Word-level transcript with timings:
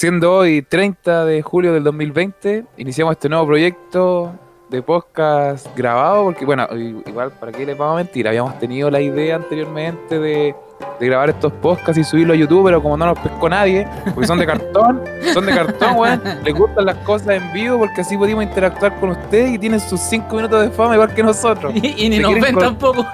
Siendo 0.00 0.34
hoy 0.34 0.62
30 0.62 1.26
de 1.26 1.42
julio 1.42 1.74
del 1.74 1.84
2020, 1.84 2.64
iniciamos 2.78 3.12
este 3.12 3.28
nuevo 3.28 3.46
proyecto 3.46 4.32
de 4.70 4.80
podcast 4.80 5.66
grabado, 5.76 6.24
porque 6.24 6.46
bueno, 6.46 6.66
igual, 6.74 7.32
¿para 7.32 7.52
qué 7.52 7.66
les 7.66 7.76
vamos 7.76 7.92
a 7.92 7.96
mentir? 7.96 8.26
Habíamos 8.26 8.58
tenido 8.58 8.90
la 8.90 9.02
idea 9.02 9.36
anteriormente 9.36 10.18
de, 10.18 10.54
grabar 11.00 11.28
estos 11.28 11.52
podcasts 11.52 11.98
y 11.98 12.04
subirlos 12.04 12.34
a 12.34 12.40
YouTube, 12.40 12.64
pero 12.64 12.82
como 12.82 12.96
no 12.96 13.04
nos 13.04 13.18
pescó 13.18 13.50
nadie, 13.50 13.86
porque 14.14 14.26
son 14.26 14.38
de 14.38 14.46
cartón, 14.46 15.02
son 15.34 15.44
de 15.44 15.52
cartón, 15.52 15.98
weón, 15.98 16.22
les 16.44 16.54
gustan 16.54 16.86
las 16.86 16.96
cosas 17.04 17.28
en 17.42 17.52
vivo 17.52 17.78
porque 17.78 18.00
así 18.00 18.16
pudimos 18.16 18.42
interactuar 18.42 18.98
con 19.00 19.10
ustedes 19.10 19.50
y 19.50 19.58
tienen 19.58 19.80
sus 19.80 20.00
5 20.00 20.34
minutos 20.34 20.62
de 20.62 20.70
fama 20.70 20.94
igual 20.94 21.12
que 21.12 21.22
nosotros. 21.22 21.74
y, 21.82 22.08
ni 22.08 22.20
nos 22.20 22.40
ven 22.40 22.56
tampoco. 22.56 23.04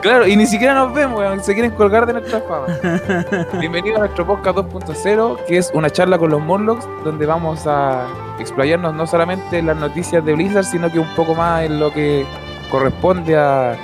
Claro, 0.00 0.28
y 0.28 0.36
ni 0.36 0.46
siquiera 0.46 0.74
nos 0.74 0.94
vemos, 0.94 1.18
weón. 1.18 1.42
Se 1.42 1.54
quieren 1.54 1.72
colgar 1.72 2.06
de 2.06 2.12
nuestra 2.12 2.40
fama. 2.42 2.66
Bienvenido 3.58 3.96
a 3.96 4.00
nuestro 4.00 4.24
podcast 4.24 4.58
2.0, 4.58 5.44
que 5.46 5.58
es 5.58 5.72
una 5.74 5.90
charla 5.90 6.18
con 6.18 6.30
los 6.30 6.40
Monlocks, 6.40 6.86
donde 7.04 7.26
vamos 7.26 7.66
a 7.66 8.06
explayarnos 8.38 8.94
no 8.94 9.06
solamente 9.08 9.58
en 9.58 9.66
las 9.66 9.76
noticias 9.76 10.24
de 10.24 10.34
Blizzard, 10.34 10.64
sino 10.64 10.90
que 10.90 11.00
un 11.00 11.14
poco 11.16 11.34
más 11.34 11.64
en 11.64 11.80
lo 11.80 11.92
que 11.92 12.24
corresponde 12.70 13.36
a, 13.36 13.76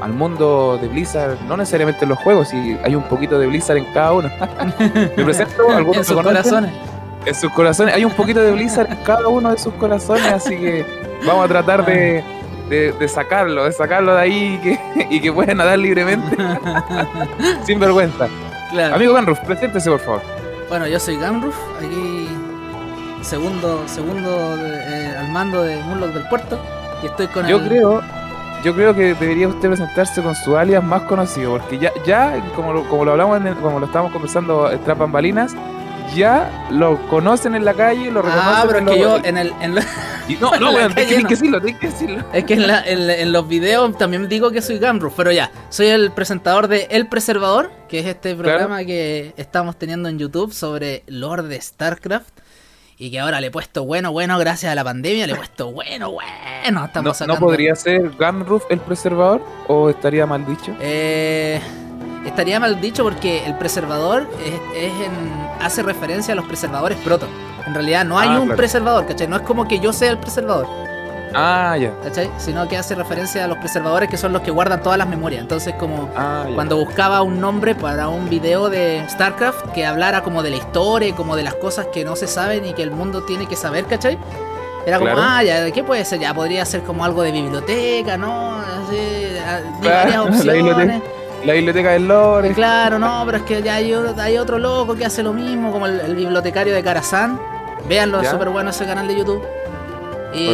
al 0.00 0.12
mundo 0.14 0.78
de 0.80 0.88
Blizzard, 0.88 1.36
no 1.46 1.58
necesariamente 1.58 2.04
en 2.04 2.10
los 2.10 2.18
juegos, 2.18 2.52
y 2.54 2.78
hay 2.82 2.94
un 2.94 3.04
poquito 3.04 3.38
de 3.38 3.46
Blizzard 3.46 3.76
en 3.76 3.92
cada 3.92 4.12
uno. 4.14 4.30
Me 4.78 5.24
presento, 5.24 5.70
algunos 5.70 5.98
en 5.98 6.04
sus 6.04 6.22
corazones. 6.22 6.72
En 7.26 7.34
sus 7.34 7.52
corazones, 7.52 7.94
hay 7.94 8.06
un 8.06 8.12
poquito 8.12 8.40
de 8.40 8.52
Blizzard 8.52 8.90
en 8.90 8.96
cada 9.04 9.28
uno 9.28 9.50
de 9.50 9.58
sus 9.58 9.74
corazones, 9.74 10.32
así 10.32 10.56
que 10.56 10.86
vamos 11.26 11.44
a 11.44 11.48
tratar 11.48 11.84
de 11.84 12.24
de, 12.68 13.08
sacarlo, 13.08 13.64
de 13.64 13.72
sacarlo 13.72 14.14
de 14.14 14.20
ahí 14.20 14.54
y 14.54 14.58
que, 14.58 15.06
y 15.10 15.20
que 15.20 15.32
pueda 15.32 15.54
nadar 15.54 15.78
libremente. 15.78 16.36
Sin 17.64 17.80
vergüenza. 17.80 18.28
Amigo 18.92 19.14
Ganruf, 19.14 19.38
preséntese 19.40 19.90
por 19.90 20.00
favor. 20.00 20.22
Bueno, 20.68 20.86
yo 20.86 21.00
soy 21.00 21.16
Ganruf, 21.16 21.56
aquí 21.78 22.28
segundo, 23.22 23.82
segundo 23.86 24.56
eh, 24.58 25.14
al 25.18 25.28
mando 25.28 25.62
de 25.62 25.76
Murloc 25.82 26.12
del 26.12 26.28
Puerto. 26.28 26.58
Y 27.02 27.06
estoy 27.06 27.26
con 27.28 27.46
Yo 27.46 27.62
creo, 27.64 28.02
yo 28.64 28.74
creo 28.74 28.94
que 28.94 29.14
debería 29.14 29.48
usted 29.48 29.68
presentarse 29.68 30.22
con 30.22 30.34
su 30.34 30.56
alias 30.56 30.82
más 30.82 31.02
conocido, 31.02 31.52
porque 31.52 31.78
ya, 31.78 31.92
ya 32.04 32.42
como, 32.54 32.72
lo, 32.72 32.84
como 32.88 33.04
lo 33.04 33.12
hablamos, 33.12 33.40
como 33.60 33.78
lo 33.78 33.86
estábamos 33.86 34.12
conversando 34.12 34.70
tras 34.84 34.98
bambalinas, 34.98 35.54
ya 36.14 36.68
lo 36.70 36.98
conocen 37.08 37.54
en 37.54 37.64
la 37.64 37.74
calle, 37.74 38.10
lo 38.10 38.22
reconocen. 38.22 38.52
Ah, 38.54 38.64
pero 38.66 38.78
es 38.78 38.84
que 38.86 38.98
yo 39.00 39.16
en 39.24 39.36
el. 39.36 39.52
no, 40.40 40.56
no, 40.58 40.70
weón, 40.74 40.94
tienes 40.94 41.24
que 41.24 41.34
decirlo, 41.34 41.60
tienes 41.60 41.80
que 41.80 41.86
decirlo. 41.88 42.24
Es 42.32 42.44
que 42.44 42.54
en, 42.54 43.32
los 43.32 43.48
videos 43.48 43.96
también 43.96 44.28
digo 44.28 44.50
que 44.50 44.62
soy 44.62 44.78
Gamruf, 44.78 45.14
pero 45.16 45.32
ya, 45.32 45.50
soy 45.68 45.88
el 45.88 46.10
presentador 46.12 46.68
de 46.68 46.88
El 46.90 47.08
Preservador, 47.08 47.70
que 47.88 48.00
es 48.00 48.06
este 48.06 48.34
programa 48.34 48.84
que 48.84 49.34
estamos 49.36 49.76
teniendo 49.76 50.08
en 50.08 50.18
YouTube 50.18 50.52
sobre 50.52 51.02
Lord 51.06 51.44
de 51.44 51.60
StarCraft. 51.60 52.40
Y 53.00 53.12
que 53.12 53.20
ahora 53.20 53.40
le 53.40 53.46
he 53.46 53.50
puesto 53.52 53.84
bueno, 53.84 54.10
bueno, 54.10 54.36
gracias 54.40 54.72
a 54.72 54.74
la 54.74 54.82
pandemia, 54.82 55.28
le 55.28 55.34
he 55.34 55.36
puesto 55.36 55.70
bueno, 55.70 56.10
bueno. 56.10 56.84
Estamos 56.84 57.20
no, 57.20 57.26
¿No 57.28 57.36
podría 57.36 57.76
ser 57.76 58.10
Gamruf 58.18 58.64
el 58.70 58.80
preservador? 58.80 59.40
¿O 59.68 59.88
estaría 59.88 60.26
mal 60.26 60.44
dicho? 60.44 60.74
Eh 60.80 61.60
estaría 62.28 62.60
mal 62.60 62.80
dicho 62.80 63.02
porque 63.02 63.44
el 63.44 63.56
preservador 63.56 64.28
es, 64.74 64.92
hace 65.60 65.82
referencia 65.82 66.32
a 66.32 66.36
los 66.36 66.46
preservadores 66.46 66.98
proto. 66.98 67.28
En 67.66 67.74
realidad 67.74 68.04
no 68.04 68.18
hay 68.18 68.30
ah, 68.30 68.40
un 68.40 68.50
preservador, 68.50 69.06
¿cachai? 69.06 69.28
No 69.28 69.36
es 69.36 69.42
como 69.42 69.68
que 69.68 69.78
yo 69.78 69.92
sea 69.92 70.10
el 70.10 70.18
preservador. 70.18 70.66
Ah, 71.34 71.76
ya. 71.78 71.92
¿Cachai? 72.02 72.30
Sino 72.38 72.66
que 72.68 72.76
hace 72.76 72.94
referencia 72.94 73.44
a 73.44 73.48
los 73.48 73.58
preservadores 73.58 74.08
que 74.08 74.16
son 74.16 74.32
los 74.32 74.42
que 74.42 74.50
guardan 74.50 74.82
todas 74.82 74.98
las 74.98 75.08
memorias. 75.08 75.42
Entonces, 75.42 75.74
como 75.74 76.08
ah, 76.16 76.46
cuando 76.54 76.76
buscaba 76.76 77.22
un 77.22 77.40
nombre 77.40 77.74
para 77.74 78.08
un 78.08 78.28
video 78.28 78.70
de 78.70 79.04
StarCraft 79.08 79.72
que 79.72 79.84
hablara 79.84 80.22
como 80.22 80.42
de 80.42 80.50
la 80.50 80.56
historia, 80.56 81.14
como 81.14 81.36
de 81.36 81.42
las 81.42 81.54
cosas 81.54 81.86
que 81.92 82.04
no 82.04 82.16
se 82.16 82.26
saben 82.26 82.64
y 82.64 82.72
que 82.72 82.82
el 82.82 82.90
mundo 82.90 83.22
tiene 83.24 83.46
que 83.46 83.56
saber, 83.56 83.84
¿cachai? 83.84 84.18
Era 84.86 84.98
como, 84.98 85.12
ah, 85.16 85.42
ya, 85.42 85.70
¿qué 85.70 85.84
puede 85.84 86.04
ser? 86.04 86.20
Ya 86.20 86.32
podría 86.32 86.64
ser 86.64 86.82
como 86.82 87.04
algo 87.04 87.22
de 87.22 87.32
biblioteca, 87.32 88.16
¿no? 88.16 88.60
Así, 88.60 89.36
ah, 89.46 89.60
varias 89.82 90.18
opciones. 90.26 91.02
La 91.44 91.52
biblioteca 91.52 91.90
del 91.90 92.08
lore. 92.08 92.52
Claro, 92.52 92.98
no, 92.98 93.22
pero 93.24 93.38
es 93.38 93.44
que 93.44 93.62
ya 93.62 93.74
hay, 93.74 94.38
otro 94.38 94.58
loco 94.58 94.94
que 94.96 95.04
hace 95.04 95.22
lo 95.22 95.32
mismo, 95.32 95.72
como 95.72 95.86
el, 95.86 96.14
bibliotecario 96.14 96.74
de 96.74 96.82
Karazhan. 96.82 97.40
Veanlo, 97.88 98.20
es 98.20 98.28
súper 98.28 98.50
bueno 98.50 98.70
ese 98.70 98.84
canal 98.84 99.06
de 99.06 99.16
YouTube. 99.16 99.42
Y... 100.34 100.48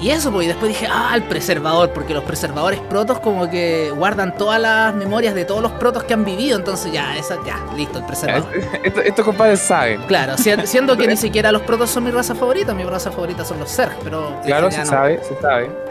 y 0.00 0.10
eso, 0.10 0.30
pues, 0.30 0.44
y 0.44 0.48
después 0.48 0.68
dije, 0.68 0.86
ah, 0.90 1.12
el 1.14 1.22
preservador, 1.22 1.90
porque 1.92 2.12
los 2.12 2.24
preservadores 2.24 2.80
protos 2.80 3.20
como 3.20 3.48
que 3.48 3.90
guardan 3.96 4.36
todas 4.36 4.60
las 4.60 4.94
memorias 4.94 5.34
de 5.34 5.46
todos 5.46 5.62
los 5.62 5.72
protos 5.72 6.04
que 6.04 6.12
han 6.12 6.24
vivido, 6.26 6.58
entonces 6.58 6.92
ya, 6.92 7.16
esa, 7.16 7.38
ya, 7.46 7.58
listo, 7.74 8.00
el 8.00 8.04
preservador. 8.04 8.52
estos 9.04 9.24
compadres 9.24 9.60
saben. 9.60 10.02
Claro, 10.02 10.34
siendo 10.36 10.96
que 10.98 11.06
ni 11.08 11.16
siquiera 11.16 11.50
los 11.52 11.62
protos 11.62 11.90
son 11.90 12.04
mi 12.04 12.10
raza 12.10 12.34
favorita, 12.34 12.74
mi 12.74 12.84
raza 12.84 13.10
favorita 13.10 13.44
son 13.44 13.60
los 13.60 13.74
Zerg, 13.74 13.96
pero... 14.04 14.40
Claro, 14.44 14.70
se 14.70 14.84
sabe, 14.84 15.22
se 15.24 15.40
sabe 15.40 15.83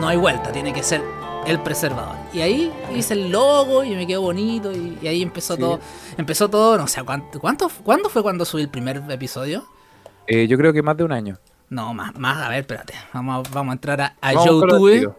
no 0.00 0.08
hay 0.08 0.16
vuelta, 0.16 0.52
tiene 0.52 0.72
que 0.72 0.82
ser 0.82 1.02
el 1.46 1.60
preservador. 1.60 2.16
Y 2.32 2.40
ahí 2.40 2.72
hice 2.94 3.14
el 3.14 3.30
logo 3.30 3.84
y 3.84 3.94
me 3.94 4.06
quedó 4.06 4.22
bonito 4.22 4.72
y, 4.72 5.06
ahí 5.06 5.22
empezó 5.22 5.56
todo. 5.56 5.80
Empezó 6.16 6.48
todo, 6.48 6.76
no 6.76 6.86
sé, 6.86 7.02
¿cuánto, 7.04 7.40
cuánto, 7.40 7.70
¿cuándo 7.84 8.08
fue 8.08 8.22
cuando 8.22 8.44
subí 8.44 8.62
el 8.62 8.68
primer 8.68 9.02
episodio? 9.08 9.64
Eh, 10.26 10.46
yo 10.48 10.56
creo 10.58 10.72
que 10.72 10.82
más 10.82 10.96
de 10.96 11.04
un 11.04 11.12
año. 11.12 11.38
No, 11.68 11.94
más, 11.94 12.16
más, 12.18 12.44
a 12.44 12.48
ver, 12.48 12.60
espérate. 12.60 12.94
Vamos 13.12 13.46
a, 13.46 13.54
vamos 13.54 13.70
a 13.70 13.74
entrar 13.74 14.14
a, 14.20 14.32
YouTube. 14.32 15.14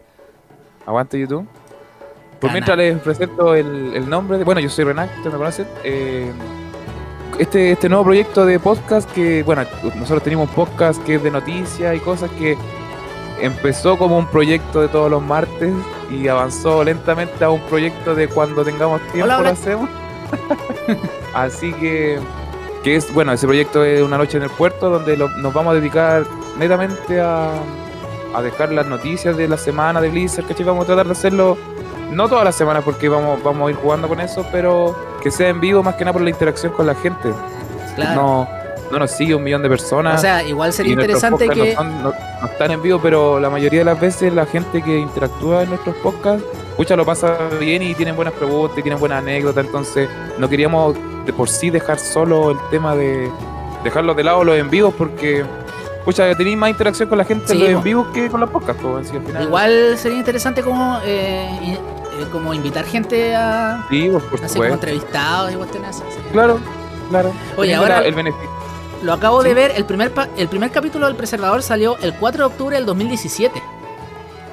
Aguante 0.86 1.18
YouTube. 1.18 1.46
Por 2.40 2.52
mientras 2.52 2.78
les 2.78 2.98
presento 3.00 3.54
el, 3.54 4.08
nombre 4.08 4.38
de. 4.38 4.44
Bueno, 4.44 4.60
yo 4.60 4.70
soy 4.70 4.84
Renac, 4.84 5.10
ustedes 5.10 5.32
me 5.32 5.38
conocen. 5.38 5.66
Eh, 5.82 6.30
este, 7.38 7.72
este 7.72 7.88
nuevo 7.88 8.04
proyecto 8.04 8.46
de 8.46 8.58
podcast 8.58 9.10
que, 9.12 9.42
bueno, 9.42 9.64
nosotros 9.94 10.22
tenemos 10.22 10.48
podcast 10.50 11.02
que 11.04 11.16
es 11.16 11.22
de 11.22 11.30
noticias 11.30 11.96
y 11.96 12.00
cosas 12.00 12.30
que 12.32 12.56
empezó 13.40 13.98
como 13.98 14.18
un 14.18 14.26
proyecto 14.26 14.80
de 14.80 14.88
todos 14.88 15.10
los 15.10 15.22
martes 15.22 15.72
y 16.10 16.28
avanzó 16.28 16.82
lentamente 16.84 17.44
a 17.44 17.50
un 17.50 17.60
proyecto 17.62 18.14
de 18.14 18.28
cuando 18.28 18.64
tengamos 18.64 19.00
tiempo 19.12 19.26
lo 19.26 19.48
hacemos. 19.48 19.88
Así 21.34 21.72
que, 21.74 22.18
que 22.82 22.96
es, 22.96 23.12
bueno, 23.12 23.32
ese 23.32 23.46
proyecto 23.46 23.84
es 23.84 24.02
Una 24.02 24.18
Noche 24.18 24.38
en 24.38 24.44
el 24.44 24.50
Puerto, 24.50 24.90
donde 24.90 25.16
nos 25.16 25.52
vamos 25.52 25.72
a 25.72 25.74
dedicar 25.74 26.24
netamente 26.58 27.20
a, 27.20 27.52
a 28.34 28.42
dejar 28.42 28.72
las 28.72 28.86
noticias 28.86 29.36
de 29.36 29.48
la 29.48 29.56
semana 29.56 30.00
de 30.00 30.10
Blizzard, 30.10 30.46
que 30.46 30.64
Vamos 30.64 30.84
a 30.84 30.86
tratar 30.86 31.06
de 31.06 31.12
hacerlo, 31.12 31.56
no 32.10 32.28
todas 32.28 32.44
las 32.44 32.54
semanas 32.54 32.82
porque 32.84 33.08
vamos, 33.08 33.42
vamos 33.42 33.68
a 33.68 33.70
ir 33.70 33.76
jugando 33.76 34.08
con 34.08 34.20
eso, 34.20 34.44
pero 34.52 34.96
que 35.22 35.30
sea 35.30 35.48
en 35.48 35.60
vivo 35.60 35.82
más 35.82 35.94
que 35.94 36.04
nada 36.04 36.12
por 36.12 36.22
la 36.22 36.30
interacción 36.30 36.72
con 36.72 36.86
la 36.86 36.94
gente. 36.94 37.32
Claro. 37.94 38.14
No, 38.14 38.48
no 38.90 38.98
nos 38.98 39.10
sigue 39.10 39.34
un 39.34 39.42
millón 39.42 39.62
de 39.62 39.68
personas. 39.68 40.18
O 40.18 40.20
sea, 40.20 40.42
igual 40.42 40.72
sería 40.72 40.92
interesante 40.92 41.48
que. 41.48 41.74
No, 41.74 42.12
están 42.44 42.70
en 42.70 42.82
vivo, 42.82 43.00
pero 43.02 43.38
la 43.40 43.50
mayoría 43.50 43.80
de 43.80 43.84
las 43.84 44.00
veces 44.00 44.32
la 44.32 44.46
gente 44.46 44.82
que 44.82 44.98
interactúa 44.98 45.62
en 45.62 45.70
nuestros 45.70 45.96
podcasts, 45.96 46.44
escucha, 46.70 46.96
lo 46.96 47.04
pasa 47.04 47.36
bien 47.58 47.82
y 47.82 47.94
tienen 47.94 48.16
buenas 48.16 48.34
preguntas 48.34 48.78
y 48.78 48.82
tienen 48.82 48.98
buenas 48.98 49.18
anécdotas. 49.22 49.64
Entonces, 49.64 50.08
no 50.38 50.48
queríamos 50.48 50.96
de 51.24 51.32
por 51.32 51.48
sí 51.48 51.70
dejar 51.70 51.98
solo 51.98 52.52
el 52.52 52.58
tema 52.70 52.94
de 52.94 53.30
dejarlo 53.84 54.14
de 54.14 54.24
lado 54.24 54.44
los 54.44 54.56
en 54.56 54.70
vivos 54.70 54.94
porque. 54.96 55.44
Escucha, 55.98 56.34
tenéis 56.36 56.56
más 56.56 56.70
interacción 56.70 57.06
con 57.06 57.18
la 57.18 57.24
gente 57.24 57.52
en 57.52 57.58
los 57.58 57.68
en 57.68 57.82
vivos 57.82 58.06
que 58.14 58.30
con 58.30 58.40
los 58.40 58.48
podcasts. 58.48 58.82
Pues, 58.82 59.12
igual 59.42 59.98
sería 59.98 60.16
interesante 60.16 60.62
como 60.62 60.98
eh, 61.04 61.76
eh, 62.18 62.26
como 62.32 62.54
invitar 62.54 62.84
gente 62.84 63.34
a. 63.34 63.84
Sí, 63.90 64.08
pues, 64.10 64.24
por 64.24 64.42
así 64.42 64.58
como 64.58 64.72
entrevistados 64.72 65.52
y 65.52 65.56
cuestiones 65.56 66.02
Claro, 66.32 66.58
claro. 67.10 67.32
Oye, 67.56 67.74
ahora. 67.74 68.00
El 68.00 68.14
beneficio 68.14 68.57
lo 69.02 69.12
acabo 69.12 69.42
de 69.42 69.54
ver, 69.54 69.72
el 69.76 69.84
primer, 69.84 70.12
el 70.36 70.48
primer 70.48 70.70
capítulo 70.70 71.06
del 71.06 71.16
Preservador 71.16 71.62
salió 71.62 71.96
el 71.98 72.14
4 72.14 72.38
de 72.38 72.44
octubre 72.46 72.76
del 72.76 72.86
2017. 72.86 73.62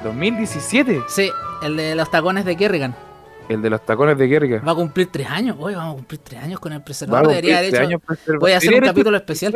¿2017? 0.04 1.04
Sí, 1.08 1.30
el 1.62 1.76
de 1.76 1.94
los 1.94 2.10
tacones 2.10 2.44
de 2.44 2.56
Kerrigan. 2.56 2.94
El 3.48 3.62
de 3.62 3.70
los 3.70 3.84
tacones 3.84 4.18
de 4.18 4.28
Kerrigan. 4.28 4.62
Va 4.66 4.72
a 4.72 4.74
cumplir 4.74 5.10
tres 5.10 5.28
años. 5.28 5.56
Hoy 5.58 5.74
vamos 5.74 5.94
a 5.94 5.96
cumplir 5.96 6.20
tres 6.22 6.42
años 6.42 6.60
con 6.60 6.72
el 6.72 6.82
Preservador. 6.82 7.28
Debería 7.28 7.58
haber 7.58 7.74
hecho. 7.74 8.00
Voy 8.40 8.52
a 8.52 8.58
hacer 8.58 8.74
un 8.74 8.80
capítulo 8.80 9.16
especial. 9.16 9.54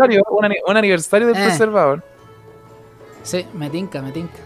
Un, 0.66 0.76
aniversario 0.76 1.26
del 1.26 1.36
eh. 1.36 1.44
Preservador. 1.44 2.02
Sí, 3.22 3.46
me 3.54 3.68
tinca, 3.70 4.00
me 4.00 4.12
tinca. 4.12 4.38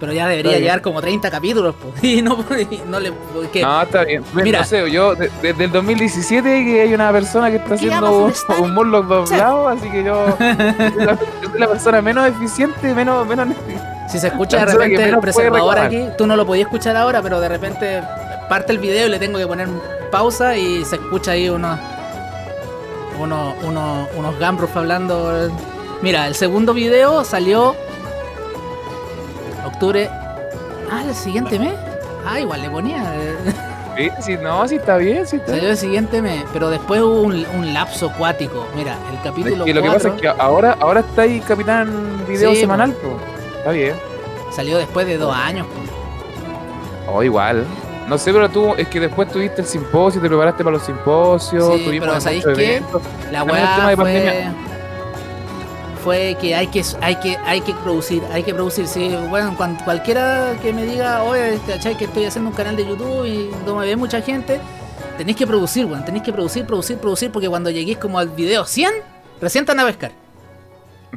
Pero 0.00 0.14
ya 0.14 0.26
debería 0.26 0.58
llegar 0.58 0.80
como 0.80 1.02
30 1.02 1.30
capítulos, 1.30 1.74
pues. 1.80 2.02
Y 2.02 2.22
no, 2.22 2.42
no 2.86 2.98
le. 2.98 3.12
No, 3.60 3.82
está 3.82 4.04
bien. 4.04 4.24
Mira, 4.32 4.60
no 4.60 4.64
sé, 4.64 4.90
yo 4.90 5.14
desde 5.14 5.64
el 5.64 5.70
2017 5.70 6.64
que 6.64 6.80
hay 6.80 6.94
una 6.94 7.12
persona 7.12 7.50
que 7.50 7.56
está 7.56 7.74
haciendo 7.74 8.32
un, 8.58 8.74
Murloc 8.74 9.06
doblado, 9.06 9.68
así 9.68 9.90
que 9.90 10.02
yo. 10.02 10.26
soy, 10.38 11.58
la, 11.58 11.68
persona 11.68 12.00
menos 12.00 12.26
eficiente, 12.26 12.94
menos. 12.94 13.26
menos 13.26 13.48
si 14.08 14.18
se 14.18 14.28
escucha 14.28 14.64
de 14.64 14.72
repente 14.72 15.04
el 15.04 15.18
preservador 15.18 15.78
aquí, 15.78 16.06
tú 16.16 16.26
no 16.26 16.34
lo 16.34 16.46
podías 16.46 16.66
escuchar 16.66 16.96
ahora, 16.96 17.20
pero 17.20 17.38
de 17.38 17.48
repente 17.50 18.02
parte 18.48 18.72
el 18.72 18.78
video 18.78 19.06
y 19.06 19.10
le 19.10 19.18
tengo 19.18 19.38
que 19.38 19.46
poner 19.46 19.68
pausa 20.10 20.56
y 20.56 20.84
se 20.86 20.96
escucha 20.96 21.32
ahí 21.32 21.50
unos. 21.50 21.78
Unos, 23.18 23.54
unos, 23.64 24.08
unos 24.16 24.38
Gambruf 24.38 24.74
hablando. 24.74 25.50
Mira, 26.00 26.26
el 26.26 26.34
segundo 26.34 26.72
video 26.72 27.22
salió 27.22 27.76
octubre. 29.80 30.10
Ah, 30.90 31.02
el 31.08 31.14
siguiente 31.14 31.58
mes. 31.58 31.72
Ah, 32.26 32.38
igual 32.38 32.60
le 32.60 32.68
ponía. 32.68 33.02
Sí, 33.96 34.10
sí, 34.20 34.36
no, 34.40 34.68
sí 34.68 34.76
está 34.76 34.98
bien, 34.98 35.26
sí 35.26 35.36
está 35.36 35.52
Salió 35.52 35.70
el 35.70 35.76
siguiente 35.76 36.22
mes, 36.22 36.44
pero 36.52 36.70
después 36.70 37.00
hubo 37.00 37.22
un, 37.22 37.74
lapso 37.74 38.10
acuático. 38.10 38.66
Mira, 38.76 38.96
el 39.10 39.20
capítulo. 39.22 39.64
Es 39.64 39.74
lo 39.74 39.82
que 39.82 39.88
pasa 39.88 40.08
es 40.08 40.20
que 40.20 40.28
ahora, 40.28 40.76
ahora 40.80 41.00
está 41.00 41.22
ahí 41.22 41.40
Capitán 41.40 42.24
Video 42.28 42.54
semanal. 42.54 42.94
Está 43.58 43.72
bien. 43.72 43.94
Salió 44.52 44.78
después 44.78 45.06
de 45.06 45.16
dos 45.16 45.34
años, 45.34 45.66
Oh, 47.12 47.22
igual. 47.22 47.64
No 48.06 48.18
sé, 48.18 48.32
pero 48.32 48.48
tú, 48.48 48.74
es 48.76 48.86
que 48.88 49.00
después 49.00 49.28
tuviste 49.28 49.62
el 49.62 49.66
simposio, 49.66 50.20
te 50.20 50.28
preparaste 50.28 50.62
para 50.62 50.76
los 50.76 50.84
simposios, 50.84 51.76
sí, 51.76 51.84
tuvimos 51.84 52.08
pero 52.08 52.20
¿sabéis 52.20 52.44
qué? 52.56 52.82
La 53.30 53.44
weá 53.44 53.92
fue, 53.96 54.46
fue 56.02 56.36
que 56.40 56.54
hay 56.54 56.66
que 56.68 56.82
hay 57.00 57.16
que 57.16 57.36
hay 57.44 57.60
que 57.60 57.74
producir, 57.74 58.22
hay 58.32 58.42
que 58.42 58.54
producir. 58.54 58.86
Sí, 58.86 59.14
bueno, 59.28 59.54
cuando, 59.56 59.84
cualquiera 59.84 60.56
que 60.60 60.72
me 60.72 60.84
diga, 60.84 61.22
oye, 61.22 61.58
¿cachai? 61.66 61.96
Que 61.96 62.06
estoy 62.06 62.24
haciendo 62.24 62.50
un 62.50 62.56
canal 62.56 62.76
de 62.76 62.86
YouTube 62.86 63.26
y 63.26 63.50
no 63.64 63.76
me 63.76 63.86
ve 63.86 63.96
mucha 63.96 64.20
gente, 64.20 64.60
tenéis 65.16 65.36
que 65.36 65.46
producir, 65.46 65.86
weón, 65.86 66.04
tenéis 66.04 66.24
que 66.24 66.32
producir, 66.32 66.66
producir, 66.66 66.98
producir, 66.98 67.30
porque 67.30 67.48
cuando 67.48 67.70
lleguéis 67.70 67.98
como 67.98 68.18
al 68.18 68.30
video 68.30 68.64
100, 68.64 68.90
recién 69.40 69.64
a 69.68 69.86
pescar. 69.86 70.12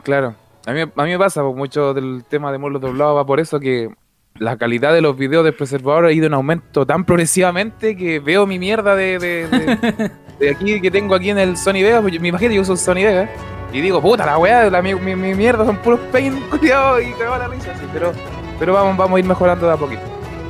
Claro. 0.04 0.36
A 0.66 0.72
mí, 0.72 0.82
a 0.82 1.04
mí 1.04 1.10
me 1.12 1.20
pasa, 1.20 1.42
pues, 1.42 1.56
mucho 1.56 1.94
del 1.94 2.24
tema 2.28 2.52
de 2.52 2.58
molos 2.58 2.82
doblados 2.82 3.18
va 3.18 3.26
por 3.26 3.40
eso 3.40 3.60
que 3.60 3.90
la 4.36 4.58
calidad 4.58 4.94
de 4.94 5.02
los 5.02 5.18
videos 5.18 5.44
del 5.44 5.54
preservador 5.54 6.06
ha 6.06 6.12
ido 6.12 6.26
en 6.26 6.34
aumento 6.34 6.86
tan 6.86 7.06
progresivamente 7.06 7.96
que 7.96 8.20
veo 8.20 8.48
mi 8.48 8.60
mierda 8.60 8.96
de, 8.96 9.20
de, 9.20 10.50
aquí 10.52 10.82
que 10.82 10.90
tengo 10.90 11.16
aquí 11.16 11.30
en 11.30 11.38
el 11.38 11.58
Sony 11.58 11.84
Vega. 11.84 12.02
Pues, 12.02 12.20
me 12.20 12.30
imagino 12.30 12.52
que 12.52 12.60
uso 12.60 12.76
Sony 12.76 12.96
Vega. 12.96 13.30
Y 13.74 13.82
digo, 13.82 14.00
puta 14.00 14.26
la 14.26 14.38
weá, 14.38 14.70
la, 14.70 14.82
mi, 14.84 14.94
mi, 14.94 15.16
mierda 15.34 15.66
son 15.66 15.78
puros 15.78 16.00
paint, 16.12 16.48
cuidado, 16.50 17.02
y 17.02 17.12
te 17.14 17.26
va 17.26 17.40
la 17.40 17.48
risa. 17.48 17.74
Sí, 17.76 17.86
pero, 17.92 18.14
pero 18.60 18.74
vamos, 18.74 18.96
vamos 18.96 19.18
a 19.18 19.20
ir 19.20 19.26
mejorando 19.26 19.66
de 19.66 19.74
a 19.74 19.78
poquito. 19.78 20.02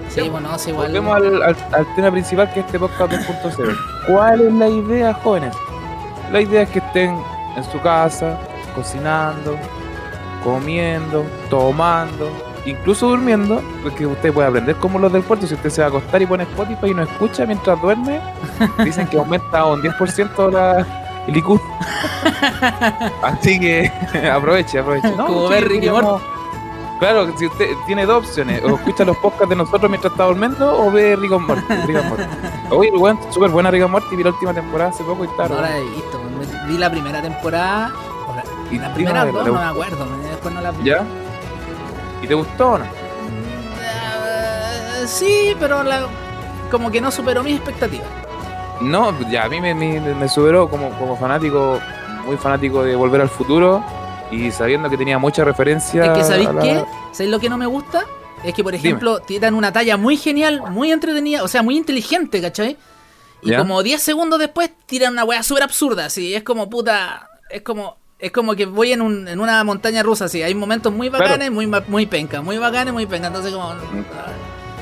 Sí, 0.10 0.28
bueno, 0.30 0.60
sí, 0.60 0.72
igual. 0.72 0.88
Volvemos 0.88 1.16
al, 1.16 1.42
al, 1.42 1.96
tema 1.96 2.12
principal 2.12 2.52
que 2.54 2.60
es 2.60 2.66
este 2.66 2.78
podcast 2.78 3.14
2.0. 3.14 3.78
¿Cuál 4.08 4.42
es 4.42 4.54
la 4.54 4.68
idea, 4.68 5.14
jóvenes? 5.14 5.56
La 6.32 6.42
idea 6.42 6.64
es 6.64 6.70
que 6.70 6.80
estén 6.80 7.18
en 7.56 7.64
su 7.64 7.80
casa, 7.80 8.38
cocinando, 8.76 9.58
comiendo, 10.44 11.26
tomando, 11.50 12.30
incluso 12.66 13.08
durmiendo, 13.08 13.62
porque 13.82 14.06
usted 14.06 14.34
puede 14.34 14.50
aprender 14.50 14.76
como 14.76 15.00
los 15.00 15.14
del 15.14 15.24
puerto, 15.24 15.48
si 15.48 15.54
usted 15.54 15.70
se 15.70 15.82
va 15.82 15.88
a 15.88 15.90
acostar 15.90 16.22
y 16.22 16.26
pone 16.26 16.44
Spotify 16.44 16.88
y 16.88 16.94
no 16.94 17.04
escucha 17.04 17.46
mientras 17.46 17.82
duerme, 17.82 18.20
dicen 18.84 19.08
que 19.08 19.18
aumenta 19.18 19.66
un 19.66 19.82
10% 19.82 20.52
la, 20.52 21.03
el 21.28 21.38
IQ. 21.38 21.50
Así 23.22 23.60
que 23.60 23.92
aproveche, 24.34 24.80
aproveche. 24.80 25.12
como 25.14 25.48
ver 25.48 25.68
Ricky 25.68 25.90
Claro, 27.00 27.36
si 27.38 27.48
usted 27.48 27.72
tiene 27.86 28.06
dos 28.06 28.26
opciones, 28.26 28.64
o 28.64 28.76
escucha 28.76 29.04
los 29.04 29.18
podcasts 29.18 29.50
de 29.50 29.58
nosotros 29.58 29.90
mientras 29.90 30.14
está 30.14 30.24
durmiendo, 30.24 30.86
o 30.86 30.90
ve 30.90 31.18
Rick 31.18 31.34
and 31.34 31.48
Morty. 31.48 31.64
Oye, 32.70 32.92
bueno, 32.92 33.20
súper 33.30 33.50
buena 33.50 33.70
Rick 33.72 33.84
and 33.84 33.92
Morty, 33.92 34.16
vi 34.16 34.24
la 34.24 34.30
última 34.30 34.54
temporada 34.54 34.92
hace 34.92 35.04
poco 35.04 35.26
y 35.26 35.28
está. 35.28 35.50
No 35.50 35.60
la 35.60 35.78
he 35.78 35.82
visto, 35.82 36.22
vi 36.68 36.78
la 36.78 36.90
primera 36.90 37.22
temporada, 37.22 37.92
y 38.72 38.80
la 38.80 38.94
primera 38.94 39.26
dos, 39.26 39.46
no 39.46 39.54
me 39.54 39.66
acuerdo, 39.66 40.08
después 40.30 40.54
no 40.54 40.62
la 40.62 40.72
vi. 40.72 40.84
¿Ya? 40.86 41.04
¿Y 42.22 42.28
te 42.28 42.36
gustó 42.36 42.72
o 42.72 42.78
no? 42.78 42.86
Uh, 42.86 42.88
sí, 45.06 45.58
pero 45.60 45.84
la, 45.84 46.06
como 46.72 46.90
que 46.90 47.02
no 47.02 47.12
superó 47.12 47.44
mis 47.44 47.58
expectativas. 47.58 48.08
No, 48.84 49.30
ya 49.30 49.46
a 49.46 49.50
mí 49.50 49.62
me, 49.62 49.74
me, 49.74 50.30
superó 50.30 50.70
como, 50.70 50.90
como 51.00 51.16
fanático, 51.16 51.80
muy 52.26 52.38
fanático 52.38 52.84
de 52.84 52.96
Volver 52.96 53.22
al 53.22 53.30
Futuro 53.30 53.84
y 54.32 54.52
sabiendo 54.52 54.90
que 54.90 54.98
tenía 54.98 55.18
mucha 55.18 55.44
referencia. 55.44 56.06
Es 56.06 56.18
que, 56.18 56.24
¿sabéis 56.24 56.50
qué? 56.62 56.84
¿Sabéis 57.12 57.32
lo 57.32 57.40
que 57.40 57.50
no 57.50 57.58
me 57.58 57.66
gusta? 57.66 58.06
Es 58.44 58.54
que, 58.54 58.64
por 58.64 58.76
ejemplo, 58.76 59.20
tiran 59.22 59.54
una 59.56 59.72
talla 59.72 59.96
muy 59.96 60.18
genial, 60.18 60.64
muy 60.70 60.92
entretenida, 60.92 61.44
o 61.44 61.48
sea, 61.48 61.64
muy 61.64 61.78
inteligente, 61.78 62.42
¿cachai? 62.42 62.78
Y 63.42 63.56
como 63.56 63.84
10 63.84 64.02
segundos 64.02 64.40
después 64.40 64.72
tiran 64.86 65.14
una 65.14 65.24
weá 65.24 65.44
súper 65.44 65.64
absurda, 65.64 66.06
así, 66.06 66.34
es 66.34 66.44
como 66.44 66.70
puta, 66.70 67.30
es 67.50 67.62
como, 67.62 67.98
es 68.20 68.32
como 68.32 68.56
que 68.56 68.66
voy 68.66 68.94
en, 68.94 69.02
un, 69.02 69.28
en 69.28 69.40
una 69.40 69.64
montaña 69.64 70.02
rusa, 70.02 70.26
así. 70.26 70.42
Hay 70.42 70.56
momentos 70.56 70.94
muy 70.94 71.10
bacanes, 71.10 71.52
muy, 71.52 71.70
muy 71.88 72.06
penca. 72.06 72.42
Muy 72.42 72.58
bacanes, 72.58 72.94
muy 72.94 73.06
penca. 73.06 73.28
Entonces, 73.28 73.54
como. 73.54 73.74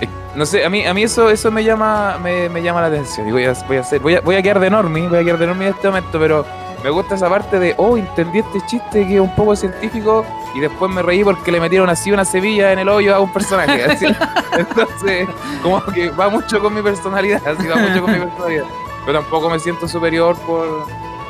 Eh, 0.01 0.09
no 0.35 0.45
sé, 0.45 0.65
a 0.65 0.69
mí, 0.69 0.85
a 0.85 0.93
mí 0.93 1.03
eso, 1.03 1.29
eso 1.29 1.51
me 1.51 1.63
llama, 1.63 2.17
me, 2.21 2.49
me 2.49 2.61
llama 2.61 2.81
la 2.81 2.87
atención. 2.87 3.27
Y 3.27 3.31
voy 3.31 3.45
a, 3.45 3.53
voy 3.67 3.77
a 3.77 3.81
hacer, 3.81 3.99
voy 4.01 4.15
a, 4.15 4.21
voy 4.21 4.35
a 4.35 4.41
quedar 4.41 4.59
de 4.59 4.69
normie, 4.69 5.07
voy 5.07 5.19
a 5.19 5.23
quedar 5.23 5.39
de 5.39 5.47
normie 5.47 5.67
en 5.67 5.73
este 5.73 5.87
momento, 5.87 6.19
pero 6.19 6.45
me 6.83 6.89
gusta 6.89 7.15
esa 7.15 7.29
parte 7.29 7.59
de, 7.59 7.75
oh, 7.77 7.97
entendí 7.97 8.39
este 8.39 8.59
chiste 8.65 9.05
que 9.07 9.15
es 9.15 9.21
un 9.21 9.33
poco 9.35 9.55
científico 9.55 10.25
y 10.55 10.59
después 10.59 10.91
me 10.91 11.01
reí 11.01 11.23
porque 11.23 11.51
le 11.51 11.59
metieron 11.59 11.89
así 11.89 12.11
una 12.11 12.25
sevilla 12.25 12.71
en 12.71 12.79
el 12.79 12.89
hoyo 12.89 13.15
a 13.15 13.19
un 13.19 13.31
personaje. 13.31 13.83
Entonces, 14.57 15.27
como 15.61 15.83
que 15.85 16.09
va 16.09 16.29
mucho 16.29 16.59
con 16.59 16.73
mi 16.73 16.81
personalidad, 16.81 17.41
así 17.47 17.67
va 17.67 17.75
mucho 17.75 18.01
con 18.01 18.11
mi 18.13 18.19
personalidad. 18.19 18.65
Pero 19.05 19.19
tampoco 19.19 19.49
me 19.49 19.59
siento 19.59 19.87
superior 19.87 20.35
por, 20.47 20.85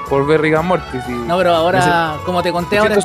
por 0.10 0.26
ver 0.26 0.42
Rick 0.42 0.56
and 0.56 0.68
Morty. 0.68 0.98
No, 1.26 1.38
pero 1.38 1.54
ahora, 1.54 2.16
como 2.26 2.42
te 2.42 2.52
conté 2.52 2.78
ahora, 2.78 2.98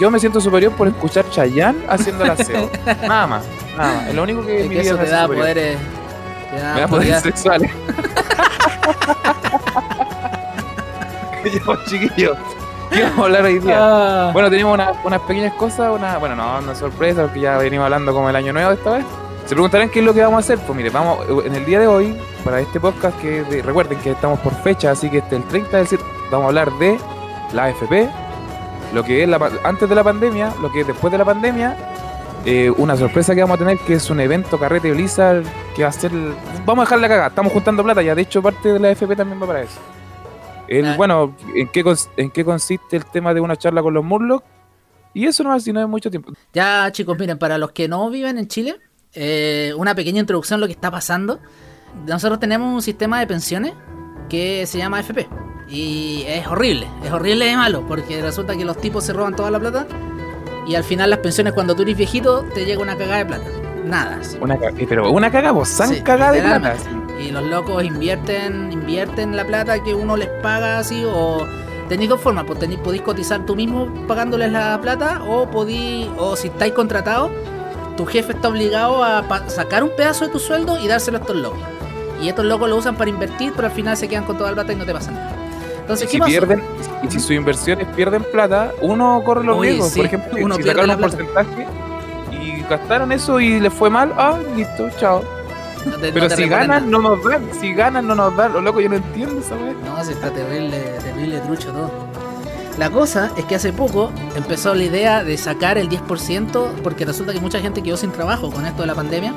yo 0.00 0.10
me 0.10 0.18
siento 0.18 0.40
superior 0.40 0.72
por 0.72 0.88
escuchar 0.88 1.28
Chayanne 1.30 1.84
haciendo 1.88 2.24
la 2.24 2.32
aseo. 2.38 2.70
nada 3.06 3.26
más, 3.26 3.44
nada. 3.76 4.08
Es 4.08 4.14
lo 4.14 4.22
único 4.22 4.44
que, 4.44 4.62
mi 4.62 4.68
vida 4.68 4.82
eso 4.82 4.96
te 4.96 5.08
da 5.08 5.26
poderes. 5.26 5.78
me 6.52 6.60
da 6.80 6.86
poderes 6.88 7.22
sexuales. 7.22 7.70
yo, 11.66 11.76
chiquillos. 11.86 12.36
¿Qué 12.90 13.02
vamos 13.02 13.18
a 13.20 13.22
hablar 13.24 13.44
hoy 13.44 13.58
día? 13.58 13.76
Ah. 13.78 14.30
Bueno, 14.32 14.50
tenemos 14.50 14.78
unas 15.04 15.20
pequeñas 15.22 15.54
cosas, 15.54 15.90
una, 15.90 16.18
bueno, 16.18 16.36
no, 16.36 16.58
una 16.58 16.74
sorpresa, 16.74 17.22
porque 17.22 17.40
ya 17.40 17.56
venimos 17.56 17.84
hablando 17.84 18.12
como 18.12 18.28
el 18.28 18.36
año 18.36 18.52
nuevo 18.52 18.72
esta 18.72 18.98
vez. 18.98 19.04
Se 19.46 19.54
preguntarán 19.54 19.88
qué 19.88 20.00
es 20.00 20.04
lo 20.04 20.14
que 20.14 20.22
vamos 20.22 20.36
a 20.36 20.40
hacer. 20.40 20.58
Pues 20.58 20.76
mire, 20.76 20.90
vamos, 20.90 21.18
en 21.44 21.54
el 21.54 21.64
día 21.64 21.80
de 21.80 21.86
hoy, 21.86 22.16
para 22.44 22.60
este 22.60 22.78
podcast, 22.78 23.18
que 23.20 23.62
recuerden 23.64 23.98
que 23.98 24.10
estamos 24.10 24.38
por 24.40 24.54
fecha, 24.62 24.90
así 24.90 25.08
que 25.08 25.18
este 25.18 25.36
el 25.36 25.44
30, 25.44 25.80
es 25.80 25.90
decir, 25.90 26.06
vamos 26.30 26.44
a 26.44 26.48
hablar 26.48 26.70
de 26.72 26.98
la 27.52 27.64
AFP, 27.64 28.08
lo 28.92 29.02
que 29.02 29.22
es 29.22 29.28
la, 29.28 29.40
antes 29.64 29.88
de 29.88 29.94
la 29.94 30.04
pandemia, 30.04 30.52
lo 30.60 30.70
que 30.70 30.82
es 30.82 30.86
después 30.86 31.10
de 31.10 31.18
la 31.18 31.24
pandemia, 31.24 31.76
eh, 32.44 32.70
una 32.70 32.96
sorpresa 32.96 33.34
que 33.34 33.40
vamos 33.40 33.54
a 33.54 33.58
tener 33.58 33.78
que 33.78 33.94
es 33.94 34.10
un 34.10 34.18
evento 34.18 34.58
carrete 34.58 34.90
Blizzard 34.90 35.44
que 35.76 35.84
va 35.84 35.90
a 35.90 35.92
ser. 35.92 36.10
Vamos 36.66 36.82
a 36.82 36.86
dejarle 36.86 37.06
acá, 37.06 37.26
estamos 37.28 37.52
juntando 37.52 37.84
plata, 37.84 38.02
ya 38.02 38.14
de 38.14 38.22
hecho 38.22 38.42
parte 38.42 38.72
de 38.72 38.78
la 38.80 38.88
AFP 38.88 39.14
también 39.16 39.40
va 39.40 39.46
para 39.46 39.62
eso. 39.62 39.78
El, 40.66 40.86
ah. 40.86 40.96
Bueno, 40.96 41.36
¿en 41.54 41.68
qué, 41.68 41.84
¿en 42.16 42.30
qué 42.30 42.44
consiste 42.44 42.96
el 42.96 43.04
tema 43.06 43.32
de 43.32 43.40
una 43.40 43.56
charla 43.56 43.82
con 43.82 43.94
los 43.94 44.04
Murlocs? 44.04 44.44
Y 45.14 45.26
eso 45.26 45.44
no, 45.44 45.58
si 45.60 45.72
no 45.72 45.80
es 45.80 45.88
mucho 45.88 46.10
tiempo. 46.10 46.32
Ya, 46.52 46.90
chicos, 46.90 47.18
miren, 47.18 47.38
para 47.38 47.58
los 47.58 47.72
que 47.72 47.86
no 47.86 48.08
viven 48.10 48.38
en 48.38 48.48
Chile, 48.48 48.76
eh, 49.12 49.72
una 49.76 49.94
pequeña 49.94 50.20
introducción 50.20 50.58
a 50.58 50.60
lo 50.62 50.66
que 50.66 50.72
está 50.72 50.90
pasando. 50.90 51.38
Nosotros 52.06 52.40
tenemos 52.40 52.74
un 52.74 52.82
sistema 52.82 53.20
de 53.20 53.26
pensiones 53.26 53.74
que 54.28 54.66
se 54.66 54.78
llama 54.78 54.98
AFP. 54.98 55.28
Y 55.68 56.24
es 56.26 56.46
horrible, 56.46 56.88
es 57.04 57.12
horrible 57.12 57.46
de 57.46 57.56
malo, 57.56 57.86
porque 57.86 58.20
resulta 58.20 58.56
que 58.56 58.64
los 58.64 58.78
tipos 58.78 59.04
se 59.04 59.12
roban 59.12 59.36
toda 59.36 59.50
la 59.50 59.60
plata 59.60 59.86
y 60.66 60.74
al 60.74 60.84
final 60.84 61.10
las 61.10 61.18
pensiones 61.20 61.52
cuando 61.52 61.74
tú 61.74 61.82
eres 61.82 61.96
viejito 61.96 62.44
te 62.54 62.64
llega 62.64 62.82
una 62.82 62.96
cagada 62.96 63.18
de 63.18 63.26
plata. 63.26 63.50
Nada. 63.84 64.20
Una 64.40 64.54
eh, 64.54 64.86
pero 64.88 65.10
una 65.10 65.30
cagada, 65.30 65.52
vos 65.52 65.68
san 65.68 65.94
cagada 66.02 66.32
de 66.32 66.42
plata. 66.42 66.76
Y 67.20 67.30
los 67.30 67.44
locos 67.44 67.84
invierten, 67.84 68.72
invierten 68.72 69.36
la 69.36 69.44
plata 69.44 69.82
que 69.82 69.94
uno 69.94 70.16
les 70.16 70.28
paga 70.42 70.78
así 70.78 71.04
o 71.06 71.46
tenéis 71.88 72.08
dos 72.08 72.20
formas, 72.20 72.44
pues 72.46 72.58
podéis 72.82 73.02
cotizar 73.02 73.44
tú 73.44 73.54
mismo 73.54 73.92
pagándoles 74.06 74.50
la 74.50 74.80
plata 74.80 75.22
o 75.24 75.50
podéis, 75.50 76.08
o 76.16 76.36
si 76.36 76.48
estáis 76.48 76.72
contratados 76.72 77.30
tu 77.96 78.06
jefe 78.06 78.32
está 78.32 78.48
obligado 78.48 79.04
a 79.04 79.24
sacar 79.48 79.84
un 79.84 79.90
pedazo 79.96 80.26
de 80.26 80.32
tu 80.32 80.38
sueldo 80.38 80.78
y 80.78 80.88
dárselo 80.88 81.18
a 81.18 81.20
estos 81.20 81.36
locos. 81.36 81.60
Y 82.20 82.28
estos 82.28 82.44
locos 82.44 82.68
lo 82.68 82.76
usan 82.76 82.96
para 82.96 83.10
invertir, 83.10 83.52
pero 83.54 83.68
al 83.68 83.74
final 83.74 83.96
se 83.96 84.08
quedan 84.08 84.24
con 84.24 84.38
toda 84.38 84.50
la 84.50 84.54
plata 84.56 84.72
y 84.72 84.76
no 84.76 84.86
te 84.86 84.92
pasa 84.92 85.10
nada. 85.10 85.41
Entonces, 85.92 86.10
si 86.10 86.20
pierden, 86.20 86.62
y 87.02 87.10
si 87.10 87.20
sus 87.20 87.30
inversiones 87.32 87.86
pierden 87.94 88.24
plata, 88.24 88.72
uno 88.80 89.22
corre 89.24 89.44
los 89.44 89.60
riesgos. 89.60 89.92
Por 89.92 90.06
ejemplo, 90.06 90.38
uno 90.40 90.56
si 90.56 90.62
sacaron 90.62 90.90
un 90.90 91.00
porcentaje 91.00 91.66
y 92.30 92.62
gastaron 92.62 93.12
eso 93.12 93.40
y 93.40 93.60
les 93.60 93.72
fue 93.72 93.90
mal, 93.90 94.12
ah, 94.16 94.38
listo, 94.56 94.88
chao. 94.98 95.22
pero 96.00 96.30
si 96.30 96.48
ganan, 96.48 96.90
no 96.90 97.00
nos 97.00 97.22
dan. 97.24 97.48
Si 97.60 97.74
ganan, 97.74 98.06
no 98.06 98.14
nos 98.14 98.34
dan. 98.36 98.52
Lo 98.52 98.60
loco, 98.60 98.80
yo 98.80 98.88
no 98.88 98.96
entiendo 98.96 99.40
esa 99.40 99.54
vez. 99.56 99.76
No, 99.84 100.02
si 100.02 100.12
está 100.12 100.30
terrible, 100.30 100.78
terrible 101.02 101.38
trucho 101.40 101.72
todo. 101.72 101.90
La 102.78 102.88
cosa 102.88 103.30
es 103.36 103.44
que 103.44 103.56
hace 103.56 103.72
poco 103.72 104.10
empezó 104.34 104.74
la 104.74 104.84
idea 104.84 105.24
de 105.24 105.36
sacar 105.36 105.76
el 105.76 105.90
10% 105.90 106.80
porque 106.82 107.04
resulta 107.04 107.34
que 107.34 107.40
mucha 107.40 107.60
gente 107.60 107.82
quedó 107.82 107.98
sin 107.98 108.12
trabajo 108.12 108.50
con 108.50 108.64
esto 108.64 108.82
de 108.82 108.86
la 108.86 108.94
pandemia. 108.94 109.34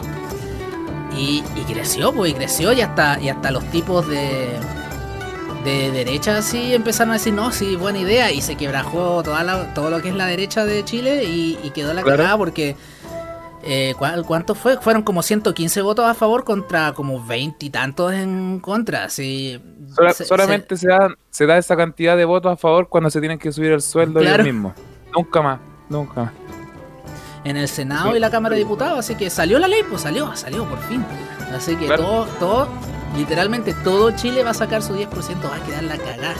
Y, 1.17 1.43
creció, 1.67 2.13
pues, 2.13 2.31
y 2.31 2.33
creció 2.33 2.73
y 2.73 2.81
hasta, 2.81 3.19
y 3.21 3.29
hasta 3.29 3.49
los 3.49 3.63
tipos 3.71 4.05
de, 4.07 4.49
de 5.65 5.91
derecha 5.91 6.41
sí 6.41 6.73
empezaron 6.73 7.11
a 7.11 7.13
decir, 7.15 7.33
no, 7.33 7.51
sí, 7.51 7.75
buena 7.75 7.99
idea. 7.99 8.31
Y 8.31 8.41
se 8.41 8.55
quebrajó 8.55 9.23
toda 9.23 9.73
todo 9.73 9.89
lo 9.89 10.01
que 10.01 10.09
es 10.09 10.15
la 10.15 10.27
derecha 10.27 10.63
de 10.63 10.85
Chile 10.85 11.23
y, 11.25 11.71
quedó 11.73 11.93
la 11.93 12.03
cagada 12.03 12.37
porque 12.37 12.77
eh, 13.67 13.95
¿Cuánto 13.97 14.53
fue? 14.53 14.77
Fueron 14.77 15.01
como 15.01 15.23
115 15.23 15.81
votos 15.81 16.05
a 16.05 16.13
favor 16.13 16.43
contra 16.43 16.93
como 16.93 17.25
20 17.25 17.65
y 17.65 17.69
tantos 17.71 18.13
en 18.13 18.59
contra. 18.59 19.09
Sí, 19.09 19.59
solamente 20.23 20.77
se, 20.77 20.87
da, 20.87 21.09
se 21.31 21.47
da 21.47 21.57
esa 21.57 21.75
cantidad 21.75 22.15
de 22.15 22.25
votos 22.25 22.53
a 22.53 22.57
favor 22.57 22.87
cuando 22.87 23.09
se 23.09 23.19
tienen 23.19 23.39
que 23.39 23.51
subir 23.51 23.71
el 23.71 23.81
sueldo 23.81 24.19
ellos 24.19 24.43
mismos. 24.43 24.73
Nunca 25.15 25.41
más, 25.41 25.59
nunca 25.89 26.31
En 27.43 27.57
el 27.57 27.67
Senado 27.67 28.15
y 28.15 28.19
la 28.19 28.29
Cámara 28.29 28.53
de 28.53 28.59
Diputados, 28.59 28.99
así 28.99 29.15
que 29.15 29.31
salió 29.31 29.57
la 29.57 29.67
ley, 29.67 29.81
pues 29.89 30.03
salió, 30.03 30.35
salió 30.35 30.65
por 30.65 30.79
fin. 30.83 31.03
Así 31.51 31.75
que 31.75 31.87
todo, 31.87 32.25
todo, 32.39 32.67
literalmente 33.17 33.73
todo 33.73 34.11
Chile 34.11 34.43
va 34.43 34.51
a 34.51 34.53
sacar 34.53 34.81
su 34.81 34.93
10%, 34.93 35.09
va 35.49 35.55
a 35.55 35.59
quedar 35.59 35.83
la 35.83 35.97
cagada. 35.97 36.33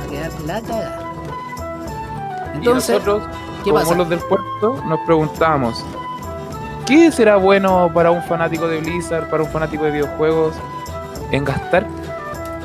Va 0.00 0.04
a 0.04 0.08
quedar 0.08 0.40
la 0.46 0.60
cagada. 0.60 1.12
Entonces, 2.54 2.90
y 2.90 2.92
nosotros, 2.92 3.22
¿qué 3.64 3.70
como 3.70 3.94
los 3.94 4.08
del 4.08 4.20
puerto, 4.20 4.82
nos 4.86 5.00
preguntamos, 5.00 5.84
¿qué 6.86 7.12
será 7.12 7.36
bueno 7.36 7.90
para 7.92 8.10
un 8.10 8.22
fanático 8.22 8.66
de 8.66 8.80
Blizzard, 8.80 9.28
para 9.30 9.44
un 9.44 9.50
fanático 9.50 9.84
de 9.84 9.92
videojuegos, 9.92 10.54
en 11.30 11.44
gastar? 11.44 11.86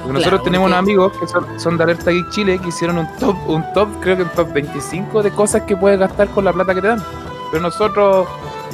Porque 0.03 0.19
nosotros 0.19 0.43
tenemos 0.43 0.67
unos 0.67 0.79
amigos 0.79 1.13
que 1.17 1.59
son, 1.59 1.77
de 1.77 1.83
Alerta 1.83 2.11
Geek 2.11 2.29
Chile 2.29 2.59
que 2.59 2.69
hicieron 2.69 2.97
un 2.97 3.07
top, 3.19 3.37
un 3.47 3.63
top, 3.73 3.87
creo 4.01 4.17
que 4.17 4.23
un 4.23 4.29
top 4.29 4.51
25 4.51 5.23
de 5.23 5.31
cosas 5.31 5.61
que 5.61 5.77
puedes 5.77 5.97
gastar 5.97 6.27
con 6.29 6.43
la 6.43 6.51
plata 6.51 6.75
que 6.75 6.81
te 6.81 6.87
dan. 6.87 7.03
Pero 7.51 7.63
nosotros 7.63 8.27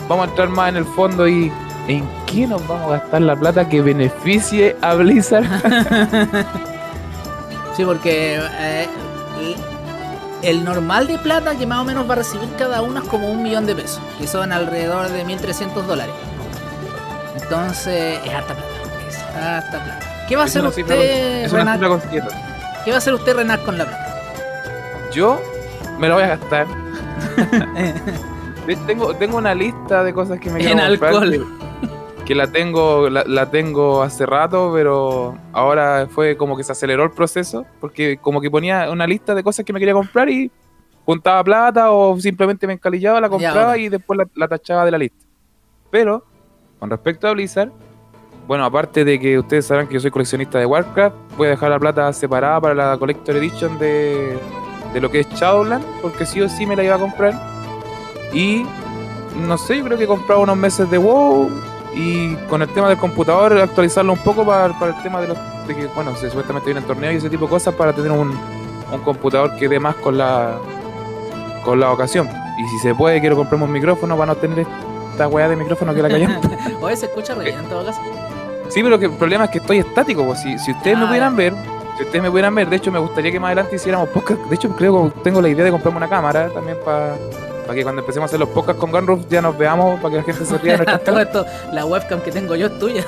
vamos 0.07 0.25
a 0.25 0.29
entrar 0.29 0.49
más 0.49 0.69
en 0.69 0.77
el 0.77 0.85
fondo 0.85 1.27
y 1.27 1.51
¿en 1.89 2.07
qué 2.27 2.47
nos 2.47 2.65
vamos 2.67 2.85
a 2.85 2.99
gastar 2.99 3.21
la 3.23 3.35
plata 3.35 3.67
que 3.67 3.81
beneficie 3.81 4.77
a 4.81 4.93
Blizzard? 4.93 5.43
sí, 7.75 7.83
porque 7.83 8.39
eh, 8.59 8.87
el 10.43 10.63
normal 10.63 11.07
de 11.07 11.17
plata 11.17 11.55
que 11.55 11.65
más 11.65 11.79
o 11.79 11.85
menos 11.85 12.07
va 12.07 12.13
a 12.13 12.17
recibir 12.17 12.47
cada 12.57 12.83
uno 12.83 13.01
es 13.01 13.09
como 13.09 13.29
un 13.29 13.41
millón 13.41 13.65
de 13.65 13.75
pesos, 13.75 14.01
que 14.19 14.27
son 14.27 14.51
alrededor 14.51 15.09
de 15.09 15.25
1.300 15.25 15.81
dólares. 15.83 16.13
Entonces 17.41 18.19
es 18.23 18.33
harta 18.33 18.53
plata, 18.53 18.69
es 19.07 19.17
harta 19.35 19.83
plata. 19.83 20.25
¿Qué 20.27 20.35
va 20.35 20.43
a 20.43 20.45
hacer 20.45 20.63
usted, 20.63 21.51
Renat? 21.51 21.81
¿Qué 22.85 22.91
va 22.91 22.95
a 22.95 22.99
hacer 22.99 23.15
usted, 23.15 23.35
Renat, 23.35 23.65
con 23.65 23.79
la 23.79 23.85
plata? 23.85 24.15
Yo 25.11 25.41
me 25.97 26.07
lo 26.07 26.13
voy 26.13 26.23
a 26.23 26.37
gastar. 26.37 26.67
tengo, 28.85 29.15
tengo 29.15 29.37
una 29.37 29.55
lista 29.55 30.03
de 30.03 30.13
cosas 30.13 30.39
que 30.39 30.51
me 30.51 30.59
quiero 30.63 30.79
en 30.79 30.89
comprar 30.91 31.15
alcohol. 31.15 31.58
Que, 32.29 32.35
la 32.35 32.45
tengo 32.45 33.09
la, 33.09 33.49
tengo 33.49 34.03
hace 34.03 34.23
rato, 34.25 34.71
pero 34.71 35.35
ahora 35.51 36.07
fue 36.07 36.37
como 36.37 36.55
que 36.55 36.63
se 36.63 36.71
aceleró 36.71 37.03
el 37.03 37.09
proceso, 37.09 37.65
porque 37.81 38.17
como 38.17 38.39
que 38.39 38.51
ponía 38.51 38.91
una 38.91 39.07
lista 39.07 39.33
de 39.33 39.41
cosas 39.41 39.65
que 39.65 39.73
me 39.73 39.79
quería 39.79 39.95
comprar 39.95 40.29
y 40.29 40.51
juntaba 41.05 41.43
plata 41.43 41.89
o 41.89 42.19
simplemente 42.19 42.67
me 42.67 42.73
encalillaba, 42.73 43.19
la 43.19 43.29
compraba 43.29 43.77
y 43.79 43.89
después 43.89 44.15
la, 44.15 44.27
la 44.35 44.47
tachaba 44.47 44.85
de 44.85 44.91
la 44.91 44.99
lista. 44.99 45.25
Pero, 45.89 46.23
con 46.79 46.91
respecto 46.91 47.27
a 47.27 47.33
Blizzard, 47.33 47.71
bueno, 48.49 48.65
aparte 48.65 49.05
de 49.05 49.19
que 49.19 49.37
ustedes 49.37 49.67
sabrán 49.67 49.87
que 49.87 49.93
yo 49.93 49.99
soy 49.99 50.09
coleccionista 50.09 50.57
de 50.57 50.65
Warcraft, 50.65 51.15
voy 51.37 51.47
a 51.47 51.49
dejar 51.51 51.69
la 51.69 51.77
plata 51.77 52.11
separada 52.13 52.59
para 52.59 52.73
la 52.73 52.97
Collector 52.97 53.35
Edition 53.35 53.77
de, 53.77 54.39
lo 54.99 55.11
que 55.11 55.19
es 55.19 55.29
Shadowland, 55.29 55.85
porque 56.01 56.25
sí 56.25 56.41
o 56.41 56.49
sí 56.49 56.65
me 56.65 56.75
la 56.75 56.83
iba 56.83 56.95
a 56.95 56.97
comprar. 56.97 57.33
Y 58.33 58.65
no 59.47 59.55
sé, 59.57 59.77
yo 59.77 59.83
creo 59.83 59.99
que 59.99 60.05
he 60.05 60.07
comprado 60.07 60.41
unos 60.41 60.57
meses 60.57 60.89
de 60.89 60.97
WoW 60.97 61.47
y 61.93 62.35
con 62.49 62.61
el 62.61 62.69
tema 62.69 62.89
del 62.89 62.97
computador 62.97 63.57
actualizarlo 63.57 64.13
un 64.13 64.19
poco 64.19 64.45
para, 64.45 64.67
el 64.67 65.03
tema 65.03 65.21
de 65.21 65.29
los 65.29 65.37
de 65.67 65.75
que, 65.75 65.85
bueno, 65.87 66.15
se 66.15 66.29
supuestamente 66.29 66.67
vienen 66.67 66.83
torneos 66.83 67.13
y 67.13 67.17
ese 67.17 67.29
tipo 67.29 67.45
de 67.45 67.51
cosas 67.51 67.73
para 67.75 67.93
tener 67.93 68.11
un, 68.11 68.29
un 68.91 68.99
computador 69.03 69.55
que 69.57 69.67
dé 69.67 69.79
más 69.79 69.95
con 69.95 70.17
la 70.17 70.57
con 71.63 71.79
la 71.79 71.91
ocasión. 71.91 72.27
Y 72.57 72.67
si 72.67 72.79
se 72.79 72.95
puede, 72.95 73.19
quiero 73.19 73.35
comprarme 73.35 73.65
un 73.65 73.71
micrófono 73.71 74.17
para 74.17 74.33
no 74.33 74.35
tener 74.35 74.65
esta 75.11 75.27
weá 75.27 75.47
de 75.47 75.55
micrófono 75.55 75.93
que 75.93 76.01
la 76.01 76.09
cayó. 76.09 76.27
Oye, 76.81 76.95
se 76.95 77.05
escucha 77.05 77.35
re 77.35 77.51
en 77.51 77.65
todo 77.65 77.85
caso. 77.85 78.01
Sí, 78.69 78.83
pero 78.83 78.99
que 78.99 79.05
el 79.05 79.11
problema 79.11 79.45
es 79.45 79.51
que 79.51 79.57
estoy 79.59 79.79
estático. 79.79 80.25
Pues. 80.25 80.41
Si, 80.41 80.57
si 80.59 80.71
ustedes 80.71 80.97
me 80.97 81.05
ah, 81.05 81.07
pudieran 81.07 81.35
ver, 81.35 81.53
si 81.97 82.03
ustedes 82.03 82.21
me 82.21 82.29
pudieran 82.29 82.55
ver, 82.55 82.69
de 82.69 82.75
hecho 82.75 82.91
me 82.91 82.99
gustaría 82.99 83.31
que 83.31 83.39
más 83.39 83.49
adelante 83.49 83.75
hiciéramos 83.75 84.09
podcast. 84.09 84.41
De 84.41 84.55
hecho, 84.55 84.69
creo 84.75 85.11
que 85.11 85.19
tengo 85.21 85.41
la 85.41 85.49
idea 85.49 85.65
de 85.65 85.71
comprarme 85.71 85.97
una 85.97 86.09
cámara 86.09 86.49
también 86.49 86.77
para 86.83 87.15
que 87.75 87.83
cuando 87.83 88.01
empecemos 88.01 88.25
a 88.25 88.27
hacer 88.27 88.39
los 88.39 88.49
podcasts 88.49 88.79
con 88.79 88.91
Gunroof 88.91 89.27
ya 89.29 89.41
nos 89.41 89.57
veamos, 89.57 89.99
para 89.99 90.11
que 90.11 90.17
la 90.17 90.23
gente 90.23 90.45
se 90.45 90.57
ría 90.57 90.77
de 90.77 90.97
Todo 91.05 91.19
esto, 91.19 91.45
la 91.71 91.85
webcam 91.85 92.21
que 92.21 92.31
tengo 92.31 92.55
yo 92.55 92.67
es 92.67 92.79
tuya. 92.79 93.03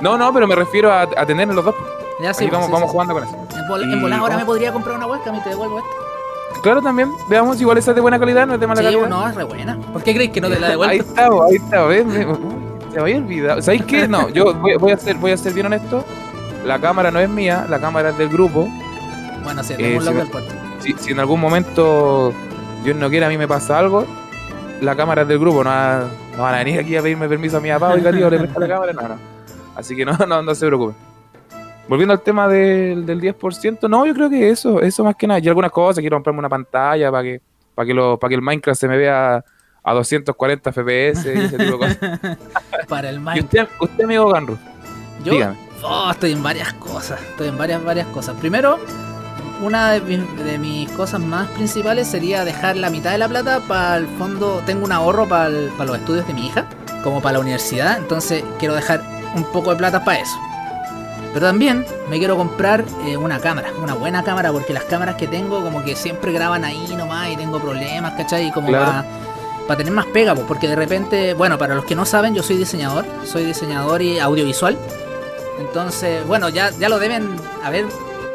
no, 0.00 0.18
no, 0.18 0.32
pero 0.32 0.46
me 0.46 0.54
refiero 0.54 0.92
a, 0.92 1.02
a 1.02 1.26
tener 1.26 1.48
los 1.48 1.64
dos. 1.64 1.74
Ya 2.20 2.34
sí, 2.34 2.48
vamos, 2.50 2.70
vamos 2.70 2.90
jugando 2.90 3.14
con 3.14 3.24
eso. 3.24 3.36
En, 3.82 4.00
volar 4.00 4.20
ahora 4.20 4.36
me 4.36 4.44
podría 4.44 4.72
comprar 4.72 4.96
una 4.96 5.06
webcam 5.06 5.36
y 5.36 5.40
te 5.40 5.50
devuelvo 5.50 5.78
esto. 5.78 5.90
Claro, 6.62 6.82
también. 6.82 7.12
Veamos, 7.28 7.60
igual 7.60 7.78
esa 7.78 7.92
es 7.92 7.94
de 7.94 8.00
buena 8.00 8.18
calidad, 8.18 8.46
no 8.46 8.54
es 8.54 8.60
de 8.60 8.66
mala 8.66 8.82
calidad. 8.82 9.08
No, 9.08 9.28
es 9.28 9.34
re 9.34 9.44
buena. 9.44 9.78
¿Por 9.92 10.02
qué 10.02 10.14
crees 10.14 10.30
que 10.30 10.40
no 10.40 10.48
te 10.48 10.58
la 10.58 10.68
devuelvo? 10.70 10.90
ahí 10.90 10.98
está, 10.98 11.26
ahí 11.26 11.56
está, 11.56 11.84
¿ves? 11.84 12.04
Se 12.90 12.96
me 12.96 13.00
había 13.00 13.16
olvidado. 13.18 13.62
¿Sabéis 13.62 13.84
qué? 13.84 14.08
No, 14.08 14.28
yo 14.30 14.54
voy, 14.54 14.92
a 14.92 14.96
ser, 14.96 15.16
voy 15.16 15.32
a 15.32 15.36
ser 15.36 15.52
bien 15.52 15.66
honesto. 15.66 16.04
La 16.64 16.80
cámara 16.80 17.10
no 17.10 17.20
es 17.20 17.28
mía, 17.28 17.66
la 17.68 17.78
cámara 17.78 18.10
es 18.10 18.18
del 18.18 18.28
grupo. 18.28 18.68
Bueno, 19.44 19.62
sí, 19.62 19.74
eh, 19.78 20.00
si, 20.80 20.92
si, 20.94 21.12
en 21.12 21.20
algún 21.20 21.40
momento 21.40 22.34
Dios 22.88 22.96
no 22.98 23.10
quiere 23.10 23.26
a 23.26 23.28
mí 23.28 23.36
me 23.36 23.46
pasa 23.46 23.78
algo, 23.78 24.06
la 24.80 24.96
cámara 24.96 25.20
es 25.20 25.28
del 25.28 25.38
grupo, 25.38 25.62
no, 25.62 25.70
no 25.70 26.42
van 26.42 26.54
a 26.54 26.58
venir 26.64 26.80
aquí 26.80 26.96
a 26.96 27.02
pedirme 27.02 27.28
permiso 27.28 27.58
a 27.58 27.60
mi 27.60 27.68
papá, 27.68 27.90
oiga 27.90 28.10
tío, 28.10 28.30
le 28.30 28.38
presta 28.38 28.60
la 28.60 28.66
cámara, 28.66 28.92
no, 28.94 29.08
no. 29.08 29.18
Así 29.76 29.94
que 29.94 30.06
no, 30.06 30.16
no, 30.26 30.40
no 30.40 30.54
se 30.54 30.66
preocupen. 30.66 30.96
Volviendo 31.86 32.14
al 32.14 32.22
tema 32.22 32.48
del, 32.48 33.04
del 33.04 33.20
10%, 33.20 33.90
no, 33.90 34.06
yo 34.06 34.14
creo 34.14 34.30
que 34.30 34.48
eso, 34.48 34.80
eso 34.80 35.04
más 35.04 35.16
que 35.16 35.26
nada. 35.26 35.38
Y 35.38 35.48
algunas 35.48 35.70
cosas, 35.70 36.00
quiero 36.00 36.16
comprarme 36.16 36.38
una 36.38 36.48
pantalla 36.48 37.10
para 37.10 37.22
que, 37.24 37.42
para 37.74 37.84
que, 37.84 37.92
lo, 37.92 38.18
para 38.18 38.30
que 38.30 38.34
el 38.36 38.40
Minecraft 38.40 38.80
se 38.80 38.88
me 38.88 38.96
vea 38.96 39.44
a 39.82 39.92
240 39.92 40.72
FPS 40.72 41.26
y 41.26 41.40
ese 41.40 41.58
tipo 41.58 41.76
de 41.76 41.78
cosas. 41.78 41.98
Para 42.88 43.10
el 43.10 43.20
Minecraft. 43.20 43.54
¿Y 43.54 43.60
usted, 43.60 43.74
usted 43.80 44.04
amigo 44.04 44.30
Ganru? 44.30 44.56
Yo 45.24 45.34
oh, 45.82 46.10
estoy 46.10 46.32
en 46.32 46.42
varias 46.42 46.72
cosas, 46.72 47.20
estoy 47.20 47.48
en 47.48 47.58
varias, 47.58 47.84
varias 47.84 48.06
cosas. 48.06 48.34
Primero, 48.40 48.78
una 49.60 49.92
de 49.92 50.58
mis, 50.58 50.90
cosas 50.92 51.20
más 51.20 51.48
principales 51.48 52.08
sería 52.08 52.44
dejar 52.44 52.76
la 52.76 52.90
mitad 52.90 53.12
de 53.12 53.18
la 53.18 53.28
plata 53.28 53.60
para 53.60 53.96
el 53.96 54.06
fondo. 54.06 54.62
Tengo 54.64 54.84
un 54.84 54.92
ahorro 54.92 55.28
para, 55.28 55.48
los 55.48 55.96
estudios 55.96 56.26
de 56.26 56.34
mi 56.34 56.46
hija, 56.46 56.66
como 57.02 57.20
para 57.20 57.34
la 57.34 57.40
universidad, 57.40 57.98
entonces 57.98 58.44
quiero 58.58 58.74
dejar 58.74 59.02
un 59.34 59.44
poco 59.44 59.70
de 59.70 59.76
plata 59.76 60.04
para 60.04 60.20
eso. 60.20 60.36
Pero 61.34 61.46
también 61.46 61.84
me 62.08 62.18
quiero 62.18 62.36
comprar 62.36 62.84
eh, 63.04 63.16
una 63.16 63.38
cámara, 63.38 63.70
una 63.82 63.94
buena 63.94 64.22
cámara, 64.22 64.50
porque 64.50 64.72
las 64.72 64.84
cámaras 64.84 65.16
que 65.16 65.26
tengo 65.26 65.62
como 65.62 65.84
que 65.84 65.94
siempre 65.94 66.32
graban 66.32 66.64
ahí 66.64 66.94
nomás 66.96 67.30
y 67.30 67.36
tengo 67.36 67.60
problemas, 67.60 68.14
¿cachai? 68.14 68.48
Y 68.48 68.50
como 68.50 68.70
para 68.70 69.76
tener 69.76 69.92
más 69.92 70.06
pega, 70.06 70.34
porque 70.34 70.66
de 70.66 70.76
repente, 70.76 71.34
bueno, 71.34 71.58
para 71.58 71.74
los 71.74 71.84
que 71.84 71.94
no 71.94 72.06
saben, 72.06 72.34
yo 72.34 72.42
soy 72.42 72.56
diseñador, 72.56 73.04
soy 73.24 73.44
diseñador 73.44 74.00
y 74.00 74.18
audiovisual. 74.18 74.78
Entonces, 75.60 76.26
bueno, 76.26 76.48
ya, 76.48 76.70
ya 76.70 76.88
lo 76.88 76.98
deben 76.98 77.36
haber 77.62 77.84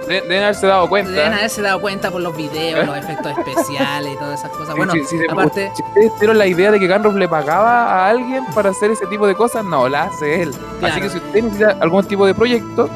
deben 0.07 0.43
haberse 0.43 0.67
dado 0.67 0.87
cuenta. 0.89 1.11
Deben 1.11 1.33
haberse 1.33 1.61
dado 1.61 1.81
cuenta 1.81 2.11
por 2.11 2.21
los 2.21 2.35
videos, 2.35 2.85
los 2.85 2.97
efectos 2.97 3.37
especiales 3.37 4.13
y 4.13 4.17
todas 4.17 4.39
esas 4.39 4.51
cosas. 4.51 4.75
Bueno, 4.75 4.93
aparte. 5.29 5.71
Si 5.75 5.83
ustedes 5.83 6.13
tuvieron 6.15 6.37
la 6.37 6.47
idea 6.47 6.71
de 6.71 6.79
que 6.79 6.87
Ganroff 6.87 7.15
le 7.15 7.27
pagaba 7.27 7.85
a 7.85 8.09
alguien 8.09 8.45
para 8.53 8.69
hacer 8.69 8.91
ese 8.91 9.05
tipo 9.07 9.27
de 9.27 9.35
cosas, 9.35 9.63
no, 9.63 9.87
la 9.89 10.03
hace 10.03 10.43
él. 10.43 10.53
Así 10.81 11.01
que 11.01 11.09
si 11.09 11.17
usted 11.17 11.43
necesita 11.43 11.77
algún 11.79 12.05
tipo 12.05 12.25
de 12.25 12.33
proyecto, 12.33 12.89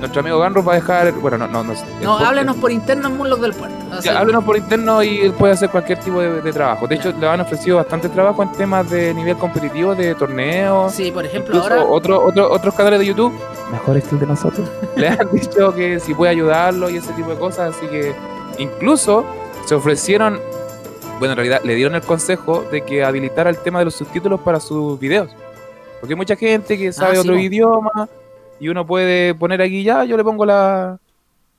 nuestro 0.00 0.20
amigo 0.20 0.38
Ganro 0.38 0.62
va 0.62 0.72
a 0.72 0.76
dejar. 0.76 1.12
Bueno, 1.12 1.38
no, 1.38 1.46
no, 1.48 1.64
no. 1.64 1.74
No, 2.02 2.18
háblenos 2.18 2.56
por 2.56 2.70
interno 2.70 3.08
en 3.08 3.16
Moonlock 3.16 3.40
del 3.40 3.54
Puerto. 3.54 3.76
háblenos 4.10 4.44
por 4.44 4.56
interno 4.56 5.02
y 5.02 5.20
él 5.20 5.32
puede 5.32 5.54
hacer 5.54 5.70
cualquier 5.70 5.98
tipo 6.00 6.20
de, 6.20 6.52
trabajo. 6.52 6.86
De 6.86 6.96
hecho, 6.96 7.12
le 7.18 7.26
han 7.26 7.40
ofrecido 7.40 7.76
bastante 7.76 8.08
trabajo 8.08 8.42
en 8.42 8.52
temas 8.52 8.88
de 8.90 9.14
nivel 9.14 9.36
competitivo, 9.36 9.94
de 9.94 10.14
torneos. 10.14 10.92
Sí, 10.92 11.10
por 11.10 11.24
ejemplo, 11.24 11.60
ahora. 11.60 11.82
Otro, 11.84 12.24
otro, 12.24 12.50
otros 12.50 12.74
canales 12.74 13.00
de 13.00 13.06
YouTube, 13.06 13.32
mejores 13.70 14.04
que 14.04 14.14
el 14.14 14.20
de 14.20 14.26
nosotros, 14.26 14.68
le 14.96 15.08
han 15.08 15.30
dicho 15.32 15.74
que 15.74 16.00
si 16.00 16.14
puede 16.14 16.32
ayudarlo 16.32 16.90
y 16.90 16.96
ese 16.96 17.12
tipo 17.12 17.30
de 17.30 17.36
cosas. 17.36 17.74
Así 17.76 17.86
que 17.86 18.14
incluso 18.58 19.24
se 19.66 19.74
ofrecieron. 19.74 20.40
Bueno, 21.18 21.32
en 21.32 21.36
realidad 21.36 21.60
le 21.62 21.74
dieron 21.76 21.94
el 21.94 22.02
consejo 22.02 22.64
de 22.70 22.82
que 22.82 23.04
habilitara 23.04 23.48
el 23.48 23.58
tema 23.58 23.78
de 23.78 23.84
los 23.86 23.94
subtítulos 23.94 24.40
para 24.40 24.58
sus 24.60 24.98
videos. 24.98 25.30
Porque 26.00 26.12
hay 26.12 26.16
mucha 26.16 26.36
gente 26.36 26.76
que 26.76 26.92
sabe 26.92 27.16
ah, 27.16 27.20
otro 27.20 27.38
idioma 27.38 28.08
y 28.64 28.68
uno 28.70 28.86
puede 28.86 29.34
poner 29.34 29.60
aquí 29.60 29.82
ya, 29.82 30.04
yo 30.04 30.16
le 30.16 30.24
pongo 30.24 30.46
la. 30.46 30.98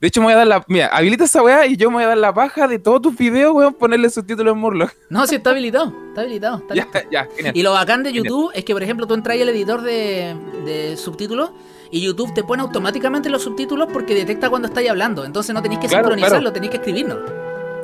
De 0.02 0.08
hecho, 0.08 0.22
me 0.22 0.26
voy 0.26 0.34
a 0.34 0.38
dar 0.38 0.48
la. 0.48 0.66
Mira, 0.68 0.88
habilita 0.88 1.26
esa 1.26 1.44
weá 1.44 1.68
y 1.68 1.78
yo 1.78 1.92
me 1.92 1.98
voy 1.98 2.06
a 2.06 2.08
dar 2.08 2.18
la 2.18 2.34
paja 2.34 2.68
de 2.68 2.80
todos 2.80 3.00
tus 3.00 3.16
videos, 3.16 3.54
weón, 3.54 3.76
ponerle 3.76 4.10
subtítulos 4.10 4.56
en 4.56 4.60
Murloc. 4.60 4.92
No, 5.12 5.28
sí, 5.28 5.36
está 5.36 5.52
habilitado. 5.52 5.94
Está 6.08 6.22
habilitado. 6.22 6.64
ya, 6.74 6.88
ya, 7.12 7.28
genial. 7.36 7.56
Y 7.56 7.62
lo 7.62 7.74
bacán 7.74 8.02
de 8.02 8.12
YouTube 8.12 8.50
es 8.56 8.66
que, 8.66 8.74
por 8.74 8.82
ejemplo, 8.82 9.06
tú 9.06 9.14
entras 9.14 9.38
el 9.38 9.48
editor 9.50 9.84
de, 9.84 10.36
de 10.66 10.98
subtítulos 10.98 11.52
y 11.92 12.02
YouTube 12.02 12.34
te 12.34 12.44
pone 12.44 12.64
automáticamente 12.64 13.30
los 13.30 13.44
subtítulos 13.44 13.88
porque 13.94 14.16
detecta 14.16 14.50
cuando 14.50 14.68
estáis 14.68 14.90
hablando. 14.90 15.26
Entonces 15.26 15.54
no 15.54 15.62
tenéis 15.62 15.82
que 15.82 15.90
sincronizarlo, 15.90 16.52
tenéis 16.52 16.72
que 16.72 16.78
escribirnos. 16.78 17.20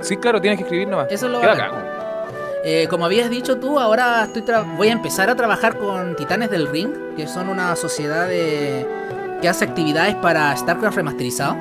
Sí, 0.02 0.18
claro, 0.18 0.42
tienes 0.42 0.58
que 0.58 0.64
escribir 0.64 0.88
nomás. 0.88 1.12
Eso 1.12 1.28
es 1.28 1.32
lo 1.32 1.40
bacán. 1.40 2.02
Eh, 2.64 2.88
como 2.90 3.06
habías 3.06 3.30
dicho 3.30 3.60
tú, 3.60 3.80
ahora 3.80 4.24
estoy 4.24 4.44
voy 4.78 4.90
a 4.90 4.92
empezar 4.92 5.30
a 5.30 5.36
trabajar 5.36 5.78
con 5.78 6.16
Titanes 6.16 6.50
del 6.52 6.68
Ring, 6.68 7.16
que 7.16 7.28
son 7.28 7.50
una 7.50 7.76
sociedad 7.76 8.28
de 8.28 8.86
que 9.42 9.50
hace 9.50 9.66
actividades 9.66 10.16
para 10.16 10.56
StarCraft 10.56 10.98
remasterizado. 10.98 11.58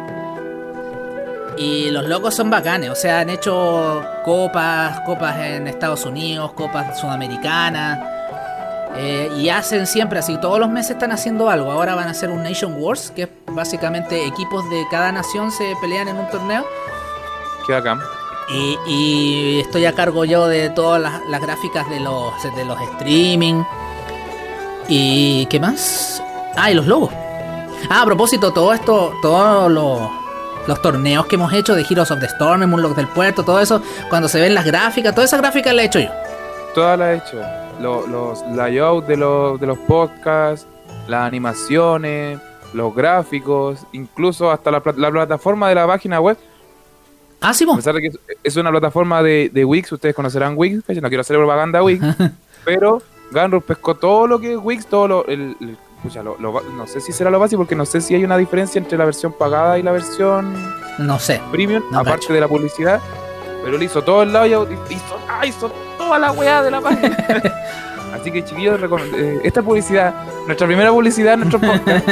Y 1.56 1.90
los 1.90 2.06
locos 2.06 2.34
son 2.34 2.48
bacanes, 2.48 2.90
o 2.90 2.94
sea, 2.94 3.20
han 3.20 3.30
hecho 3.30 4.02
copas, 4.24 5.00
copas 5.00 5.38
en 5.40 5.66
Estados 5.66 6.06
Unidos, 6.06 6.52
copas 6.52 6.98
sudamericanas. 6.98 7.98
Eh, 8.96 9.30
y 9.36 9.48
hacen 9.50 9.86
siempre 9.86 10.18
así, 10.18 10.38
todos 10.40 10.58
los 10.58 10.68
meses 10.68 10.92
están 10.92 11.12
haciendo 11.12 11.50
algo. 11.50 11.70
Ahora 11.70 11.94
van 11.94 12.08
a 12.08 12.10
hacer 12.12 12.30
un 12.30 12.42
Nation 12.42 12.76
Wars, 12.78 13.12
que 13.14 13.24
es 13.24 13.28
básicamente 13.46 14.26
equipos 14.26 14.68
de 14.70 14.84
cada 14.90 15.12
nación 15.12 15.50
se 15.50 15.74
pelean 15.80 16.08
en 16.08 16.16
un 16.16 16.28
torneo. 16.28 16.64
Qué 17.66 17.72
bacán. 17.72 18.00
Y, 18.86 19.60
estoy 19.60 19.84
a 19.84 19.92
cargo 19.92 20.24
yo 20.24 20.48
de 20.48 20.70
todas 20.70 21.00
las, 21.00 21.40
gráficas 21.40 21.88
de 21.88 22.00
los, 22.00 22.32
de 22.56 22.64
los 22.64 22.80
streaming. 22.80 23.62
¿Y 24.88 25.46
qué 25.46 25.60
más? 25.60 26.20
Ah, 26.56 26.70
y 26.70 26.74
los 26.74 26.86
logos. 26.86 27.12
Ah, 27.88 28.02
a 28.02 28.04
propósito, 28.04 28.52
todo 28.52 28.72
esto, 28.72 29.14
todos 29.22 29.70
los, 29.70 30.82
torneos 30.82 31.26
que 31.26 31.36
hemos 31.36 31.52
hecho 31.52 31.74
de 31.74 31.84
Heroes 31.88 32.10
of 32.10 32.20
the 32.20 32.26
Storm, 32.26 32.68
Moonlock 32.68 32.94
del 32.94 33.08
Puerto, 33.08 33.42
todo 33.42 33.60
eso, 33.60 33.82
cuando 34.08 34.28
se 34.28 34.40
ven 34.40 34.54
las 34.54 34.64
gráficas, 34.64 35.14
todas 35.14 35.30
esas 35.30 35.40
gráficas 35.40 35.74
las 35.74 35.84
he 35.84 35.86
hecho 35.86 36.00
yo. 36.00 36.10
Todas 36.74 36.98
las 36.98 37.08
he 37.08 37.16
hecho. 37.16 37.42
Los, 37.80 38.08
los 38.08 38.42
layouts 38.54 39.08
de 39.08 39.16
los, 39.16 39.58
de 39.58 39.66
los 39.66 39.78
podcasts, 39.78 40.66
las 41.08 41.26
animaciones, 41.26 42.38
los 42.72 42.94
gráficos, 42.94 43.86
incluso 43.92 44.50
hasta 44.50 44.70
la, 44.70 44.80
plataforma 44.80 45.68
de 45.68 45.74
la 45.74 45.86
página 45.86 46.20
web. 46.20 46.36
Ah, 47.40 47.54
sí, 47.54 47.66
A 47.70 47.76
pesar 47.76 47.94
de 47.94 48.02
que 48.02 48.10
es 48.44 48.56
una 48.56 48.70
plataforma 48.70 49.22
de, 49.22 49.50
de 49.52 49.64
Wix, 49.64 49.90
ustedes 49.92 50.14
conocerán 50.14 50.54
Wix, 50.56 50.84
no 51.00 51.08
quiero 51.08 51.22
hacer 51.22 51.36
propaganda 51.36 51.82
Wix, 51.82 52.04
pero 52.64 53.02
Gunrun 53.32 53.62
pescó 53.62 53.94
todo 53.94 54.26
lo 54.26 54.38
que 54.38 54.52
es 54.52 54.58
Wix, 54.60 54.86
todo 54.86 55.08
lo, 55.08 55.26
el, 55.26 55.56
no 56.02 56.86
sé 56.86 57.00
si 57.00 57.12
será 57.12 57.30
lo 57.30 57.38
básico 57.38 57.60
porque 57.60 57.74
no 57.74 57.84
sé 57.84 58.00
si 58.00 58.14
hay 58.14 58.24
una 58.24 58.36
diferencia 58.36 58.78
entre 58.78 58.96
la 58.96 59.04
versión 59.04 59.32
pagada 59.32 59.78
y 59.78 59.82
la 59.82 59.92
versión 59.92 60.54
no 60.98 61.18
sé 61.18 61.40
premium, 61.50 61.82
aparte 61.94 62.32
de 62.32 62.40
la 62.40 62.48
publicidad. 62.48 63.00
Pero 63.62 63.76
él 63.76 63.82
hizo 63.82 64.02
todo 64.02 64.22
el 64.22 64.32
lado 64.32 64.46
y 64.46 64.94
hizo, 64.94 65.18
ah, 65.28 65.44
hizo 65.46 65.70
toda 65.98 66.18
la 66.18 66.32
weá 66.32 66.62
de 66.62 66.70
la 66.70 66.80
página. 66.82 67.16
Así 68.14 68.30
que 68.30 68.44
chiquillos, 68.44 68.80
eh, 69.14 69.40
esta 69.44 69.62
publicidad, 69.62 70.14
nuestra 70.46 70.66
primera 70.66 70.90
publicidad 70.90 71.36
nuestro 71.36 71.58
podcast, 71.60 72.06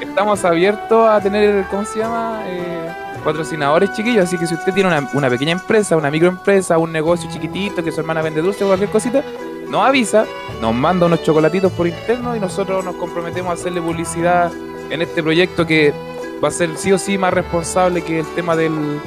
estamos 0.00 0.44
abiertos 0.44 1.08
a 1.08 1.20
tener, 1.20 1.66
¿cómo 1.70 1.84
se 1.84 1.98
llama? 1.98 2.42
Eh, 2.46 2.90
patrocinadores 3.24 3.92
chiquillos. 3.92 4.24
Así 4.24 4.38
que 4.38 4.46
si 4.46 4.54
usted 4.54 4.72
tiene 4.72 4.88
una, 4.88 5.08
una 5.12 5.28
pequeña 5.28 5.52
empresa, 5.52 5.96
una 5.96 6.10
microempresa, 6.10 6.78
un 6.78 6.92
negocio 6.92 7.30
chiquitito 7.30 7.84
que 7.84 7.92
su 7.92 8.00
hermana 8.00 8.22
vende 8.22 8.40
dulce 8.40 8.64
o 8.64 8.68
cualquier 8.68 8.90
cosita, 8.90 9.22
nos 9.70 9.86
avisa, 9.86 10.26
nos 10.60 10.74
manda 10.74 11.06
unos 11.06 11.22
chocolatitos 11.22 11.72
por 11.72 11.86
interno 11.86 12.34
y 12.36 12.40
nosotros 12.40 12.84
nos 12.84 12.96
comprometemos 12.96 13.50
a 13.50 13.54
hacerle 13.54 13.80
publicidad 13.80 14.50
en 14.90 15.00
este 15.00 15.22
proyecto 15.22 15.64
que 15.64 15.94
va 16.42 16.48
a 16.48 16.50
ser 16.50 16.76
sí 16.76 16.92
o 16.92 16.98
sí 16.98 17.16
más 17.16 17.32
responsable 17.32 18.02
que 18.02 18.20
el 18.20 18.26
tema 18.34 18.56
del, 18.56 19.00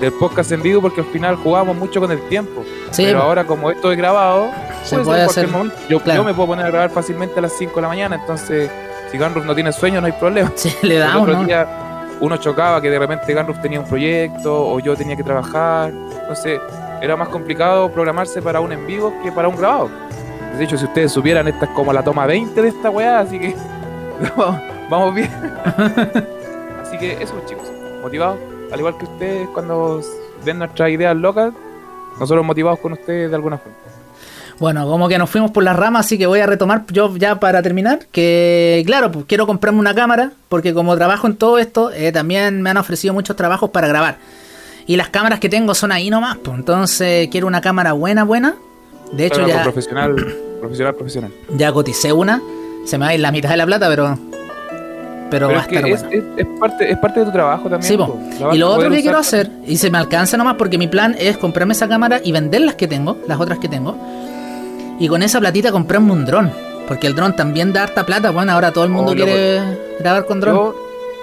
del 0.00 0.12
podcast 0.12 0.50
en 0.50 0.62
vivo 0.62 0.82
porque 0.82 1.02
al 1.02 1.06
final 1.06 1.36
jugamos 1.36 1.76
mucho 1.76 2.00
con 2.00 2.10
el 2.10 2.20
tiempo. 2.28 2.64
Pero 2.96 3.22
ahora 3.22 3.44
como 3.46 3.70
esto 3.70 3.92
es 3.92 3.98
grabado, 3.98 4.50
se 4.82 4.98
puede 4.98 5.22
hacer. 5.22 5.48
Yo, 5.88 6.00
me 6.24 6.34
puedo 6.34 6.48
poner 6.48 6.66
a 6.66 6.70
grabar 6.70 6.90
fácilmente 6.90 7.38
a 7.38 7.42
las 7.42 7.52
5 7.52 7.76
de 7.76 7.82
la 7.82 7.88
mañana, 7.88 8.16
entonces 8.16 8.68
si 9.12 9.18
Ganruf 9.18 9.44
no 9.44 9.54
tiene 9.54 9.72
sueño 9.72 10.00
no 10.00 10.08
hay 10.08 10.12
problema. 10.12 10.50
Sí, 10.56 10.74
le 10.82 10.96
damos, 10.96 11.28
el 11.28 11.34
otro 11.34 11.46
día 11.46 11.68
uno 12.20 12.36
chocaba 12.36 12.82
que 12.82 12.90
de 12.90 12.98
repente 12.98 13.32
Ganruf 13.32 13.60
tenía 13.62 13.78
un 13.78 13.86
proyecto 13.86 14.70
o 14.70 14.80
yo 14.80 14.96
tenía 14.96 15.16
que 15.16 15.22
trabajar, 15.22 15.90
entonces 15.90 16.60
era 17.00 17.16
más 17.16 17.28
complicado 17.28 17.90
programarse 17.90 18.42
para 18.42 18.60
un 18.60 18.72
en 18.72 18.86
vivo 18.86 19.14
que 19.22 19.32
para 19.32 19.48
un 19.48 19.56
grabado. 19.56 19.90
De 20.56 20.64
hecho, 20.64 20.76
si 20.76 20.84
ustedes 20.84 21.12
supieran, 21.12 21.48
esta 21.48 21.66
es 21.66 21.70
como 21.72 21.92
la 21.92 22.02
toma 22.02 22.26
20 22.26 22.60
de 22.60 22.68
esta 22.68 22.90
weá, 22.90 23.20
así 23.20 23.38
que 23.38 23.54
vamos 24.90 25.14
bien. 25.14 25.30
así 26.82 26.98
que 26.98 27.12
eso, 27.22 27.34
chicos, 27.46 27.70
motivados, 28.02 28.38
al 28.72 28.78
igual 28.78 28.98
que 28.98 29.04
ustedes 29.04 29.48
cuando 29.48 30.02
ven 30.44 30.58
nuestras 30.58 30.90
ideas 30.90 31.16
locas, 31.16 31.52
nosotros 32.18 32.44
motivados 32.44 32.78
con 32.80 32.92
ustedes 32.92 33.30
de 33.30 33.36
alguna 33.36 33.58
forma. 33.58 33.76
Bueno, 34.58 34.86
como 34.86 35.08
que 35.08 35.16
nos 35.16 35.30
fuimos 35.30 35.52
por 35.52 35.64
las 35.64 35.74
ramas, 35.74 36.04
así 36.04 36.18
que 36.18 36.26
voy 36.26 36.40
a 36.40 36.46
retomar 36.46 36.84
yo 36.88 37.16
ya 37.16 37.40
para 37.40 37.62
terminar, 37.62 38.00
que 38.12 38.82
claro, 38.84 39.10
pues 39.10 39.24
quiero 39.26 39.46
comprarme 39.46 39.80
una 39.80 39.94
cámara, 39.94 40.32
porque 40.50 40.74
como 40.74 40.94
trabajo 40.96 41.26
en 41.26 41.36
todo 41.36 41.58
esto, 41.58 41.90
eh, 41.92 42.12
también 42.12 42.60
me 42.60 42.68
han 42.68 42.76
ofrecido 42.76 43.14
muchos 43.14 43.36
trabajos 43.36 43.70
para 43.70 43.88
grabar. 43.88 44.18
Y 44.86 44.96
las 44.96 45.08
cámaras 45.08 45.40
que 45.40 45.48
tengo 45.48 45.74
son 45.74 45.92
ahí 45.92 46.10
nomás, 46.10 46.38
pues 46.38 46.56
entonces 46.58 47.28
quiero 47.30 47.46
una 47.46 47.60
cámara 47.60 47.92
buena, 47.92 48.24
buena. 48.24 48.54
De 49.12 49.26
hecho 49.26 49.46
ya... 49.46 49.62
Profesional, 49.62 50.14
profesional, 50.60 50.94
profesional. 50.94 51.32
Ya 51.56 51.72
coticé 51.72 52.12
una, 52.12 52.40
se 52.84 52.98
me 52.98 53.04
va 53.04 53.10
a 53.10 53.14
ir 53.14 53.20
la 53.20 53.32
mitad 53.32 53.50
de 53.50 53.56
la 53.56 53.66
plata, 53.66 53.88
pero... 53.88 54.18
Pero, 55.30 55.46
va 55.46 55.58
a 55.58 55.60
estar 55.60 55.86
es, 55.86 56.04
es, 56.10 56.46
parte, 56.58 56.90
es 56.90 56.98
parte 56.98 57.20
de 57.20 57.26
tu 57.26 57.30
trabajo 57.30 57.70
también. 57.70 57.82
Sí, 57.82 57.96
y 58.52 58.58
lo 58.58 58.68
otro 58.68 58.90
que 58.90 59.00
quiero 59.00 59.18
hacer, 59.18 59.48
y 59.64 59.76
se 59.76 59.88
me 59.88 59.98
alcanza 59.98 60.36
nomás 60.36 60.56
porque 60.56 60.76
mi 60.76 60.88
plan 60.88 61.14
es 61.16 61.38
comprarme 61.38 61.72
esa 61.72 61.88
cámara 61.88 62.20
y 62.24 62.32
vender 62.32 62.62
las 62.62 62.74
que 62.74 62.88
tengo, 62.88 63.16
las 63.28 63.38
otras 63.38 63.60
que 63.60 63.68
tengo. 63.68 63.96
Y 64.98 65.06
con 65.06 65.22
esa 65.22 65.38
platita 65.38 65.70
comprarme 65.70 66.12
un 66.12 66.26
dron. 66.26 66.50
Porque 66.86 67.06
el 67.06 67.14
dron 67.14 67.36
también 67.36 67.72
da 67.72 67.84
harta 67.84 68.04
plata. 68.04 68.32
Bueno, 68.32 68.50
ahora 68.50 68.72
todo 68.72 68.82
el 68.82 68.90
mundo 68.90 69.14
quiere 69.14 69.62
grabar 70.00 70.26
con 70.26 70.40
dron. 70.40 70.56
Yo 70.56 70.74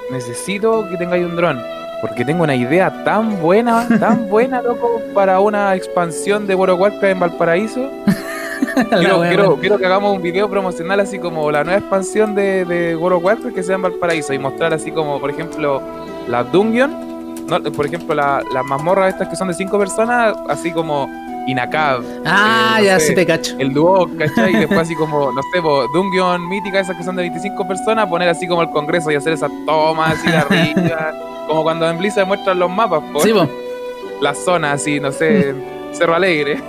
necesito 0.09 0.87
que 0.89 0.95
tengáis 0.95 1.25
un 1.25 1.35
dron. 1.35 1.61
Porque 2.01 2.23
tengo 2.23 2.43
una 2.43 2.55
idea 2.55 3.03
tan 3.03 3.41
buena, 3.41 3.87
tan 3.99 4.27
buena, 4.29 4.61
loco, 4.61 5.01
para 5.13 5.39
una 5.39 5.75
expansión 5.75 6.45
de 6.47 6.55
World 6.55 6.81
of 6.81 7.03
en 7.03 7.19
Valparaíso. 7.19 7.89
quiero, 8.99 9.57
quiero, 9.59 9.77
que 9.77 9.85
hagamos 9.85 10.15
un 10.15 10.21
video 10.21 10.49
promocional 10.49 10.99
así 10.99 11.19
como 11.19 11.49
la 11.51 11.63
nueva 11.63 11.79
expansión 11.79 12.35
de, 12.35 12.65
de 12.65 12.95
World 12.95 13.45
of 13.45 13.53
que 13.53 13.63
sea 13.63 13.75
en 13.75 13.81
Valparaíso 13.81 14.33
y 14.33 14.39
mostrar 14.39 14.73
así 14.73 14.91
como, 14.91 15.19
por 15.19 15.29
ejemplo, 15.29 15.81
la 16.27 16.43
Dungeon, 16.43 17.45
por 17.75 17.85
ejemplo, 17.85 18.13
las 18.13 18.43
la 18.53 18.63
mazmorras 18.63 19.13
estas 19.13 19.29
que 19.29 19.35
son 19.35 19.47
de 19.47 19.53
cinco 19.53 19.79
personas, 19.79 20.35
así 20.49 20.71
como 20.71 21.07
Inacab. 21.47 22.03
Ah, 22.25 22.77
eh, 22.81 22.85
ya 22.85 22.99
sí 22.99 23.15
te 23.15 23.25
cacho. 23.25 23.55
El 23.57 23.73
dúo, 23.73 24.07
¿cachai? 24.17 24.53
Y 24.53 24.59
después 24.59 24.81
así 24.81 24.95
como, 24.99 25.31
no 25.31 25.41
sé, 25.53 25.61
Dungeon 25.93 26.47
mítica, 26.47 26.81
esas 26.81 26.95
que 26.97 27.03
son 27.03 27.15
de 27.15 27.23
25 27.23 27.67
personas, 27.67 28.07
poner 28.07 28.29
así 28.29 28.47
como 28.47 28.61
el 28.61 28.69
congreso 28.69 29.09
y 29.11 29.15
hacer 29.15 29.33
esas 29.33 29.51
tomas 29.65 30.13
así 30.13 30.29
de 30.29 30.37
arriba. 30.37 31.13
Como 31.47 31.63
cuando 31.63 31.89
en 31.89 31.97
Blizzard 31.97 32.27
muestran 32.27 32.59
los 32.59 32.69
mapas, 32.69 33.01
por 33.11 33.21
sí, 33.21 33.33
Las 34.21 34.43
zonas 34.43 34.81
así, 34.81 34.99
no 34.99 35.11
sé, 35.11 35.55
Cerro 35.93 36.15
Alegre. 36.15 36.61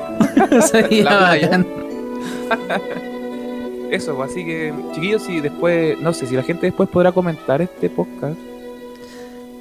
Eso, 3.91 4.23
así 4.23 4.45
que, 4.45 4.73
chiquillos, 4.95 5.23
si 5.23 5.41
después, 5.41 5.99
no 5.99 6.13
sé, 6.13 6.27
si 6.27 6.37
la 6.37 6.43
gente 6.43 6.67
después 6.67 6.89
podrá 6.91 7.13
comentar 7.13 7.63
este 7.63 7.89
podcast. 7.89 8.37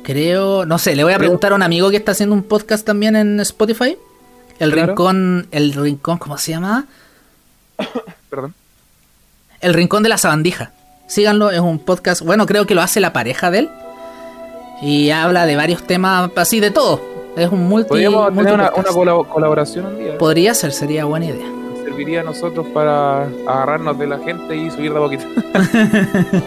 Creo, 0.03 0.65
no 0.65 0.77
sé, 0.77 0.95
le 0.95 1.03
voy 1.03 1.13
a 1.13 1.17
preguntar 1.17 1.53
a 1.53 1.56
un 1.56 1.63
amigo 1.63 1.89
que 1.89 1.97
está 1.97 2.12
haciendo 2.12 2.36
un 2.36 2.43
podcast 2.43 2.86
también 2.86 3.15
en 3.15 3.39
Spotify. 3.39 3.97
El 4.60 4.71
rincón, 4.71 5.47
el 5.51 5.73
rincón, 5.73 6.17
¿cómo 6.17 6.38
se 6.38 6.51
llama? 6.51 6.88
Perdón. 8.30 8.53
El 9.62 9.73
rincón 9.73 10.03
de 10.03 10.10
la 10.10 10.17
sabandija. 10.17 10.71
Síganlo, 11.08 11.51
es 11.51 11.60
un 11.60 11.80
podcast, 11.80 12.21
bueno, 12.21 12.45
creo 12.45 12.65
que 12.65 12.75
lo 12.75 12.82
hace 12.82 12.99
la 12.99 13.13
pareja 13.13 13.49
de 13.49 13.60
él. 13.60 13.69
Y 14.81 15.09
habla 15.09 15.45
de 15.45 15.55
varios 15.55 15.83
temas, 15.83 16.29
así 16.35 16.59
de 16.59 16.71
todo. 16.71 17.01
Es 17.35 17.51
un 17.51 17.67
multi. 17.67 17.89
Podríamos 17.89 18.33
tener 18.35 18.53
una, 18.53 18.71
colaboración 18.71 19.85
un 19.85 19.97
día. 19.97 20.17
Podría 20.17 20.53
ser, 20.53 20.71
sería 20.71 21.05
buena 21.05 21.27
idea. 21.27 21.47
serviría 21.83 22.21
a 22.21 22.23
nosotros 22.23 22.65
para 22.73 23.23
agarrarnos 23.47 23.97
de 23.97 24.07
la 24.07 24.19
gente 24.19 24.55
y 24.55 24.71
subir 24.71 24.93
de 24.93 24.99
boquita. 24.99 25.25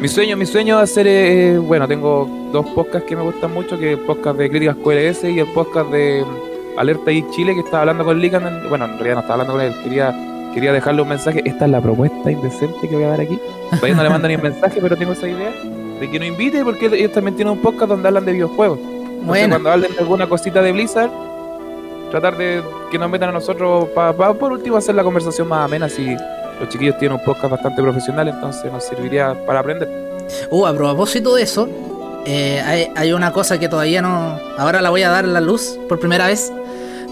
mi 0.00 0.08
sueño, 0.08 0.36
mi 0.36 0.46
sueño 0.46 0.80
es 0.82 0.90
hacer, 0.90 1.06
eh, 1.06 1.58
bueno, 1.58 1.88
tengo 1.88 2.28
dos 2.52 2.66
podcasts 2.74 3.08
que 3.08 3.16
me 3.16 3.22
gustan 3.22 3.52
mucho, 3.52 3.78
que 3.78 3.92
es 3.92 3.98
el 3.98 4.04
podcast 4.04 4.38
de 4.38 4.50
Críticas 4.50 4.76
QLS 4.76 5.24
y 5.24 5.38
el 5.38 5.46
podcast 5.52 5.90
de 5.90 6.24
mm, 6.24 6.78
Alerta 6.78 7.10
y 7.10 7.28
Chile, 7.30 7.54
que 7.54 7.60
estaba 7.60 7.80
hablando 7.80 8.04
con 8.04 8.20
Lican. 8.20 8.68
Bueno, 8.68 8.84
en 8.86 8.92
realidad 8.92 9.14
no 9.14 9.20
estaba 9.20 9.42
hablando 9.42 9.54
con 9.54 9.62
él, 9.62 9.74
quería 9.82 10.14
quería 10.54 10.72
dejarle 10.72 11.00
un 11.00 11.08
mensaje. 11.08 11.40
Esta 11.46 11.64
es 11.64 11.70
la 11.70 11.80
propuesta 11.80 12.30
indecente 12.30 12.86
que 12.86 12.94
voy 12.94 13.04
a 13.04 13.08
dar 13.08 13.20
aquí. 13.22 13.38
Todavía 13.70 13.94
no 13.94 14.02
le 14.02 14.10
mando 14.10 14.28
ni 14.28 14.34
un 14.34 14.42
mensaje, 14.42 14.78
pero 14.82 14.94
tengo 14.94 15.12
esa 15.12 15.26
idea 15.26 15.50
de 16.00 16.10
que 16.10 16.18
nos 16.18 16.28
invite 16.28 16.64
porque 16.64 16.86
ellos 16.86 17.12
también 17.12 17.36
tienen 17.36 17.52
un 17.52 17.62
podcast 17.62 17.90
donde 17.90 18.08
hablan 18.08 18.24
de 18.24 18.32
videojuegos. 18.32 18.78
Entonces, 18.78 19.48
cuando 19.48 19.70
hablen 19.70 19.92
de 19.92 19.98
alguna 19.98 20.28
cosita 20.28 20.62
de 20.62 20.72
Blizzard, 20.72 21.10
tratar 22.10 22.36
de 22.36 22.62
que 22.90 22.98
nos 22.98 23.08
metan 23.08 23.30
a 23.30 23.32
nosotros 23.32 23.88
para 23.94 24.12
por 24.34 24.52
último 24.52 24.76
hacer 24.76 24.94
la 24.94 25.04
conversación 25.04 25.48
más 25.48 25.64
amena 25.64 25.88
si 25.88 26.16
los 26.60 26.68
chiquillos 26.68 26.98
tienen 26.98 27.18
un 27.18 27.24
podcast 27.24 27.50
bastante 27.50 27.82
profesional, 27.82 28.28
entonces 28.28 28.70
nos 28.70 28.84
serviría 28.84 29.34
para 29.46 29.60
aprender. 29.60 29.88
Uh, 30.50 30.66
a 30.66 30.74
propósito 30.74 31.34
de 31.34 31.42
eso, 31.42 31.68
eh, 32.26 32.90
hay, 32.94 33.12
una 33.12 33.32
cosa 33.32 33.58
que 33.58 33.68
todavía 33.68 34.02
no. 34.02 34.38
Ahora 34.58 34.80
la 34.80 34.90
voy 34.90 35.02
a 35.02 35.10
dar 35.10 35.24
a 35.24 35.28
la 35.28 35.40
luz 35.40 35.78
por 35.88 35.98
primera 35.98 36.26
vez. 36.26 36.52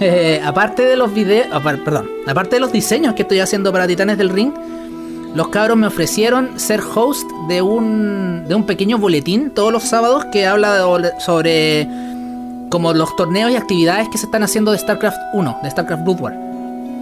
Eh, 0.01 0.41
aparte 0.45 0.83
de 0.83 0.97
los 0.97 1.13
videos. 1.13 1.47
perdón. 1.85 2.11
Aparte 2.27 2.57
de 2.57 2.61
los 2.61 2.73
diseños 2.73 3.15
que 3.15 3.23
estoy 3.23 3.41
haciendo 3.41 3.73
para 3.73 3.87
Titanes 3.87 4.19
del 4.19 4.31
Ring 4.31 4.53
los 5.35 5.49
cabros 5.49 5.77
me 5.77 5.87
ofrecieron 5.87 6.59
ser 6.59 6.81
host 6.81 7.29
de 7.49 7.63
un, 7.63 8.45
de 8.49 8.55
un 8.55 8.67
pequeño 8.67 8.99
boletín 8.99 9.51
todos 9.51 9.73
los 9.73 9.85
sábados 9.85 10.25
que 10.33 10.47
habla 10.47 11.13
sobre 11.21 11.87
como 12.69 12.93
los 12.93 13.15
torneos 13.17 13.51
y 13.51 13.57
actividades 13.57 14.09
que 14.09 14.19
se 14.19 14.27
están 14.27 14.43
haciendo 14.43 14.73
de 14.73 14.79
StarCraft 14.79 15.19
1, 15.35 15.59
de 15.63 15.71
StarCraft 15.71 16.05
Blood 16.05 16.21
War. 16.21 16.35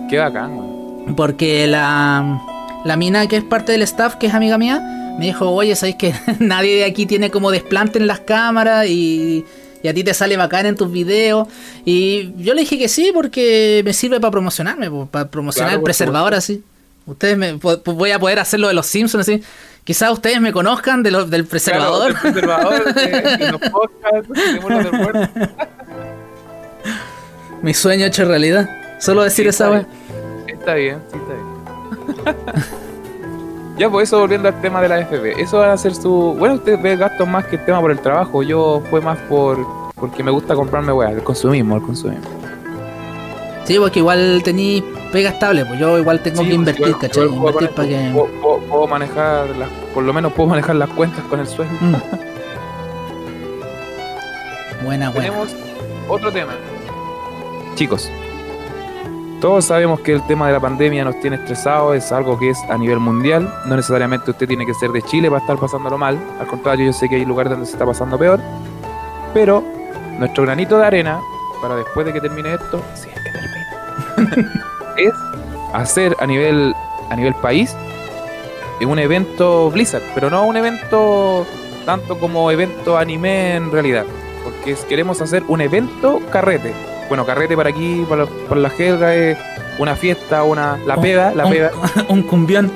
Qué 0.08 0.18
bacán, 0.18 1.14
Porque 1.16 1.66
la, 1.66 2.40
la 2.84 2.96
mina 2.96 3.26
que 3.26 3.36
es 3.36 3.44
parte 3.44 3.72
del 3.72 3.82
staff, 3.82 4.16
que 4.16 4.26
es 4.26 4.34
amiga 4.34 4.58
mía, 4.58 5.14
me 5.18 5.26
dijo, 5.26 5.50
oye, 5.50 5.74
¿sabéis 5.76 5.96
que 5.96 6.14
nadie 6.38 6.76
de 6.76 6.84
aquí 6.84 7.06
tiene 7.06 7.30
como 7.30 7.50
desplante 7.50 7.98
en 7.98 8.06
las 8.06 8.20
cámaras 8.20 8.86
y, 8.86 9.44
y 9.82 9.88
a 9.88 9.94
ti 9.94 10.04
te 10.04 10.14
sale 10.14 10.36
bacán 10.36 10.66
en 10.66 10.76
tus 10.76 10.90
videos? 10.90 11.48
Y 11.84 12.32
yo 12.36 12.54
le 12.54 12.62
dije 12.62 12.78
que 12.78 12.88
sí, 12.88 13.10
porque 13.12 13.82
me 13.84 13.92
sirve 13.92 14.20
para 14.20 14.30
promocionarme, 14.30 14.90
para 15.10 15.30
promocionar 15.30 15.74
el 15.74 15.82
preservador 15.82 16.34
así. 16.34 16.62
Ustedes 17.08 17.38
me, 17.38 17.52
voy 17.52 18.10
a 18.10 18.18
poder 18.18 18.38
hacer 18.38 18.60
lo 18.60 18.68
de 18.68 18.74
los 18.74 18.86
Simpsons 18.86 19.26
así. 19.26 19.42
Quizás 19.82 20.12
ustedes 20.12 20.40
me 20.40 20.52
conozcan 20.52 21.02
de 21.02 21.10
del 21.10 21.46
preservador. 21.46 22.12
del 22.12 22.20
preservador, 22.20 22.94
de, 22.94 23.50
los 23.50 23.60
podcasts, 23.70 24.28
de 24.28 25.28
Mi 27.62 27.72
sueño 27.72 28.04
hecho 28.04 28.26
realidad. 28.26 28.68
Solo 29.00 29.22
decir 29.22 29.48
esa 29.48 29.70
vez. 29.70 29.86
Está 30.46 30.74
bien, 30.74 31.02
sí, 31.10 31.18
está 31.18 31.34
bien. 31.34 32.58
Ya, 33.78 33.88
pues 33.88 34.08
eso 34.08 34.18
volviendo 34.18 34.48
al 34.48 34.60
tema 34.60 34.82
de 34.82 34.88
la 34.88 34.98
FP. 34.98 35.40
Eso 35.40 35.58
va 35.58 35.72
a 35.72 35.78
ser 35.78 35.94
su. 35.94 36.34
Bueno, 36.36 36.56
usted 36.56 36.80
ve 36.82 36.96
gastos 36.96 37.28
más 37.28 37.46
que 37.46 37.54
el 37.54 37.64
tema 37.64 37.80
por 37.80 37.92
el 37.92 38.00
trabajo. 38.00 38.42
Yo 38.42 38.82
fue 38.90 39.00
más 39.00 39.16
por 39.28 39.64
porque 39.94 40.24
me 40.24 40.32
gusta 40.32 40.56
comprarme 40.56 40.92
weas, 40.92 41.12
el 41.12 41.22
consumismo, 41.22 41.76
el 41.76 41.82
consumismo. 41.82 42.26
Sí, 43.68 43.78
porque 43.78 43.98
igual 43.98 44.40
tení 44.42 44.82
pega 45.12 45.28
estable, 45.28 45.66
pues 45.66 45.78
yo 45.78 45.98
igual 45.98 46.20
tengo 46.20 46.42
que 46.42 46.54
invertir, 46.54 46.96
¿cachai? 46.96 47.26
Invertir 47.26 47.68
para 47.68 47.86
que. 47.86 48.26
Puedo, 48.40 48.86
manejar, 48.86 49.54
las, 49.56 49.68
por 49.92 50.04
lo 50.04 50.14
menos 50.14 50.32
puedo 50.32 50.48
manejar 50.48 50.76
las 50.76 50.88
cuentas 50.88 51.22
con 51.24 51.38
el 51.38 51.46
sueldo. 51.46 51.74
Mm. 51.78 51.92
buena, 54.86 55.10
buena. 55.10 55.28
Tenemos 55.28 55.54
otro 56.08 56.32
tema. 56.32 56.52
Chicos, 57.74 58.10
todos 59.42 59.66
sabemos 59.66 60.00
que 60.00 60.14
el 60.14 60.26
tema 60.26 60.46
de 60.46 60.54
la 60.54 60.60
pandemia 60.60 61.04
nos 61.04 61.20
tiene 61.20 61.36
estresados, 61.36 61.94
es 61.94 62.10
algo 62.10 62.38
que 62.38 62.48
es 62.48 62.58
a 62.70 62.78
nivel 62.78 63.00
mundial. 63.00 63.52
No 63.66 63.76
necesariamente 63.76 64.30
usted 64.30 64.48
tiene 64.48 64.64
que 64.64 64.72
ser 64.72 64.92
de 64.92 65.02
Chile 65.02 65.28
para 65.28 65.42
estar 65.42 65.58
pasándolo 65.58 65.98
mal. 65.98 66.18
Al 66.40 66.46
contrario, 66.46 66.86
yo 66.86 66.94
sé 66.94 67.06
que 67.06 67.16
hay 67.16 67.26
lugares 67.26 67.50
donde 67.50 67.66
se 67.66 67.72
está 67.72 67.84
pasando 67.84 68.18
peor. 68.18 68.40
Pero 69.34 69.62
nuestro 70.18 70.44
granito 70.44 70.78
de 70.78 70.86
arena, 70.86 71.20
para 71.60 71.76
después 71.76 72.06
de 72.06 72.14
que 72.14 72.20
termine 72.22 72.54
esto, 72.54 72.82
si 72.94 73.10
es 74.96 75.12
hacer 75.72 76.16
a 76.20 76.26
nivel, 76.26 76.74
a 77.10 77.16
nivel 77.16 77.34
país 77.34 77.74
un 78.86 78.98
evento 78.98 79.70
Blizzard, 79.70 80.02
pero 80.14 80.30
no 80.30 80.44
un 80.44 80.56
evento 80.56 81.46
tanto 81.84 82.18
como 82.18 82.50
evento 82.50 82.98
anime 82.98 83.56
en 83.56 83.72
realidad, 83.72 84.04
porque 84.44 84.76
queremos 84.88 85.20
hacer 85.20 85.42
un 85.48 85.60
evento 85.60 86.20
carrete. 86.30 86.72
Bueno, 87.08 87.24
carrete 87.24 87.56
para 87.56 87.70
aquí, 87.70 88.04
para, 88.08 88.26
la 88.54 88.70
jerga, 88.70 89.14
es 89.14 89.38
una 89.78 89.96
fiesta, 89.96 90.44
una 90.44 90.78
la 90.86 90.96
peda, 90.96 91.32
la 91.34 91.48
peda. 91.48 91.70
Un 92.08 92.22
cumbión. 92.22 92.70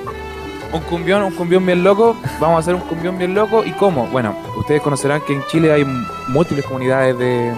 Un 0.73 0.81
cumbión, 0.81 1.23
un 1.23 1.33
cumbión 1.33 1.67
bien 1.67 1.85
loco. 1.85 2.17
Vamos 2.41 2.57
a 2.57 2.61
hacer 2.61 2.75
un 2.75 2.81
cumbión 2.81 3.19
bien 3.19 3.35
loco. 3.35 3.63
¿Y 3.63 3.73
cómo? 3.73 4.07
Bueno, 4.07 4.35
ustedes 4.57 4.81
conocerán 4.81 5.21
que 5.21 5.35
en 5.35 5.45
Chile 5.49 5.71
hay 5.71 5.85
múltiples 6.29 6.65
comunidades 6.65 7.19
de, 7.19 7.53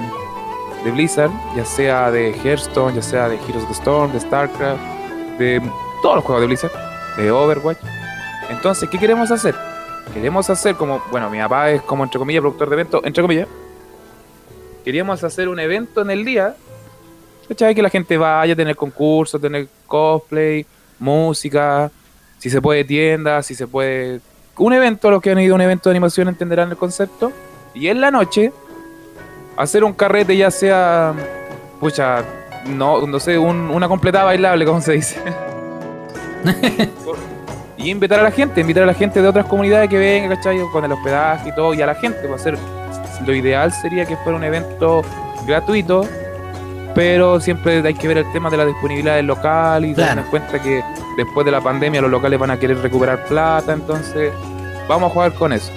de 0.85 0.91
Blizzard, 0.91 1.31
ya 1.57 1.65
sea 1.65 2.11
de 2.11 2.33
Hearthstone, 2.45 2.95
ya 2.95 3.03
sea 3.03 3.29
de 3.29 3.37
Heroes 3.37 3.63
of 3.63 3.69
the 3.69 3.73
Storm, 3.73 4.13
de 4.13 4.21
StarCraft, 4.21 4.81
de 5.39 5.63
todos 6.03 6.17
los 6.17 6.25
juegos 6.25 6.43
de 6.43 6.47
Blizzard, 6.47 6.73
de 7.17 7.31
Overwatch. 7.31 7.79
Entonces, 8.51 8.89
¿qué 8.91 8.99
queremos 8.99 9.31
hacer? 9.31 9.55
Queremos 10.13 10.51
hacer 10.51 10.75
como, 10.77 11.03
bueno, 11.11 11.31
mi 11.31 11.39
papá 11.39 11.71
es 11.71 11.83
como 11.83 12.05
entre 12.05 12.19
comillas 12.19 12.43
productor 12.43 12.69
de 12.69 12.75
eventos, 12.75 13.01
entre 13.05 13.23
comillas. 13.23 13.49
Queríamos 14.85 15.25
hacer 15.25 15.49
un 15.49 15.59
evento 15.59 16.03
en 16.03 16.11
el 16.11 16.25
día. 16.25 16.55
Que 17.49 17.83
la 17.83 17.91
gente 17.91 18.17
vaya 18.17 18.53
a 18.53 18.57
tener 18.57 18.75
concursos, 18.75 19.41
tener 19.41 19.69
cosplay, 19.87 20.65
música, 20.99 21.91
si 22.39 22.49
se 22.49 22.61
puede 22.61 22.85
tienda, 22.85 23.43
si 23.43 23.55
se 23.55 23.67
puede... 23.67 24.21
Un 24.57 24.73
evento, 24.73 25.11
los 25.11 25.21
que 25.21 25.31
han 25.31 25.41
ido 25.41 25.55
a 25.55 25.57
un 25.57 25.61
evento 25.61 25.89
de 25.89 25.93
animación 25.93 26.29
entenderán 26.29 26.71
el 26.71 26.77
concepto. 26.77 27.33
Y 27.75 27.89
en 27.89 28.01
la 28.01 28.11
noche, 28.11 28.53
hacer 29.57 29.85
un 29.85 29.93
carrete 29.93 30.37
ya 30.37 30.51
sea, 30.51 31.13
pucha, 31.81 32.23
no, 32.67 33.07
no 33.07 33.21
sé, 33.21 33.39
una 33.39 33.89
completada 33.89 34.25
bailable, 34.25 34.65
como 34.65 34.81
se 34.81 34.93
dice. 34.93 35.19
y 37.77 37.91
invitar 37.91 38.21
a 38.21 38.23
la 38.23 38.31
gente, 38.31 38.61
invitar 38.61 38.83
a 38.85 38.87
la 38.87 38.95
gente 38.95 39.21
de 39.21 39.29
otras 39.29 39.47
comunidades 39.47 39.89
que 39.89 39.99
venga, 39.99 40.35
¿cachai? 40.37 40.59
Con 40.73 40.85
el 40.85 40.93
hospedaje 40.93 41.49
y 41.51 41.55
todo, 41.55 41.75
y 41.75 41.83
a 41.83 41.87
la 41.87 41.95
gente, 41.95 42.27
va 42.27 42.37
a 42.37 42.39
ser, 42.39 42.59
lo 43.27 43.35
ideal 43.35 43.73
sería 43.73 44.05
que 44.05 44.17
fuera 44.19 44.39
un 44.39 44.45
evento 44.45 45.03
gratuito, 45.47 46.07
pero 46.95 47.41
siempre 47.41 47.83
hay 47.85 47.95
que 47.95 48.09
ver 48.09 48.19
el 48.19 48.33
tema 48.33 48.51
de 48.51 48.57
la 48.57 48.67
disponibilidad 48.67 49.17
del 49.17 49.27
local 49.27 49.85
y 49.85 49.95
tener 49.95 50.19
en 50.19 50.25
cuenta 50.25 50.61
que 50.61 50.83
después 51.17 51.45
de 51.45 51.53
la 51.53 51.61
pandemia 51.61 52.01
los 52.01 52.11
locales 52.11 52.39
van 52.39 52.51
a 52.51 52.59
querer 52.59 52.79
recuperar 52.79 53.25
plata, 53.25 53.73
entonces 53.73 54.33
vamos 54.89 55.11
a 55.11 55.15
jugar 55.15 55.35
con 55.35 55.53
eso. 55.53 55.73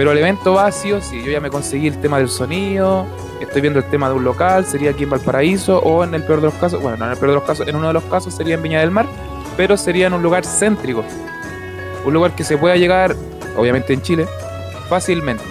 Pero 0.00 0.12
el 0.12 0.18
evento 0.18 0.54
vacío, 0.54 1.02
sí, 1.02 1.22
yo 1.22 1.30
ya 1.30 1.40
me 1.40 1.50
conseguí 1.50 1.86
el 1.86 2.00
tema 2.00 2.16
del 2.16 2.30
sonido, 2.30 3.04
estoy 3.38 3.60
viendo 3.60 3.80
el 3.80 3.84
tema 3.84 4.08
de 4.08 4.14
un 4.14 4.24
local, 4.24 4.64
sería 4.64 4.92
aquí 4.92 5.02
en 5.02 5.10
Valparaíso 5.10 5.78
o 5.80 6.02
en 6.04 6.14
el 6.14 6.22
peor 6.22 6.40
de 6.40 6.46
los 6.46 6.54
casos, 6.54 6.80
bueno, 6.80 6.96
no 6.96 7.04
en 7.04 7.10
el 7.10 7.18
peor 7.18 7.32
de 7.32 7.34
los 7.34 7.44
casos, 7.44 7.68
en 7.68 7.76
uno 7.76 7.88
de 7.88 7.92
los 7.92 8.04
casos 8.04 8.32
sería 8.32 8.54
en 8.54 8.62
Viña 8.62 8.80
del 8.80 8.90
Mar, 8.90 9.04
pero 9.58 9.76
sería 9.76 10.06
en 10.06 10.14
un 10.14 10.22
lugar 10.22 10.46
céntrico, 10.46 11.04
un 12.06 12.14
lugar 12.14 12.34
que 12.34 12.44
se 12.44 12.56
pueda 12.56 12.76
llegar, 12.76 13.14
obviamente 13.58 13.92
en 13.92 14.00
Chile, 14.00 14.26
fácilmente. 14.88 15.44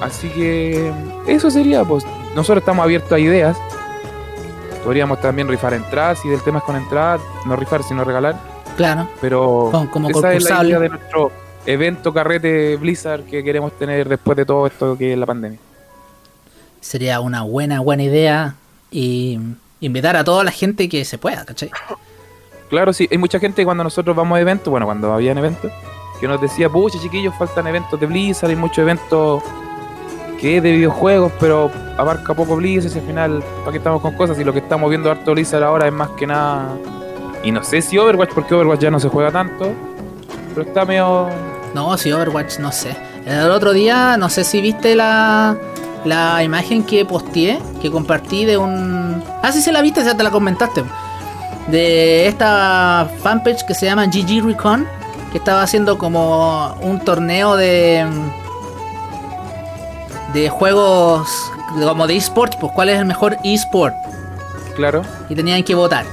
Así 0.00 0.28
que 0.30 0.92
eso 1.28 1.48
sería, 1.48 1.84
pues 1.84 2.04
nosotros 2.34 2.62
estamos 2.62 2.82
abiertos 2.82 3.12
a 3.12 3.20
ideas, 3.20 3.56
Podríamos 4.82 5.20
también 5.20 5.46
rifar 5.46 5.74
entradas, 5.74 6.24
y 6.24 6.28
del 6.28 6.42
tema 6.42 6.58
es 6.58 6.64
con 6.64 6.74
entradas, 6.74 7.20
no 7.46 7.54
rifar, 7.54 7.84
sino 7.84 8.02
regalar. 8.02 8.34
Claro. 8.76 9.06
Pero 9.20 9.70
como 9.92 10.10
esa 10.10 10.32
es 10.32 10.50
la 10.50 10.64
idea 10.64 10.80
de 10.80 10.88
nuestro 10.88 11.30
evento 11.68 12.14
carrete 12.14 12.76
Blizzard 12.76 13.24
que 13.24 13.44
queremos 13.44 13.76
tener 13.78 14.08
después 14.08 14.36
de 14.36 14.46
todo 14.46 14.66
esto 14.66 14.96
que 14.96 15.12
es 15.12 15.18
la 15.18 15.26
pandemia. 15.26 15.58
Sería 16.80 17.20
una 17.20 17.42
buena, 17.42 17.80
buena 17.80 18.04
idea 18.04 18.54
y 18.90 19.38
invitar 19.80 20.16
a 20.16 20.24
toda 20.24 20.44
la 20.44 20.50
gente 20.50 20.88
que 20.88 21.04
se 21.04 21.18
pueda, 21.18 21.44
¿cachai? 21.44 21.70
Claro, 22.70 22.92
sí, 22.92 23.06
hay 23.10 23.18
mucha 23.18 23.38
gente 23.38 23.64
cuando 23.64 23.84
nosotros 23.84 24.16
vamos 24.16 24.38
a 24.38 24.40
eventos, 24.40 24.70
bueno, 24.70 24.86
cuando 24.86 25.12
habían 25.12 25.36
eventos, 25.36 25.70
que 26.20 26.26
nos 26.26 26.40
decía, 26.40 26.70
pucha 26.70 26.98
chiquillos, 26.98 27.34
faltan 27.38 27.66
eventos 27.66 28.00
de 28.00 28.06
Blizzard, 28.06 28.50
hay 28.50 28.56
muchos 28.56 28.78
eventos 28.78 29.42
que 30.40 30.56
es 30.56 30.62
de 30.62 30.72
videojuegos, 30.72 31.32
pero 31.38 31.70
abarca 31.98 32.32
poco 32.32 32.56
Blizzard 32.56 32.94
y 32.94 32.98
al 33.00 33.06
final, 33.06 33.44
¿para 33.60 33.72
qué 33.72 33.78
estamos 33.78 34.00
con 34.00 34.14
cosas? 34.14 34.38
Y 34.38 34.44
lo 34.44 34.54
que 34.54 34.60
estamos 34.60 34.88
viendo 34.88 35.10
harto 35.10 35.32
Blizzard 35.32 35.64
ahora 35.64 35.86
es 35.86 35.92
más 35.92 36.10
que 36.10 36.26
nada. 36.26 36.76
Y 37.42 37.52
no 37.52 37.62
sé 37.62 37.82
si 37.82 37.98
Overwatch, 37.98 38.32
porque 38.32 38.54
Overwatch 38.54 38.80
ya 38.80 38.90
no 38.90 39.00
se 39.00 39.08
juega 39.08 39.30
tanto, 39.30 39.72
pero 40.54 40.66
está 40.66 40.86
medio. 40.86 41.28
No, 41.74 41.96
si 41.98 42.12
Overwatch, 42.12 42.58
no 42.58 42.72
sé. 42.72 42.96
El 43.26 43.50
otro 43.50 43.72
día, 43.72 44.16
no 44.16 44.28
sé 44.28 44.44
si 44.44 44.60
viste 44.60 44.94
la, 44.94 45.56
la 46.04 46.42
imagen 46.42 46.84
que 46.84 47.04
posteé, 47.04 47.58
que 47.80 47.90
compartí 47.90 48.44
de 48.44 48.56
un. 48.56 49.22
Ah, 49.42 49.52
sí, 49.52 49.60
se 49.60 49.72
la 49.72 49.82
viste, 49.82 50.02
ya 50.04 50.16
te 50.16 50.22
la 50.22 50.30
comentaste. 50.30 50.84
De 51.68 52.26
esta 52.26 53.08
fanpage 53.22 53.64
que 53.66 53.74
se 53.74 53.86
llama 53.86 54.06
GG 54.06 54.44
Recon, 54.44 54.86
que 55.32 55.38
estaba 55.38 55.62
haciendo 55.62 55.98
como 55.98 56.74
un 56.80 57.00
torneo 57.00 57.56
de 57.56 58.06
de 60.32 60.48
juegos 60.48 61.50
como 61.74 62.06
de 62.06 62.16
esports, 62.16 62.56
pues 62.56 62.72
cuál 62.72 62.88
es 62.88 62.98
el 62.98 63.06
mejor 63.06 63.36
esport. 63.44 63.94
Claro. 64.76 65.02
Y 65.28 65.34
tenían 65.34 65.62
que 65.62 65.74
votar. 65.74 66.04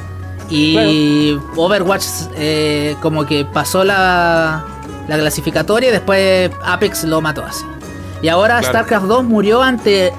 Y 0.49 1.37
Overwatch 1.55 2.05
eh, 2.35 2.95
como 3.01 3.25
que 3.25 3.45
pasó 3.45 3.83
la, 3.83 4.63
la 5.07 5.17
clasificatoria 5.17 5.89
y 5.89 5.91
después 5.91 6.51
Apex 6.63 7.03
lo 7.03 7.21
mató 7.21 7.43
así. 7.43 7.65
Y 8.21 8.29
ahora 8.29 8.61
StarCraft 8.63 9.05
2 9.05 9.23
murió 9.23 9.61
ante 9.61 10.11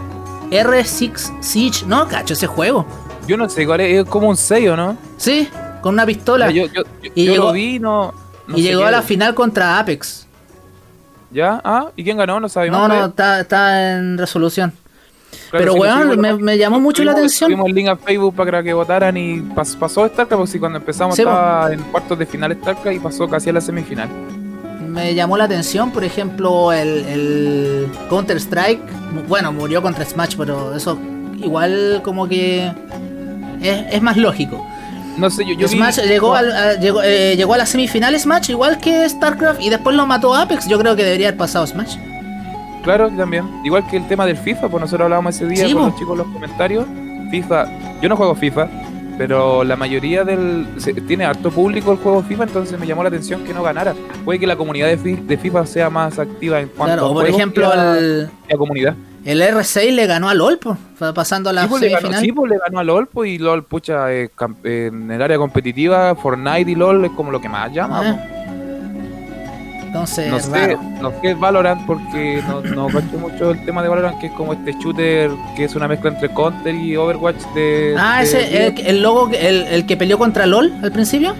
R6 0.51 1.43
Siege. 1.43 1.87
No, 1.87 2.07
cacho, 2.09 2.35
ese 2.35 2.47
juego. 2.47 2.87
Yo 3.27 3.37
no 3.37 3.49
sé, 3.49 3.67
es 3.79 4.05
como 4.05 4.29
un 4.29 4.37
sello, 4.37 4.77
¿no? 4.77 4.97
Sí, 5.17 5.49
con 5.81 5.95
una 5.95 6.07
pistola. 6.07 6.51
Yo, 6.51 6.67
y 7.15 7.27
llegó, 7.27 7.47
lo 7.47 7.53
vi, 7.53 7.79
no, 7.79 8.15
y 8.55 8.63
llegó 8.63 8.85
a 8.85 8.91
la 8.91 9.03
final 9.03 9.35
contra 9.35 9.79
Apex. 9.79 10.27
¿Ya? 11.33 11.61
Ah, 11.65 11.91
¿y 11.97 12.05
quién 12.05 12.17
ganó? 12.17 12.39
No 12.39 12.49
sabemos. 12.49 12.79
No, 12.79 12.89
no, 12.89 13.07
está, 13.07 13.41
está 13.41 13.97
en 13.97 14.17
resolución. 14.17 14.73
Pero, 15.51 15.75
weón, 15.75 16.21
me, 16.21 16.59
llamó 16.59 16.81
mucho 16.81 17.03
la 17.05 17.13
atención. 17.13 17.51
Tuvimos 17.51 17.69
el 17.69 17.75
link 17.75 17.89
a 17.89 17.97
Facebook 17.97 18.35
para 18.35 18.63
que 18.63 18.73
votaran 18.73 19.17
y 19.17 19.41
pasó 19.41 20.07
StarCraft, 20.07 20.31
porque 20.31 20.53
si 20.53 20.59
cuando 20.59 20.79
empezamos 20.79 21.19
estaba 21.19 21.73
en 21.73 21.81
cuartos 21.83 22.19
de 22.19 22.27
final 22.27 22.55
StarCraft 22.55 22.97
y 22.97 23.01
pasó 23.01 23.29
casi 23.29 23.51
a 23.51 23.55
la 23.55 23.61
semifinal. 23.61 24.09
Me 24.97 25.15
llamó 25.15 25.37
la 25.37 25.45
atención, 25.45 25.91
por 25.91 26.05
ejemplo, 26.05 26.73
el, 26.73 27.05
el 27.05 27.89
Counter-Strike. 28.09 28.81
Bueno, 29.29 29.53
murió 29.53 29.83
contra 29.83 30.07
Smash, 30.07 30.37
pero 30.37 30.75
eso 30.75 30.99
igual 31.37 32.01
como 32.03 32.27
que 32.27 32.73
es, 33.61 33.85
es 33.91 34.01
más 34.01 34.17
lógico. 34.17 34.67
No 35.19 35.29
sé, 35.29 35.45
yo, 35.47 35.53
yo 35.55 35.69
Smash 35.69 36.01
llegó, 36.01 36.35
al, 36.35 36.51
a, 36.51 36.75
llegó, 36.81 37.03
eh, 37.03 37.37
llegó, 37.37 37.53
a 37.53 37.59
la 37.59 37.67
semifinal 37.67 38.19
Smash 38.19 38.49
igual 38.49 38.79
que 38.79 39.07
StarCraft 39.07 39.61
y 39.61 39.69
después 39.69 39.95
lo 39.95 40.07
mató 40.07 40.35
Apex. 40.35 40.67
Yo 40.67 40.79
creo 40.79 40.97
que 40.97 41.05
debería 41.05 41.29
haber 41.29 41.39
pasado 41.39 41.67
Smash. 41.67 41.97
Claro, 42.83 43.11
también. 43.11 43.45
Igual 43.65 43.87
que 43.89 43.99
el 43.99 44.09
tema 44.09 44.25
del 44.25 44.39
FIFA, 44.39 44.71
pues 44.71 44.81
nosotros 44.81 45.05
hablábamos 45.05 45.35
ese 45.35 45.47
día 45.47 45.71
con 45.75 45.89
los 45.89 45.97
chicos 45.97 46.13
en 46.13 46.19
los 46.19 46.27
comentarios. 46.29 46.87
FIFA, 47.31 47.67
yo 48.01 48.09
no 48.09 48.17
juego 48.17 48.35
FIFA, 48.35 48.67
pero 49.19 49.65
la 49.65 49.77
mayoría 49.77 50.25
del. 50.25 50.67
tiene 51.07 51.25
harto 51.25 51.51
público 51.51 51.93
el 51.93 51.99
juego 51.99 52.23
FIFA, 52.23 52.45
entonces 52.45 52.79
me 52.79 52.87
llamó 52.87 53.03
la 53.03 53.09
atención 53.09 53.45
que 53.45 53.55
no 53.55 53.63
ganara. 53.63 53.95
Puede 54.25 54.39
que 54.39 54.47
la 54.47 54.57
comunidad 54.57 54.89
de, 54.97 55.37
FIFA 55.37 55.67
sea 55.67 55.91
más 55.91 56.19
activa 56.19 56.61
en 56.61 56.69
cuanto 56.69 56.97
claro, 56.97 57.07
a. 57.07 57.15
por 57.15 57.27
ejemplo, 57.27 57.69
la 57.69 58.57
comunidad. 58.57 58.95
El 59.25 59.43
R6 59.43 59.91
le 59.91 60.07
ganó 60.07 60.29
a 60.29 60.35
LOL, 60.35 60.59
pues, 60.59 60.79
pasando 61.13 61.51
a 61.51 61.53
la 61.53 61.67
pues, 61.67 61.83
semifinal. 61.83 62.21
sí, 62.21 62.31
pues 62.31 62.49
le 62.49 62.59
ganó 62.59 62.79
a 62.79 62.85
LOL, 62.85 63.09
pues, 63.09 63.31
y 63.31 63.39
LOL, 63.39 63.65
pucha, 63.65 64.13
eh, 64.13 64.31
en 64.63 65.11
el 65.11 65.21
área 65.21 65.37
competitiva, 65.37 66.15
Fortnite 66.15 66.71
y 66.71 66.77
LOL 66.77 67.07
es 67.07 67.11
como 67.11 67.33
lo 67.33 67.41
que 67.41 67.49
más 67.49 67.73
llama. 67.73 68.03
Ah. 68.05 68.36
Entonces, 69.87 70.31
no 70.31 70.41
sé, 70.41 70.77
no 71.01 71.13
sé 71.21 71.35
Valorant 71.35 71.87
porque 71.87 72.43
no, 72.47 72.61
no 72.61 72.87
cacho 72.89 73.19
mucho 73.19 73.53
el 73.53 73.65
tema 73.65 73.83
de 73.83 73.89
Valorant, 73.89 74.19
que 74.19 74.27
es 74.27 74.33
como 74.33 74.53
este 74.53 74.73
shooter 74.73 75.31
que 75.57 75.65
es 75.65 75.75
una 75.75 75.89
mezcla 75.89 76.11
entre 76.11 76.29
Counter 76.29 76.75
y 76.75 76.97
Overwatch 76.97 77.41
de. 77.55 77.95
Ah, 77.99 78.23
ese, 78.23 78.67
el, 78.67 78.87
el, 78.87 79.03
logo, 79.03 79.31
el, 79.33 79.63
el 79.63 79.87
que 79.87 79.97
peleó 79.97 80.19
contra 80.19 80.45
LOL 80.47 80.73
al 80.83 80.93
principio. 80.93 81.35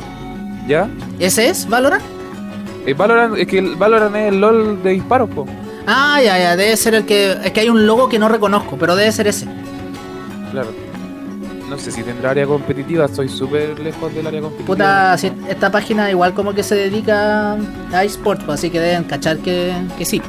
¿Ya? 0.67 0.89
¿Ese 1.19 1.49
es 1.49 1.69
Valorant? 1.69 2.03
El 2.87 2.95
Valorant, 2.95 3.37
es 3.37 3.47
que 3.47 3.59
el 3.59 3.77
Valorant 3.77 4.15
es 4.17 4.33
el 4.33 4.41
LOL 4.41 4.83
de 4.83 4.91
disparos, 4.91 5.29
po. 5.31 5.47
Ah, 5.87 6.21
ya, 6.23 6.39
ya, 6.39 6.57
debe 6.57 6.77
ser 6.77 6.95
el 6.95 7.05
que. 7.05 7.33
Es 7.45 7.53
que 7.53 7.61
hay 7.61 7.69
un 7.69 7.87
logo 7.87 8.09
que 8.09 8.19
no 8.19 8.29
reconozco, 8.29 8.77
pero 8.77 8.97
debe 8.97 9.13
ser 9.13 9.27
ese. 9.27 9.47
Claro. 10.53 10.86
No 11.69 11.79
sé 11.79 11.91
si 11.91 12.03
tendrá 12.03 12.31
área 12.31 12.47
competitiva, 12.47 13.07
estoy 13.07 13.29
súper 13.29 13.79
lejos 13.81 14.15
del 14.15 14.27
área 14.27 14.41
competitiva. 14.41 14.67
Puta, 14.67 15.15
esta 15.15 15.71
página 15.73 16.11
igual 16.11 16.33
como 16.33 16.55
que 16.55 16.63
se 16.63 16.77
dedica 16.77 17.57
a 17.93 18.05
esports, 18.05 18.45
pues, 18.45 18.61
así 18.61 18.71
que 18.71 18.79
deben 18.79 19.05
cachar 19.05 19.39
que, 19.39 19.73
que 19.99 20.05
sí. 20.05 20.23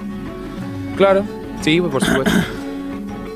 Claro, 0.95 1.23
sí, 1.61 1.79
pues 1.79 1.91
por 1.91 2.03
supuesto. 2.03 2.31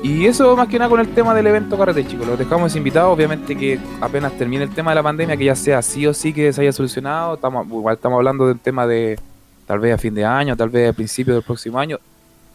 Y 0.04 0.26
eso 0.26 0.56
más 0.56 0.66
que 0.66 0.80
nada 0.80 0.90
con 0.90 0.98
el 0.98 1.14
tema 1.14 1.32
del 1.32 1.46
evento 1.46 1.78
carrete, 1.78 2.04
chicos. 2.04 2.26
Los 2.26 2.36
dejamos 2.36 2.74
invitados, 2.74 3.14
obviamente 3.14 3.54
que 3.54 3.78
apenas 4.00 4.32
termine 4.32 4.64
el 4.64 4.74
tema 4.74 4.90
de 4.90 4.96
la 4.96 5.02
pandemia, 5.04 5.36
que 5.36 5.44
ya 5.44 5.54
sea 5.54 5.80
sí 5.80 6.04
o 6.08 6.12
sí 6.12 6.32
que 6.32 6.52
se 6.52 6.60
haya 6.60 6.72
solucionado. 6.72 7.34
Estamos, 7.34 7.68
igual 7.68 7.94
estamos 7.94 8.16
hablando 8.16 8.46
de 8.46 8.52
un 8.54 8.58
tema 8.58 8.84
de 8.84 9.16
tal 9.64 9.78
vez 9.78 9.94
a 9.94 9.98
fin 9.98 10.12
de 10.12 10.24
año, 10.24 10.56
tal 10.56 10.70
vez 10.70 10.90
a 10.90 10.92
principio 10.92 11.34
del 11.34 11.44
próximo 11.44 11.78
año, 11.78 12.00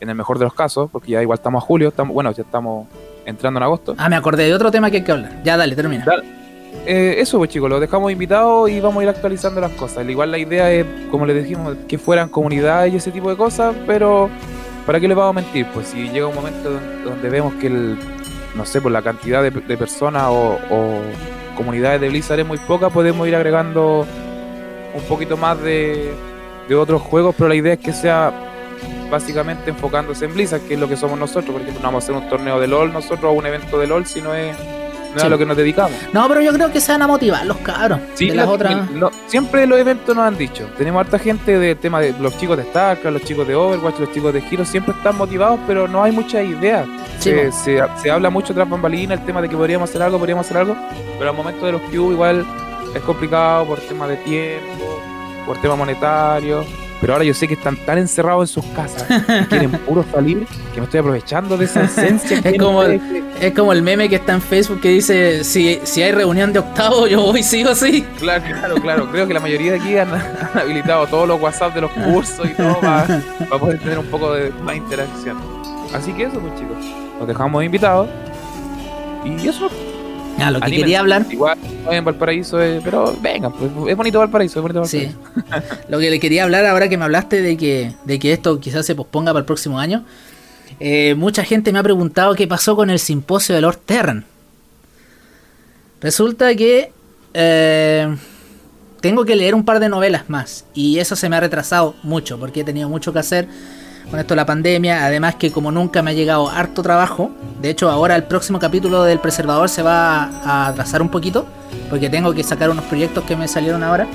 en 0.01 0.09
el 0.09 0.15
mejor 0.15 0.39
de 0.39 0.43
los 0.43 0.53
casos, 0.53 0.89
porque 0.91 1.13
ya 1.13 1.21
igual 1.21 1.37
estamos 1.37 1.63
a 1.63 1.65
julio, 1.65 1.87
estamos, 1.87 2.13
bueno, 2.13 2.33
ya 2.33 2.43
estamos 2.43 2.87
entrando 3.27 3.59
en 3.59 3.63
agosto. 3.63 3.93
Ah, 3.97 4.09
me 4.09 4.15
acordé 4.15 4.45
de 4.45 4.53
otro 4.53 4.71
tema 4.71 4.89
que 4.89 4.97
hay 4.97 5.03
que 5.03 5.11
hablar. 5.11 5.43
Ya, 5.43 5.57
dale, 5.57 5.75
termina. 5.75 6.05
Eh, 6.85 7.15
eso 7.19 7.37
pues 7.37 7.49
chicos, 7.49 7.69
los 7.69 7.81
dejamos 7.81 8.11
invitados 8.11 8.69
y 8.69 8.79
vamos 8.79 9.01
a 9.01 9.03
ir 9.03 9.09
actualizando 9.09 9.59
las 9.59 9.71
cosas. 9.71 10.07
Igual 10.07 10.31
la 10.31 10.37
idea 10.37 10.71
es, 10.71 10.85
como 11.11 11.25
les 11.25 11.43
dijimos, 11.43 11.75
que 11.87 11.97
fueran 11.97 12.29
comunidades 12.29 12.93
y 12.93 12.97
ese 12.97 13.11
tipo 13.11 13.29
de 13.29 13.35
cosas, 13.35 13.75
pero 13.85 14.29
¿para 14.85 14.99
qué 14.99 15.07
les 15.07 15.17
vamos 15.17 15.31
a 15.31 15.41
mentir? 15.41 15.67
Pues 15.73 15.87
si 15.87 16.09
llega 16.09 16.27
un 16.27 16.35
momento 16.35 16.79
donde 17.03 17.29
vemos 17.29 17.53
que 17.55 17.67
el, 17.67 17.97
no 18.55 18.65
sé, 18.65 18.79
por 18.81 18.91
la 18.91 19.01
cantidad 19.01 19.43
de, 19.43 19.77
personas 19.77 20.27
o, 20.29 20.57
comunidades 21.57 21.99
de 21.99 22.09
Blizzard 22.09 22.39
es 22.39 22.45
muy 22.45 22.59
poca, 22.59 22.89
podemos 22.89 23.27
ir 23.27 23.35
agregando 23.35 24.05
un 24.93 25.03
poquito 25.09 25.35
más 25.35 25.59
de, 25.61 26.13
de 26.69 26.75
otros 26.75 27.01
juegos, 27.01 27.35
pero 27.35 27.49
la 27.49 27.55
idea 27.55 27.73
es 27.73 27.79
que 27.79 27.91
sea 27.91 28.31
básicamente 29.09 29.69
enfocándose 29.69 30.25
en 30.25 30.33
Blizzard, 30.33 30.61
que 30.61 30.75
es 30.75 30.79
lo 30.79 30.87
que 30.87 30.97
somos 30.97 31.17
nosotros. 31.17 31.51
Por 31.51 31.61
ejemplo, 31.61 31.81
no 31.81 31.87
vamos 31.87 32.03
a 32.03 32.05
hacer 32.05 32.15
un 32.15 32.29
torneo 32.29 32.59
de 32.59 32.67
LOL 32.67 32.91
nosotros 32.93 33.25
o 33.25 33.31
un 33.31 33.45
evento 33.45 33.79
de 33.79 33.87
LOL, 33.87 34.05
si 34.05 34.21
no 34.21 34.33
es 34.33 34.55
a 35.23 35.29
lo 35.29 35.37
que 35.37 35.45
nos 35.45 35.57
dedicamos. 35.57 35.97
No, 36.13 36.27
pero 36.27 36.41
yo 36.41 36.53
creo 36.53 36.71
que 36.71 36.79
se 36.79 36.91
van 36.91 37.01
a 37.01 37.07
motivar 37.07 37.45
los 37.45 37.57
cabros. 37.57 37.99
Sí, 38.15 38.29
las 38.31 38.47
otras. 38.47 38.87
siempre 39.27 39.65
los 39.65 39.79
eventos 39.79 40.15
nos 40.15 40.25
han 40.25 40.37
dicho. 40.37 40.69
Tenemos 40.77 41.01
harta 41.01 41.19
gente 41.19 41.57
de 41.57 41.75
tema 41.75 41.99
de 41.99 42.13
los 42.19 42.37
chicos 42.37 42.57
de 42.57 42.63
StarCraft, 42.63 43.13
los 43.13 43.23
chicos 43.23 43.47
de 43.47 43.55
Overwatch, 43.55 43.99
los 43.99 44.11
chicos 44.11 44.33
de 44.33 44.43
Hero, 44.49 44.65
siempre 44.65 44.93
están 44.93 45.17
motivados, 45.17 45.59
pero 45.67 45.87
no 45.87 46.03
hay 46.03 46.11
mucha 46.11 46.41
idea. 46.43 46.85
se, 47.19 47.51
se, 47.51 48.11
habla 48.11 48.29
mucho 48.29 48.53
tras 48.53 48.69
bambalinas 48.69 49.19
el 49.19 49.25
tema 49.25 49.41
de 49.41 49.49
que 49.49 49.57
podríamos 49.57 49.89
hacer 49.89 50.01
algo, 50.01 50.17
podríamos 50.17 50.45
hacer 50.45 50.57
algo, 50.57 50.75
pero 51.17 51.29
al 51.29 51.35
momento 51.35 51.65
de 51.65 51.73
los 51.73 51.81
Q 51.81 52.11
igual 52.11 52.45
es 52.93 53.01
complicado 53.01 53.65
por 53.65 53.79
tema 53.79 54.07
de 54.07 54.17
tiempo, 54.17 55.01
por 55.45 55.59
tema 55.61 55.75
monetario. 55.75 56.63
Pero 57.07 57.15
ahora 57.15 57.23
yo 57.23 57.33
sé 57.33 57.47
que 57.47 57.53
están 57.53 57.77
tan 57.77 57.97
encerrados 57.99 58.49
en 58.49 58.61
sus 58.61 58.65
casas, 58.73 59.05
quieren 59.47 59.71
puro 59.87 60.03
salir, 60.11 60.45
que 60.73 60.81
me 60.81 60.83
estoy 60.83 60.99
aprovechando 60.99 61.55
de 61.55 61.63
esa 61.63 61.83
esencia. 61.85 62.41
es, 62.43 62.59
como 62.59 62.83
el, 62.83 62.99
es 63.39 63.53
como 63.53 63.71
el 63.71 63.81
meme 63.81 64.09
que 64.09 64.17
está 64.17 64.33
en 64.33 64.41
Facebook 64.41 64.81
que 64.81 64.89
dice, 64.89 65.45
si, 65.45 65.79
si 65.83 66.03
hay 66.03 66.11
reunión 66.11 66.51
de 66.51 66.59
octavo, 66.59 67.07
yo 67.07 67.21
voy 67.21 67.43
sí 67.43 67.63
o 67.63 67.73
sí. 67.75 68.05
Claro, 68.19 68.43
claro, 68.43 68.75
claro. 68.81 69.09
Creo 69.09 69.25
que 69.25 69.33
la 69.33 69.39
mayoría 69.39 69.71
de 69.71 69.79
aquí 69.79 69.97
han, 69.97 70.09
habilitado 70.53 71.07
todos 71.07 71.29
los 71.29 71.39
WhatsApp 71.39 71.73
de 71.75 71.79
los 71.79 71.91
cursos 71.91 72.45
y 72.45 72.53
todo 72.55 72.77
para, 72.81 73.21
poder 73.57 73.79
tener 73.79 73.99
un 73.99 74.07
poco 74.07 74.33
de 74.33 74.49
más 74.61 74.75
interacción. 74.75 75.37
Así 75.93 76.11
que 76.11 76.23
eso, 76.23 76.41
pues 76.41 76.55
chicos, 76.55 76.75
los 77.19 77.25
dejamos 77.25 77.63
invitados. 77.63 78.09
Y 79.23 79.47
eso, 79.47 79.69
Ah, 80.39 80.51
lo 80.51 80.61
que 80.61 80.71
quería 80.71 80.99
hablar. 80.99 81.25
Igual 81.29 81.57
en 81.89 82.05
Valparaíso, 82.05 82.57
pero 82.83 83.15
venga, 83.21 83.49
pues, 83.49 83.71
es 83.89 83.97
bonito 83.97 84.19
Valparaíso, 84.19 84.59
es 84.59 84.61
bonito 84.61 84.81
Valparaíso. 84.81 85.17
Sí. 85.17 85.81
lo 85.89 85.99
que 85.99 86.09
le 86.09 86.19
quería 86.19 86.43
hablar 86.43 86.65
ahora 86.65 86.89
que 86.89 86.97
me 86.97 87.05
hablaste 87.05 87.41
de 87.41 87.57
que, 87.57 87.93
de 88.05 88.19
que 88.19 88.33
esto 88.33 88.59
quizás 88.59 88.85
se 88.85 88.95
posponga 88.95 89.31
para 89.31 89.39
el 89.39 89.45
próximo 89.45 89.79
año. 89.79 90.03
Eh, 90.79 91.15
mucha 91.15 91.43
gente 91.43 91.71
me 91.71 91.79
ha 91.79 91.83
preguntado 91.83 92.35
qué 92.35 92.47
pasó 92.47 92.75
con 92.75 92.89
el 92.89 92.99
simposio 92.99 93.55
de 93.55 93.61
Lord 93.61 93.79
Terran. 93.85 94.25
Resulta 96.01 96.53
que 96.55 96.91
eh, 97.33 98.15
tengo 99.01 99.25
que 99.25 99.35
leer 99.35 99.55
un 99.55 99.65
par 99.65 99.79
de 99.79 99.89
novelas 99.89 100.29
más 100.29 100.65
y 100.73 100.99
eso 100.99 101.15
se 101.15 101.29
me 101.29 101.35
ha 101.35 101.39
retrasado 101.39 101.95
mucho 102.03 102.39
porque 102.39 102.61
he 102.61 102.63
tenido 102.63 102.89
mucho 102.89 103.11
que 103.13 103.19
hacer 103.19 103.47
con 104.09 104.19
esto 104.19 104.33
de 104.33 104.37
la 104.37 104.45
pandemia. 104.45 105.05
Además 105.05 105.35
que 105.35 105.51
como 105.51 105.71
nunca 105.71 106.01
me 106.01 106.11
ha 106.11 106.13
llegado 106.13 106.49
harto 106.49 106.81
trabajo. 106.81 107.31
De 107.61 107.69
hecho 107.69 107.89
ahora 107.89 108.15
el 108.15 108.23
próximo 108.23 108.59
capítulo 108.59 109.03
del 109.03 109.19
preservador 109.19 109.69
se 109.69 109.81
va 109.81 110.29
a 110.43 110.67
atrasar 110.67 111.01
un 111.01 111.09
poquito. 111.09 111.45
Porque 111.89 112.09
tengo 112.09 112.33
que 112.33 112.43
sacar 112.43 112.69
unos 112.69 112.85
proyectos 112.85 113.23
que 113.23 113.35
me 113.35 113.47
salieron 113.47 113.83
ahora. 113.83 114.07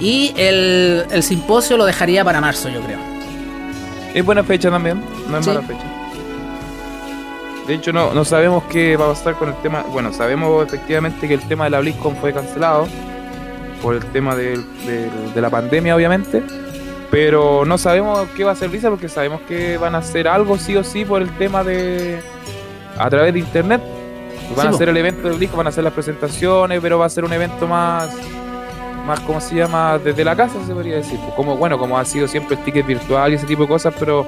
Y 0.00 0.32
el, 0.36 1.06
simposio 1.22 1.76
lo 1.76 1.84
dejaría 1.84 2.24
para 2.24 2.40
marzo 2.40 2.68
yo 2.68 2.80
creo. 2.80 2.98
Es 4.14 4.24
buena 4.24 4.42
fecha 4.42 4.70
también. 4.70 5.02
No 5.28 5.38
es 5.38 5.46
mala 5.46 5.62
fecha. 5.62 5.84
De 7.66 7.74
hecho, 7.74 7.92
no, 7.92 8.14
no 8.14 8.24
sabemos 8.24 8.64
qué 8.70 8.96
va 8.96 9.04
a 9.04 9.08
pasar 9.08 9.34
con 9.34 9.50
el 9.50 9.54
tema. 9.56 9.84
Bueno, 9.92 10.10
sabemos 10.12 10.66
efectivamente 10.66 11.28
que 11.28 11.34
el 11.34 11.42
tema 11.42 11.64
de 11.64 11.70
la 11.70 11.80
BlizzCon 11.80 12.16
fue 12.16 12.32
cancelado 12.32 12.88
por 13.82 13.94
el 13.94 14.04
tema 14.06 14.34
de 14.34 14.62
la 15.34 15.50
pandemia, 15.50 15.94
obviamente. 15.94 16.42
Pero 17.10 17.64
no 17.64 17.78
sabemos 17.78 18.28
qué 18.36 18.44
va 18.44 18.52
a 18.52 18.54
ser 18.54 18.68
Visa 18.68 18.90
porque 18.90 19.08
sabemos 19.08 19.40
que 19.42 19.78
van 19.78 19.94
a 19.94 19.98
hacer 19.98 20.28
algo 20.28 20.58
sí 20.58 20.76
o 20.76 20.84
sí 20.84 21.04
por 21.04 21.22
el 21.22 21.30
tema 21.38 21.64
de. 21.64 22.20
a 22.98 23.08
través 23.08 23.32
de 23.32 23.40
internet. 23.40 23.80
Van 24.56 24.68
a 24.68 24.70
hacer 24.70 24.88
el 24.88 24.96
evento 24.96 25.28
del 25.28 25.38
disco, 25.38 25.56
van 25.56 25.66
a 25.66 25.70
hacer 25.70 25.84
las 25.84 25.92
presentaciones, 25.92 26.80
pero 26.80 26.98
va 26.98 27.06
a 27.06 27.10
ser 27.10 27.24
un 27.24 27.32
evento 27.32 27.66
más. 27.66 28.10
más, 29.06 29.20
¿cómo 29.20 29.40
se 29.40 29.54
llama? 29.54 29.98
Desde 29.98 30.24
la 30.24 30.36
casa, 30.36 30.54
se 30.66 30.74
podría 30.74 30.96
decir. 30.96 31.18
Como, 31.36 31.56
bueno, 31.56 31.78
como 31.78 31.98
ha 31.98 32.04
sido 32.04 32.28
siempre 32.28 32.56
el 32.56 32.64
ticket 32.64 32.86
virtual 32.86 33.32
y 33.32 33.36
ese 33.36 33.46
tipo 33.46 33.62
de 33.62 33.68
cosas, 33.68 33.94
pero. 33.98 34.26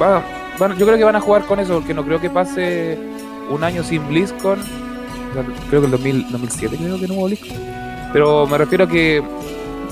Va, 0.00 0.22
yo 0.58 0.86
creo 0.86 0.98
que 0.98 1.04
van 1.04 1.16
a 1.16 1.20
jugar 1.20 1.44
con 1.46 1.60
eso 1.60 1.74
porque 1.74 1.94
no 1.94 2.04
creo 2.04 2.20
que 2.20 2.28
pase 2.28 2.98
un 3.48 3.64
año 3.64 3.82
sin 3.82 4.06
BlizzCon. 4.08 4.58
creo 5.70 5.80
que 5.80 5.86
el 5.86 5.90
2007 6.30 6.76
creo 6.76 7.00
que 7.00 7.08
no 7.08 7.14
hubo 7.14 7.26
BlizzCon. 7.26 7.56
Pero 8.12 8.46
me 8.46 8.58
refiero 8.58 8.84
a 8.84 8.88
que 8.88 9.22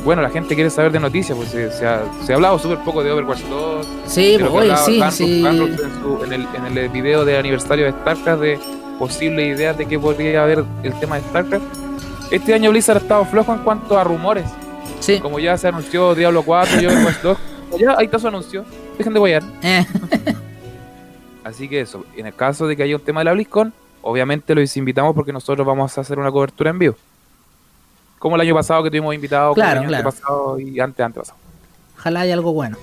bueno, 0.04 0.20
la 0.20 0.28
gente 0.28 0.54
quiere 0.54 0.68
saber 0.68 0.92
de 0.92 1.00
noticias, 1.00 1.36
pues 1.36 1.50
se, 1.50 1.86
ha, 1.86 2.02
hablado 2.34 2.58
súper 2.58 2.78
poco 2.80 3.02
de 3.02 3.10
Overwatch 3.10 3.40
2. 3.42 3.86
Sí, 4.06 4.36
pues 4.38 4.80
sí, 4.84 5.02
sí. 5.10 5.44
En, 5.46 6.32
el, 6.32 6.46
en 6.54 6.78
el 6.78 6.88
video 6.90 7.24
de 7.24 7.38
aniversario 7.38 7.86
de 7.86 7.92
StarCraft 7.92 8.42
de 8.42 8.58
posibles 8.98 9.56
ideas 9.56 9.78
de 9.78 9.86
qué 9.86 9.98
podría 9.98 10.42
haber 10.42 10.64
el 10.82 10.98
tema 11.00 11.16
de 11.16 11.22
StarCraft. 11.22 11.64
Este 12.30 12.52
año 12.52 12.70
Blizzard 12.70 12.98
ha 12.98 13.00
estado 13.00 13.24
flojo 13.24 13.54
en 13.54 13.60
cuanto 13.60 13.98
a 13.98 14.04
rumores. 14.04 14.46
Sí. 15.00 15.20
Como 15.20 15.38
ya 15.38 15.56
se 15.56 15.68
anunció 15.68 16.14
Diablo 16.14 16.42
4 16.42 16.82
y 16.82 16.86
Overwatch 16.86 17.22
2. 17.22 17.38
Ya 17.78 17.94
ahí 17.96 18.04
está 18.04 18.18
su 18.18 18.28
anuncio. 18.28 18.64
Dejen 18.98 19.14
de 19.14 19.18
guayar. 19.18 19.42
Eh. 19.62 19.86
Así 21.44 21.68
que 21.68 21.80
eso, 21.80 22.04
en 22.16 22.26
el 22.26 22.34
caso 22.34 22.66
de 22.66 22.76
que 22.76 22.82
haya 22.82 22.96
un 22.96 23.02
tema 23.02 23.20
de 23.20 23.24
la 23.24 23.32
BlizzCon, 23.32 23.72
obviamente 24.02 24.54
los 24.54 24.76
invitamos 24.76 25.14
porque 25.14 25.32
nosotros 25.32 25.66
vamos 25.66 25.96
a 25.96 26.02
hacer 26.02 26.18
una 26.18 26.30
cobertura 26.30 26.70
en 26.70 26.78
vivo 26.78 26.96
como 28.24 28.36
el 28.36 28.40
año 28.40 28.54
pasado 28.54 28.82
que 28.82 28.88
tuvimos 28.88 29.14
invitados, 29.14 29.54
claro, 29.54 29.82
el 29.82 29.94
año 29.94 30.02
pasado 30.02 30.58
y 30.58 30.80
antes, 30.80 31.04
antes 31.04 31.20
pasado. 31.20 31.38
Ojalá 31.98 32.20
haya 32.20 32.32
algo 32.32 32.54
bueno. 32.54 32.78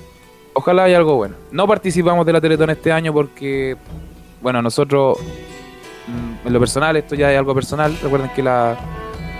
Ojalá 0.53 0.83
haya 0.83 0.97
algo 0.97 1.15
bueno. 1.15 1.33
No 1.51 1.67
participamos 1.67 2.27
de 2.27 2.33
la 2.33 2.39
Teletón 2.39 2.69
este 2.69 2.91
año 2.91 3.11
porque, 3.11 3.75
bueno, 4.39 4.61
nosotros, 4.61 5.17
mm, 6.05 6.45
en 6.45 6.53
lo 6.53 6.59
personal, 6.59 6.95
esto 6.95 7.15
ya 7.15 7.31
es 7.31 7.39
algo 7.39 7.55
personal. 7.55 7.97
Recuerden 8.03 8.29
que 8.35 8.43
la, 8.43 8.77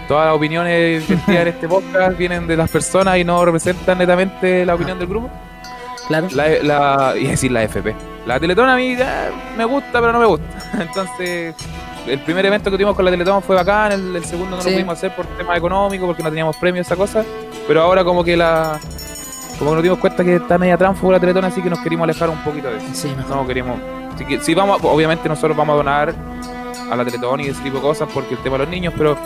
todas 0.08 0.26
las 0.26 0.36
opiniones 0.36 1.08
en 1.08 1.20
este 1.48 1.68
podcast 1.68 2.18
vienen 2.18 2.48
de 2.48 2.58
las 2.58 2.72
personas 2.72 3.20
y 3.20 3.24
no 3.24 3.46
representan 3.46 4.00
netamente 4.00 4.66
la 4.66 4.74
opinión 4.74 4.98
del 4.98 5.08
grupo. 5.08 5.30
Claro. 6.08 6.30
La, 6.34 6.50
la, 6.64 7.14
y 7.20 7.28
decir 7.28 7.52
la 7.52 7.62
FP. 7.62 7.94
La 8.26 8.40
Teletón 8.40 8.70
a 8.70 8.76
mí 8.76 8.98
me 9.56 9.66
gusta, 9.66 10.02
pero 10.02 10.12
no 10.14 10.20
me 10.20 10.26
gusta. 10.26 10.48
Entonces, 10.82 11.54
el 12.08 12.20
primer 12.20 12.46
evento 12.46 12.70
que 12.72 12.78
tuvimos 12.78 12.96
con 12.96 13.06
la 13.06 13.12
Teletón 13.12 13.42
fue 13.42 13.56
bacán, 13.56 13.92
el, 13.92 14.26
segundo 14.26 14.58
no 14.58 14.64
lo 14.64 14.64
pudimos 14.64 14.98
hacer 14.98 15.16
por 15.16 15.26
tema 15.26 15.56
económico, 15.56 16.06
porque 16.06 16.24
no 16.24 16.30
teníamos 16.30 16.56
premios, 16.58 16.88
esa 16.88 16.96
cosa. 16.96 17.24
Pero 17.68 17.82
ahora 17.82 18.04
como 18.04 18.24
que 18.24 18.36
la 18.36 18.80
como 19.60 19.72
que 19.72 19.76
nos 19.76 19.84
dimos 19.84 20.00
cuenta 20.00 20.24
que 20.24 20.36
está 20.36 20.58
media 20.58 20.78
tránsfuga 20.78 21.14
la 21.14 21.20
Teletón, 21.20 21.46
así 21.46 21.62
que 21.62 21.70
nos 21.70 21.80
queríamos 21.80 22.06
alejar 22.06 22.30
un 22.30 22.44
poquito 22.44 22.70
de 22.70 22.78
eso. 22.78 22.88
Sí, 22.94 23.16
No 23.30 23.46
queríamos. 23.46 23.80
Si, 24.42 24.54
vamos, 24.54 24.80
obviamente 24.84 25.28
nosotros 25.30 25.56
vamos 25.56 25.74
a 25.74 25.78
donar 25.78 26.16
a 26.90 26.96
la 26.96 27.06
Teletón 27.06 27.40
y 27.42 27.48
ese 27.48 27.62
tipo 27.62 27.78
de 27.78 27.84
cosas 27.84 28.10
porque 28.14 28.34
el 28.34 28.42
tema 28.42 28.58
de 28.58 28.64
los 28.66 28.70
niños, 28.70 28.94
pero 28.98 29.18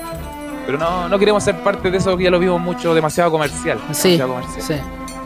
pero 0.66 0.78
no, 0.78 1.08
no 1.08 1.20
queremos 1.20 1.44
ser 1.44 1.56
parte 1.64 1.92
de 1.92 1.98
eso 1.98 2.18
que 2.18 2.24
ya 2.24 2.32
lo 2.32 2.40
vimos 2.40 2.60
mucho, 2.60 2.94
demasiado 2.94 3.32
comercial. 3.32 3.80
Sí, 3.92 4.20
comercial. 4.20 4.62
sí. 4.62 4.74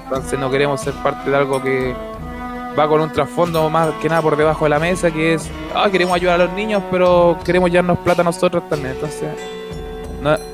Entonces 0.04 0.40
no 0.40 0.50
queremos 0.50 0.82
ser 0.82 0.94
parte 0.96 1.30
de 1.30 1.38
algo 1.38 1.62
que 1.62 1.96
va 2.78 2.88
con 2.88 3.02
un 3.02 3.12
trasfondo 3.12 3.70
más 3.70 3.94
que 4.02 4.10
nada 4.10 4.22
por 4.22 4.36
debajo 4.36 4.66
de 4.66 4.70
la 4.70 4.80
mesa, 4.80 5.12
que 5.12 5.34
es, 5.34 5.50
ah, 5.74 5.90
queremos 5.92 6.16
ayudar 6.16 6.40
a 6.40 6.46
los 6.46 6.54
niños, 6.54 6.84
pero 6.92 7.38
queremos 7.44 7.70
llevarnos 7.70 8.00
plata 8.00 8.24
nosotros 8.24 8.68
también. 8.70 8.94
Entonces, 8.94 9.30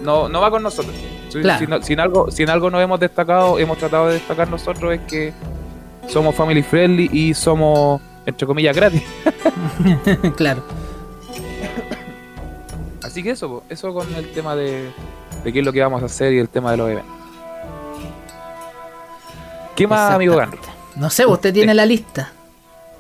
no, 0.04 0.30
no, 0.30 0.41
va 0.41 0.51
con 0.51 0.63
nosotros. 0.63 0.95
Si, 1.30 1.93
en 1.93 1.99
algo, 1.99 2.32
si 2.32 2.43
en 2.43 2.49
algo 2.49 2.69
nos 2.69 2.82
hemos 2.82 2.99
destacado, 2.99 3.60
hemos 3.60 3.78
tratado 3.78 4.08
de 4.08 4.13
destacar 4.13 4.49
nosotros 4.49 4.93
es 4.93 5.01
que 5.01 5.34
somos 6.08 6.34
family 6.36 6.63
friendly 6.63 7.10
y 7.12 7.34
somos, 7.34 8.01
entre 8.25 8.47
comillas, 8.47 8.75
gratis. 8.75 9.04
claro. 10.38 10.63
Así 13.04 13.21
que 13.23 13.32
eso, 13.32 13.63
eso 13.69 13.93
con 13.93 14.13
el 14.15 14.32
tema 14.32 14.56
de, 14.56 14.89
de 15.43 15.54
qué 15.54 15.60
es 15.60 15.65
lo 15.65 15.73
que 15.73 15.82
vamos 15.82 16.01
a 16.01 16.06
hacer 16.06 16.34
y 16.34 16.39
el 16.39 16.49
tema 16.49 16.71
de 16.71 16.78
los 16.78 16.89
eventos. 16.89 17.15
¿Qué 19.75 19.88
más, 19.88 20.13
amigo 20.13 20.38
Ganro? 20.38 20.75
No 20.96 21.10
sé, 21.10 21.26
usted 21.26 21.54
tiene 21.54 21.74
la 21.74 21.86
lista. 21.86 22.32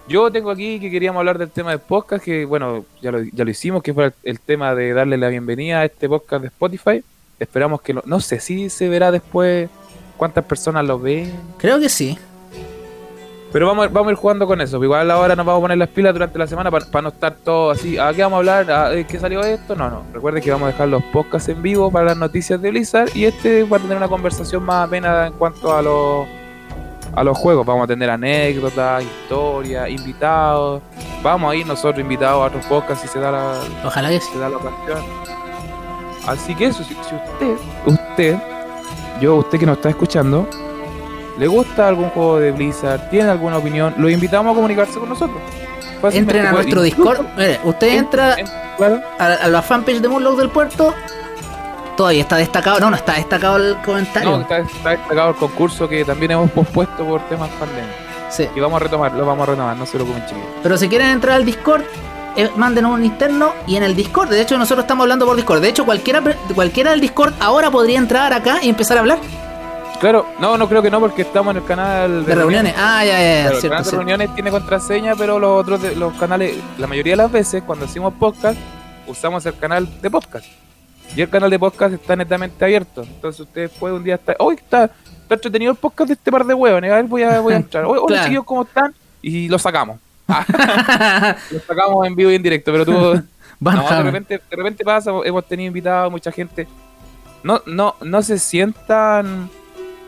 Yo 0.07 0.29
tengo 0.31 0.51
aquí 0.51 0.79
que 0.79 0.91
queríamos 0.91 1.19
hablar 1.19 1.37
del 1.37 1.49
tema 1.49 1.71
de 1.71 1.79
podcast, 1.79 2.23
que 2.23 2.45
bueno, 2.45 2.85
ya 3.01 3.11
lo, 3.11 3.23
ya 3.23 3.43
lo 3.43 3.49
hicimos, 3.49 3.81
que 3.81 3.93
fue 3.93 4.13
el, 4.23 4.39
tema 4.39 4.75
de 4.75 4.93
darle 4.93 5.17
la 5.17 5.29
bienvenida 5.29 5.79
a 5.79 5.85
este 5.85 6.07
podcast 6.07 6.41
de 6.41 6.47
Spotify. 6.49 7.03
Esperamos 7.39 7.81
que 7.81 7.93
no 7.93 8.19
sé 8.19 8.39
si 8.39 8.69
se 8.69 8.87
verá 8.87 9.11
después 9.11 9.69
cuántas 10.17 10.45
personas 10.45 10.85
lo 10.85 10.99
ven. 10.99 11.33
Creo 11.57 11.79
que 11.79 11.89
sí. 11.89 12.17
Pero 13.51 13.67
vamos, 13.67 13.91
vamos 13.93 14.09
a 14.09 14.11
ir 14.11 14.17
jugando 14.17 14.47
con 14.47 14.59
eso. 14.59 14.83
Igual 14.83 15.09
ahora 15.09 15.35
nos 15.35 15.45
vamos 15.45 15.59
a 15.59 15.61
poner 15.61 15.77
las 15.77 15.87
pilas 15.87 16.13
durante 16.13 16.37
la 16.37 16.45
semana 16.45 16.69
para, 16.69 17.01
no 17.01 17.07
estar 17.07 17.35
todo 17.37 17.71
así. 17.71 17.97
¿A 17.97 18.13
qué 18.13 18.21
vamos 18.21 18.35
a 18.35 18.39
hablar? 18.39 18.71
¿A 18.71 19.07
qué 19.07 19.17
salió 19.17 19.41
esto? 19.41 19.75
No, 19.75 19.89
no. 19.89 20.03
Recuerden 20.13 20.43
que 20.43 20.51
vamos 20.51 20.67
a 20.67 20.71
dejar 20.71 20.89
los 20.89 21.01
podcasts 21.05 21.47
en 21.47 21.61
vivo 21.61 21.89
para 21.89 22.07
las 22.07 22.17
noticias 22.17 22.61
de 22.61 22.69
Blizzard. 22.69 23.15
Y 23.15 23.23
este 23.23 23.63
va 23.63 23.77
a 23.77 23.79
tener 23.79 23.95
una 23.95 24.09
conversación 24.09 24.63
más 24.63 24.83
amena 24.83 25.27
en 25.27 25.33
cuanto 25.33 25.73
a 25.73 25.81
los 25.81 26.27
a 27.15 27.23
los 27.23 27.37
juegos. 27.37 27.65
Vamos 27.65 27.85
a 27.85 27.87
tener 27.87 28.09
anécdotas, 28.09 29.03
historias, 29.03 29.89
invitados. 29.89 30.81
Vamos 31.23 31.51
a 31.51 31.55
ir 31.55 31.65
nosotros 31.65 31.99
invitados 31.99 32.43
a 32.43 32.45
otros 32.47 32.65
podcasts 32.65 33.01
si 33.01 33.07
se 33.07 33.19
da 33.19 33.31
la, 33.31 33.59
Ojalá 33.83 34.09
que 34.09 34.19
se 34.19 34.37
da 34.37 34.49
la 34.49 34.57
ocasión. 34.57 34.99
Así 36.27 36.55
que 36.55 36.65
eso, 36.65 36.83
si, 36.83 36.93
usted, 36.93 37.55
usted, 37.85 38.37
yo, 39.21 39.35
usted 39.35 39.59
que 39.59 39.65
nos 39.65 39.77
está 39.77 39.89
escuchando, 39.89 40.47
le 41.37 41.47
gusta 41.47 41.87
algún 41.87 42.09
juego 42.09 42.39
de 42.39 42.51
Blizzard, 42.51 43.09
tiene 43.09 43.29
alguna 43.29 43.57
opinión, 43.57 43.93
lo 43.97 44.09
invitamos 44.09 44.51
a 44.51 44.55
comunicarse 44.55 44.99
con 44.99 45.09
nosotros. 45.09 45.37
Entren 46.11 46.45
a 46.45 46.51
nuestro 46.51 46.81
Discord. 46.81 47.25
Mire, 47.37 47.59
usted 47.63 47.87
entra 47.97 48.35
a, 49.19 49.47
la 49.47 49.61
fanpage 49.61 50.01
de 50.01 50.07
Moonlock 50.07 50.37
del 50.37 50.49
Puerto, 50.49 50.93
Todavía 51.95 52.21
está 52.21 52.37
destacado, 52.37 52.79
no, 52.79 52.89
no 52.89 52.95
está 52.95 53.13
destacado 53.13 53.57
el 53.57 53.77
comentario. 53.77 54.31
No, 54.31 54.41
está, 54.41 54.57
destacado 54.57 55.29
el 55.29 55.35
concurso 55.35 55.87
que 55.87 56.03
también 56.03 56.31
hemos 56.31 56.51
pospuesto 56.51 57.05
por 57.05 57.21
temas 57.29 57.49
pandémicos. 57.51 57.95
Sí. 58.29 58.47
Y 58.55 58.59
vamos 58.59 58.81
a 58.81 58.83
retomar, 58.83 59.13
lo 59.13 59.25
vamos 59.25 59.47
a 59.47 59.51
retomar, 59.51 59.77
no 59.77 59.85
se 59.85 59.97
lo 59.97 60.05
comen 60.05 60.25
chiquillos. 60.25 60.49
Pero 60.61 60.77
si 60.77 60.89
quieren 60.89 61.07
entrar 61.07 61.37
al 61.37 61.45
Discord, 61.45 61.83
eh, 62.35 62.49
manden 62.57 62.85
un 62.85 63.05
interno 63.05 63.53
y 63.65 63.77
en 63.77 63.83
el 63.83 63.95
Discord, 63.95 64.29
de 64.29 64.41
hecho 64.41 64.57
nosotros 64.57 64.83
estamos 64.83 65.03
hablando 65.03 65.25
por 65.25 65.37
Discord. 65.37 65.61
De 65.61 65.69
hecho, 65.69 65.85
cualquiera, 65.85 66.21
cualquiera 66.53 66.91
del 66.91 66.99
Discord 66.99 67.33
ahora 67.39 67.71
podría 67.71 67.97
entrar 67.97 68.33
acá 68.33 68.59
y 68.61 68.69
empezar 68.69 68.97
a 68.97 69.01
hablar. 69.01 69.19
Claro, 69.99 70.25
no, 70.39 70.57
no 70.57 70.67
creo 70.67 70.81
que 70.81 70.91
no, 70.91 70.99
porque 70.99 71.21
estamos 71.21 71.51
en 71.51 71.61
el 71.61 71.65
canal 71.65 72.25
de, 72.25 72.35
reuniones. 72.35 72.75
Ah, 72.77 73.05
ya, 73.05 73.13
ya, 73.13 73.47
el 73.47 73.61
canal 73.61 73.83
de 73.83 73.91
reuniones 73.91 74.35
tiene 74.35 74.51
contraseña, 74.51 75.15
pero 75.15 75.39
los 75.39 75.61
otros 75.61 75.81
de, 75.81 75.95
los 75.95 76.13
canales, 76.15 76.55
la 76.77 76.87
mayoría 76.87 77.13
de 77.13 77.17
las 77.17 77.31
veces, 77.31 77.63
cuando 77.63 77.85
hacemos 77.85 78.13
podcast, 78.15 78.59
usamos 79.07 79.45
el 79.45 79.57
canal 79.57 79.87
de 80.01 80.11
podcast. 80.11 80.45
Y 81.15 81.21
el 81.21 81.29
canal 81.29 81.49
de 81.49 81.59
podcast 81.59 81.93
está 81.93 82.15
netamente 82.15 82.63
abierto. 82.63 83.03
Entonces 83.03 83.41
usted 83.41 83.71
puede 83.79 83.95
un 83.95 84.03
día 84.03 84.15
estar. 84.15 84.35
Hoy 84.39 84.55
está, 84.55 84.85
está 84.85 85.35
entretenido 85.35 85.71
el 85.71 85.77
podcast 85.77 86.09
de 86.09 86.13
este 86.13 86.31
par 86.31 86.45
de 86.45 86.53
huevones. 86.53 86.91
A 86.91 86.95
ver, 86.95 87.05
voy 87.05 87.23
a, 87.23 87.39
voy 87.39 87.53
a 87.53 87.57
entrar. 87.57 87.85
Hoy, 87.85 87.99
claro. 88.07 88.23
chiquillos, 88.23 88.45
¿cómo 88.45 88.63
están? 88.63 88.93
Y 89.21 89.47
lo 89.47 89.59
sacamos. 89.59 89.99
lo 90.27 91.59
sacamos 91.59 92.07
en 92.07 92.15
vivo 92.15 92.31
y 92.31 92.35
en 92.35 92.43
directo. 92.43 92.71
Pero 92.71 92.85
tú. 92.85 92.91
no, 93.59 93.89
de 93.89 94.03
repente, 94.03 94.41
de 94.49 94.55
repente 94.55 94.83
pasa, 94.83 95.11
hemos 95.23 95.45
tenido 95.45 95.67
invitados, 95.67 96.11
mucha 96.11 96.31
gente. 96.31 96.67
No, 97.43 97.61
no, 97.65 97.95
no 98.01 98.21
se 98.21 98.39
sientan 98.39 99.49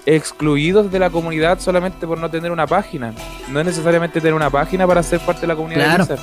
excluidos 0.07 0.89
de 0.89 0.99
la 0.99 1.09
comunidad 1.09 1.59
solamente 1.59 2.07
por 2.07 2.17
no 2.17 2.29
tener 2.29 2.51
una 2.51 2.65
página. 2.65 3.13
No 3.49 3.59
es 3.59 3.65
necesariamente 3.65 4.19
tener 4.19 4.33
una 4.33 4.49
página 4.49 4.87
para 4.87 5.03
ser 5.03 5.19
parte 5.19 5.41
de 5.41 5.47
la 5.47 5.55
comunidad 5.55 6.05
claro. 6.05 6.21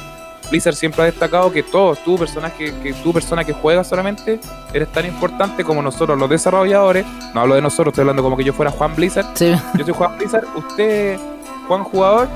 Blizzard 0.51 0.75
siempre 0.75 1.03
ha 1.03 1.05
destacado 1.07 1.51
que 1.53 1.63
todos, 1.63 1.99
tú, 2.05 2.17
personas 2.17 2.53
que, 2.53 2.73
que 2.81 2.93
tú, 2.93 3.13
persona 3.13 3.45
que 3.45 3.53
juegas 3.53 3.87
solamente, 3.87 4.41
eres 4.73 4.91
tan 4.93 5.07
importante 5.07 5.65
como 5.65 5.83
nosotros 5.83 6.19
los 6.19 6.29
desarrolladores. 6.29 7.05
No 7.35 7.41
hablo 7.41 7.55
de 7.55 7.63
nosotros, 7.63 7.93
estoy 7.93 8.03
hablando 8.03 8.23
como 8.23 8.37
que 8.37 8.45
yo 8.45 8.53
fuera 8.53 8.71
Juan 8.71 8.95
Blizzard. 8.95 9.27
Yo 9.39 9.85
soy 9.85 9.95
Juan 9.95 10.19
Blizzard, 10.19 10.47
usted, 10.55 11.19
Juan 11.69 11.85
Jugador, 11.85 12.29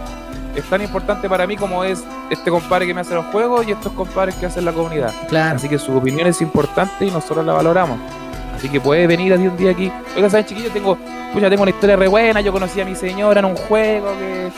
es 0.54 0.64
tan 0.64 0.82
importante 0.82 1.28
para 1.28 1.46
mí 1.46 1.56
como 1.56 1.84
es 1.84 2.02
este 2.30 2.50
compadre 2.50 2.86
que 2.86 2.94
me 2.94 3.00
hace 3.00 3.14
los 3.14 3.26
juegos 3.26 3.66
y 3.66 3.72
estos 3.72 3.92
compadres 3.92 4.34
que 4.36 4.46
hacen 4.46 4.64
la 4.64 4.72
comunidad. 4.72 5.12
Claro. 5.28 5.56
Así 5.56 5.68
que 5.68 5.78
su 5.78 5.96
opinión 5.96 6.26
es 6.26 6.40
importante 6.40 7.06
y 7.06 7.10
nosotros 7.10 7.44
la 7.44 7.52
valoramos. 7.52 7.98
Así 8.58 8.68
que 8.68 8.80
puede 8.80 9.06
venir 9.06 9.32
así 9.32 9.46
un 9.46 9.56
día 9.56 9.70
aquí. 9.70 9.92
Oiga, 10.16 10.28
¿saben, 10.28 10.44
chiquillos? 10.44 10.72
Tengo, 10.72 10.98
ya 11.40 11.48
tengo 11.48 11.62
una 11.62 11.70
historia 11.70 11.94
re 11.94 12.08
buena. 12.08 12.40
Yo 12.40 12.52
conocí 12.52 12.80
a 12.80 12.84
mi 12.84 12.96
señora 12.96 13.38
en 13.38 13.46
un 13.46 13.54
juego 13.54 14.16
que 14.18 14.50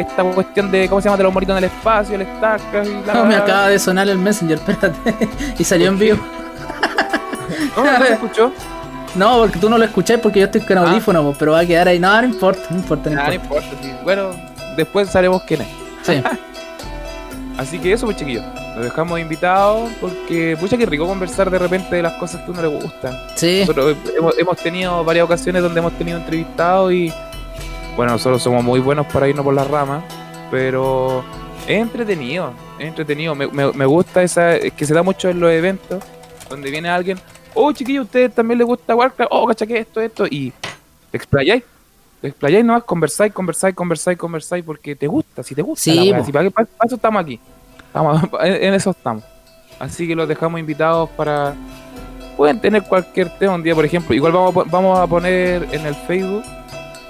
esta 0.00 0.22
cuestión 0.22 0.70
de, 0.70 0.88
¿cómo 0.88 1.00
se 1.00 1.06
llama? 1.06 1.16
De 1.16 1.24
los 1.24 1.34
moritos 1.34 1.58
en 1.58 1.64
el 1.64 1.70
espacio, 1.70 2.14
el 2.14 2.24
StarCraft 2.36 2.88
y 2.88 2.94
No, 3.12 3.24
me 3.26 3.34
acaba 3.34 3.68
de 3.68 3.80
sonar 3.80 4.08
el 4.08 4.16
Messenger, 4.16 4.58
espérate. 4.68 5.28
y 5.58 5.64
salió 5.64 5.88
en 5.88 5.98
vivo. 5.98 6.18
¿No, 7.76 7.84
¿No 7.84 8.06
se 8.06 8.12
escuchó? 8.12 8.52
No, 9.16 9.38
porque 9.38 9.58
tú 9.58 9.68
no 9.68 9.76
lo 9.76 9.84
escuchás 9.84 10.20
porque 10.20 10.38
yo 10.38 10.46
estoy 10.46 10.60
con 10.60 10.78
ah. 10.78 10.82
audífono, 10.82 11.34
pero 11.36 11.52
va 11.52 11.60
a 11.60 11.66
quedar 11.66 11.88
ahí. 11.88 11.98
No, 11.98 12.20
no 12.20 12.28
importa, 12.28 12.62
no 12.70 12.76
importa. 12.76 13.10
No, 13.10 13.32
importa. 13.32 13.70
sí. 13.82 13.90
Bueno, 14.04 14.30
después 14.76 15.10
sabemos 15.10 15.42
quién 15.42 15.62
es. 15.62 15.68
Sí. 16.04 16.22
Así 17.56 17.80
que 17.80 17.92
eso, 17.92 18.06
pues 18.06 18.18
chiquillos. 18.18 18.44
Los 18.78 18.84
dejamos 18.84 19.18
invitados 19.18 19.90
porque, 20.00 20.56
pucha, 20.58 20.76
que 20.76 20.86
rico 20.86 21.04
conversar 21.04 21.50
de 21.50 21.58
repente 21.58 21.96
de 21.96 22.02
las 22.02 22.12
cosas 22.14 22.42
que 22.42 22.46
a 22.46 22.50
uno 22.52 22.62
le 22.62 22.68
gustan. 22.68 23.12
Sí. 23.34 23.60
Nosotros 23.60 23.96
hemos, 24.16 24.38
hemos 24.38 24.56
tenido 24.58 25.04
varias 25.04 25.24
ocasiones 25.24 25.62
donde 25.62 25.80
hemos 25.80 25.92
tenido 25.94 26.16
entrevistados 26.16 26.92
y 26.92 27.12
bueno, 27.96 28.12
nosotros 28.12 28.40
somos 28.40 28.62
muy 28.62 28.78
buenos 28.78 29.06
para 29.08 29.28
irnos 29.28 29.44
por 29.44 29.52
las 29.52 29.68
ramas, 29.68 30.04
pero 30.52 31.24
es 31.66 31.80
entretenido, 31.80 32.52
es 32.78 32.86
entretenido. 32.86 33.34
Me, 33.34 33.48
me, 33.48 33.86
gusta 33.86 34.22
esa, 34.22 34.60
que 34.60 34.86
se 34.86 34.94
da 34.94 35.02
mucho 35.02 35.28
en 35.28 35.40
los 35.40 35.50
eventos, 35.50 36.04
donde 36.48 36.70
viene 36.70 36.88
alguien, 36.88 37.18
oh 37.54 37.72
chiquillo, 37.72 38.02
a 38.02 38.04
ustedes 38.04 38.32
también 38.32 38.58
les 38.58 38.66
gusta 38.68 38.94
Warcraft, 38.94 39.32
oh, 39.32 39.48
cacha 39.48 39.66
que 39.66 39.78
esto, 39.78 40.00
esto, 40.00 40.26
y 40.26 40.52
te 41.10 41.16
explayáis, 41.16 41.64
explayáis 42.22 42.64
nomás, 42.64 42.84
conversáis, 42.84 43.32
conversáis, 43.32 43.74
conversáis, 43.74 44.16
conversáis, 44.16 44.64
porque 44.64 44.94
te 44.94 45.08
gusta, 45.08 45.42
si 45.42 45.56
te 45.56 45.62
gusta. 45.62 45.82
Sí, 45.82 46.12
para, 46.32 46.50
para, 46.50 46.68
eso 46.86 46.94
estamos 46.94 47.20
aquí, 47.20 47.40
en 48.40 48.74
eso 48.74 48.90
estamos. 48.90 49.24
Así 49.78 50.06
que 50.08 50.14
los 50.14 50.28
dejamos 50.28 50.60
invitados 50.60 51.08
para... 51.10 51.54
Pueden 52.36 52.60
tener 52.60 52.82
cualquier 52.84 53.30
tema 53.30 53.54
un 53.54 53.62
día, 53.62 53.74
por 53.74 53.84
ejemplo. 53.84 54.14
Igual 54.14 54.32
vamos, 54.32 54.54
vamos 54.70 54.98
a 54.98 55.06
poner 55.06 55.66
en 55.72 55.86
el 55.86 55.94
Facebook 55.94 56.44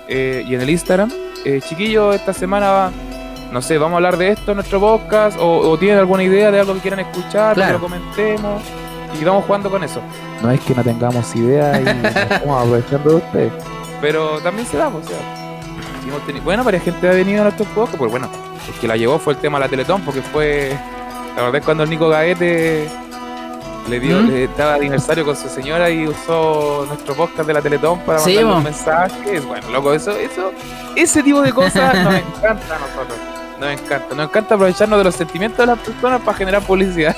eh, 0.09 0.43
y 0.47 0.55
en 0.55 0.61
el 0.63 0.71
Instagram. 0.71 1.13
Eh, 1.45 1.61
chiquillos, 1.67 2.15
esta 2.15 2.33
semana, 2.33 2.91
no 3.53 3.61
sé, 3.61 3.77
vamos 3.77 3.95
a 3.95 3.97
hablar 3.97 4.17
de 4.17 4.31
esto 4.31 4.53
en 4.53 4.57
nuestro 4.57 4.81
podcast 4.81 5.39
o, 5.41 5.77
tienen 5.79 5.99
alguna 5.99 6.23
idea 6.23 6.51
de 6.51 6.61
algo 6.61 6.75
que 6.75 6.81
quieran 6.81 7.01
escuchar, 7.01 7.55
que 7.55 7.73
lo 7.73 7.79
comentemos 7.79 8.63
y 9.21 9.25
vamos 9.25 9.45
jugando 9.45 9.71
con 9.71 9.85
eso. 9.85 10.01
No 10.43 10.51
es 10.51 10.61
que 10.61 10.75
no 10.75 10.83
tengamos 10.83 11.35
idea 11.37 11.81
y 11.81 11.85
estamos 12.07 12.63
aprovechando 12.63 13.11
de 13.11 13.17
ustedes, 13.17 13.53
pero 14.01 14.41
también 14.41 14.67
se 14.67 14.79
da, 14.79 14.91
pues, 14.91 15.07
o 15.07 15.09
sea, 15.09 15.48
bueno, 16.45 16.65
varias 16.65 16.83
gente 16.83 17.09
ha 17.09 17.13
venido 17.13 17.41
a 17.41 17.45
nuestros 17.45 17.69
podcasts, 17.69 17.99
pues 17.99 18.11
bueno, 18.11 18.29
el 18.67 18.81
que 18.81 18.89
la 18.89 18.97
llevó 18.97 19.19
fue 19.19 19.35
el 19.35 19.39
tema 19.39 19.59
de 19.59 19.65
la 19.65 19.69
Teletón, 19.69 20.03
porque 20.03 20.23
fue, 20.23 20.77
la 21.37 21.43
verdad 21.43 21.57
es 21.57 21.65
cuando 21.65 21.85
el 21.85 21.91
Nico 21.91 22.09
Gaete 22.09 22.89
le 23.89 24.01
dio, 24.01 24.21
¿Mm? 24.21 24.31
estaba 24.37 24.73
de 24.73 24.77
aniversario 24.79 25.25
con 25.25 25.37
su 25.37 25.49
señora 25.49 25.89
y 25.91 26.07
usó 26.07 26.85
nuestro 26.89 27.15
podcast 27.15 27.47
de 27.47 27.55
la 27.55 27.63
Teletón 27.63 28.01
para 28.01 28.21
mandar 28.21 28.45
un 28.45 28.63
mensajes. 28.63 29.45
Bueno, 29.47 29.71
loco, 29.71 29.95
eso, 29.95 30.13
eso, 30.13 30.53
ese 30.95 31.23
tipo 31.23 31.41
de 31.41 31.53
cosas 31.53 31.95
nos 32.05 32.15
encanta 32.37 32.77
a 32.77 32.79
nosotros. 32.79 33.19
Nos 33.59 33.71
encanta, 33.71 34.15
nos 34.15 34.29
encanta 34.29 34.55
aprovecharnos 34.55 34.99
de 34.99 35.05
los 35.05 35.15
sentimientos 35.15 35.59
de 35.59 35.67
las 35.67 35.79
personas 35.79 36.21
para 36.21 36.37
generar 36.37 36.63
publicidad. 36.63 37.17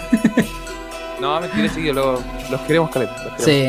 no, 1.20 1.40
mentira, 1.40 1.68
chiquillos, 1.68 1.94
los, 1.94 2.20
los 2.50 2.60
queremos 2.62 2.90
caleta. 2.90 3.14
Sí. 3.36 3.68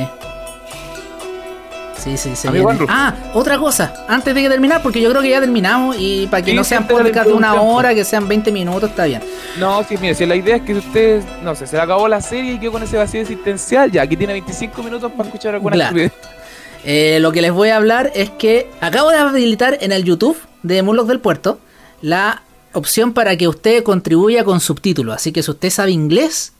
Sí, 2.03 2.17
sí, 2.17 2.35
sí. 2.35 2.47
Ah, 2.87 3.13
otra 3.33 3.57
cosa, 3.57 3.93
antes 4.07 4.33
de 4.33 4.41
que 4.41 4.49
terminar, 4.49 4.81
porque 4.81 5.01
yo 5.01 5.09
creo 5.09 5.21
que 5.21 5.29
ya 5.29 5.39
terminamos 5.39 5.95
y 5.99 6.27
para 6.27 6.43
que 6.43 6.53
no 6.53 6.63
sean 6.63 6.87
podcast 6.87 7.27
de 7.27 7.33
una 7.33 7.53
hora, 7.61 7.93
que 7.93 8.03
sean 8.03 8.27
20 8.27 8.51
minutos, 8.51 8.89
está 8.89 9.05
bien. 9.05 9.21
No, 9.59 9.83
sí, 9.83 9.95
mire, 9.99 10.15
si 10.15 10.25
la 10.25 10.35
idea 10.35 10.55
es 10.57 10.61
que 10.63 10.75
ustedes, 10.75 11.25
no 11.43 11.55
sé, 11.55 11.67
se 11.67 11.75
le 11.75 11.81
acabó 11.81 12.07
la 12.07 12.21
serie 12.21 12.53
y 12.53 12.59
quedó 12.59 12.71
con 12.73 12.83
ese 12.83 12.97
vacío 12.97 13.21
existencial, 13.21 13.91
ya 13.91 14.03
aquí 14.03 14.15
tiene 14.15 14.33
25 14.33 14.81
minutos 14.83 15.11
para 15.11 15.25
escuchar 15.29 15.55
alguna 15.55 15.75
claro. 15.75 15.97
eh, 16.85 17.17
Lo 17.19 17.31
que 17.31 17.41
les 17.41 17.51
voy 17.51 17.69
a 17.69 17.75
hablar 17.77 18.11
es 18.15 18.29
que 18.29 18.69
acabo 18.81 19.09
de 19.11 19.17
habilitar 19.17 19.77
en 19.81 19.91
el 19.91 20.03
YouTube 20.03 20.37
de 20.63 20.81
Murloc 20.83 21.07
del 21.07 21.19
Puerto 21.19 21.59
la 22.01 22.43
opción 22.73 23.13
para 23.13 23.35
que 23.35 23.47
usted 23.47 23.83
contribuya 23.83 24.43
con 24.43 24.59
subtítulos. 24.59 25.15
Así 25.15 25.31
que 25.31 25.43
si 25.43 25.51
usted 25.51 25.69
sabe 25.69 25.91
inglés, 25.91 26.53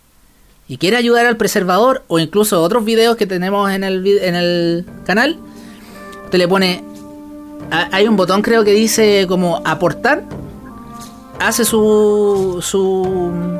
y 0.69 0.77
quiere 0.77 0.97
ayudar 0.97 1.25
al 1.25 1.35
preservador 1.35 2.03
o 2.07 2.19
incluso 2.19 2.61
otros 2.61 2.85
videos 2.85 3.17
que 3.17 3.25
tenemos 3.25 3.71
en 3.71 3.83
el, 3.83 4.05
en 4.05 4.35
el 4.35 4.85
canal, 5.03 5.37
usted 6.25 6.37
le 6.37 6.47
pone... 6.47 6.83
Hay 7.71 8.07
un 8.07 8.15
botón 8.15 8.41
creo 8.43 8.63
que 8.63 8.71
dice 8.71 9.25
como 9.27 9.61
aportar. 9.65 10.23
Hace 11.39 11.65
su... 11.65 12.59
su 12.61 13.59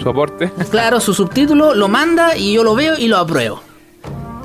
su 0.00 0.08
aporte. 0.08 0.50
Claro, 0.70 1.00
su 1.00 1.12
subtítulo, 1.12 1.74
lo 1.74 1.88
manda 1.88 2.36
y 2.36 2.52
yo 2.52 2.62
lo 2.62 2.76
veo 2.76 2.96
y 2.96 3.08
lo 3.08 3.18
apruebo. 3.18 3.60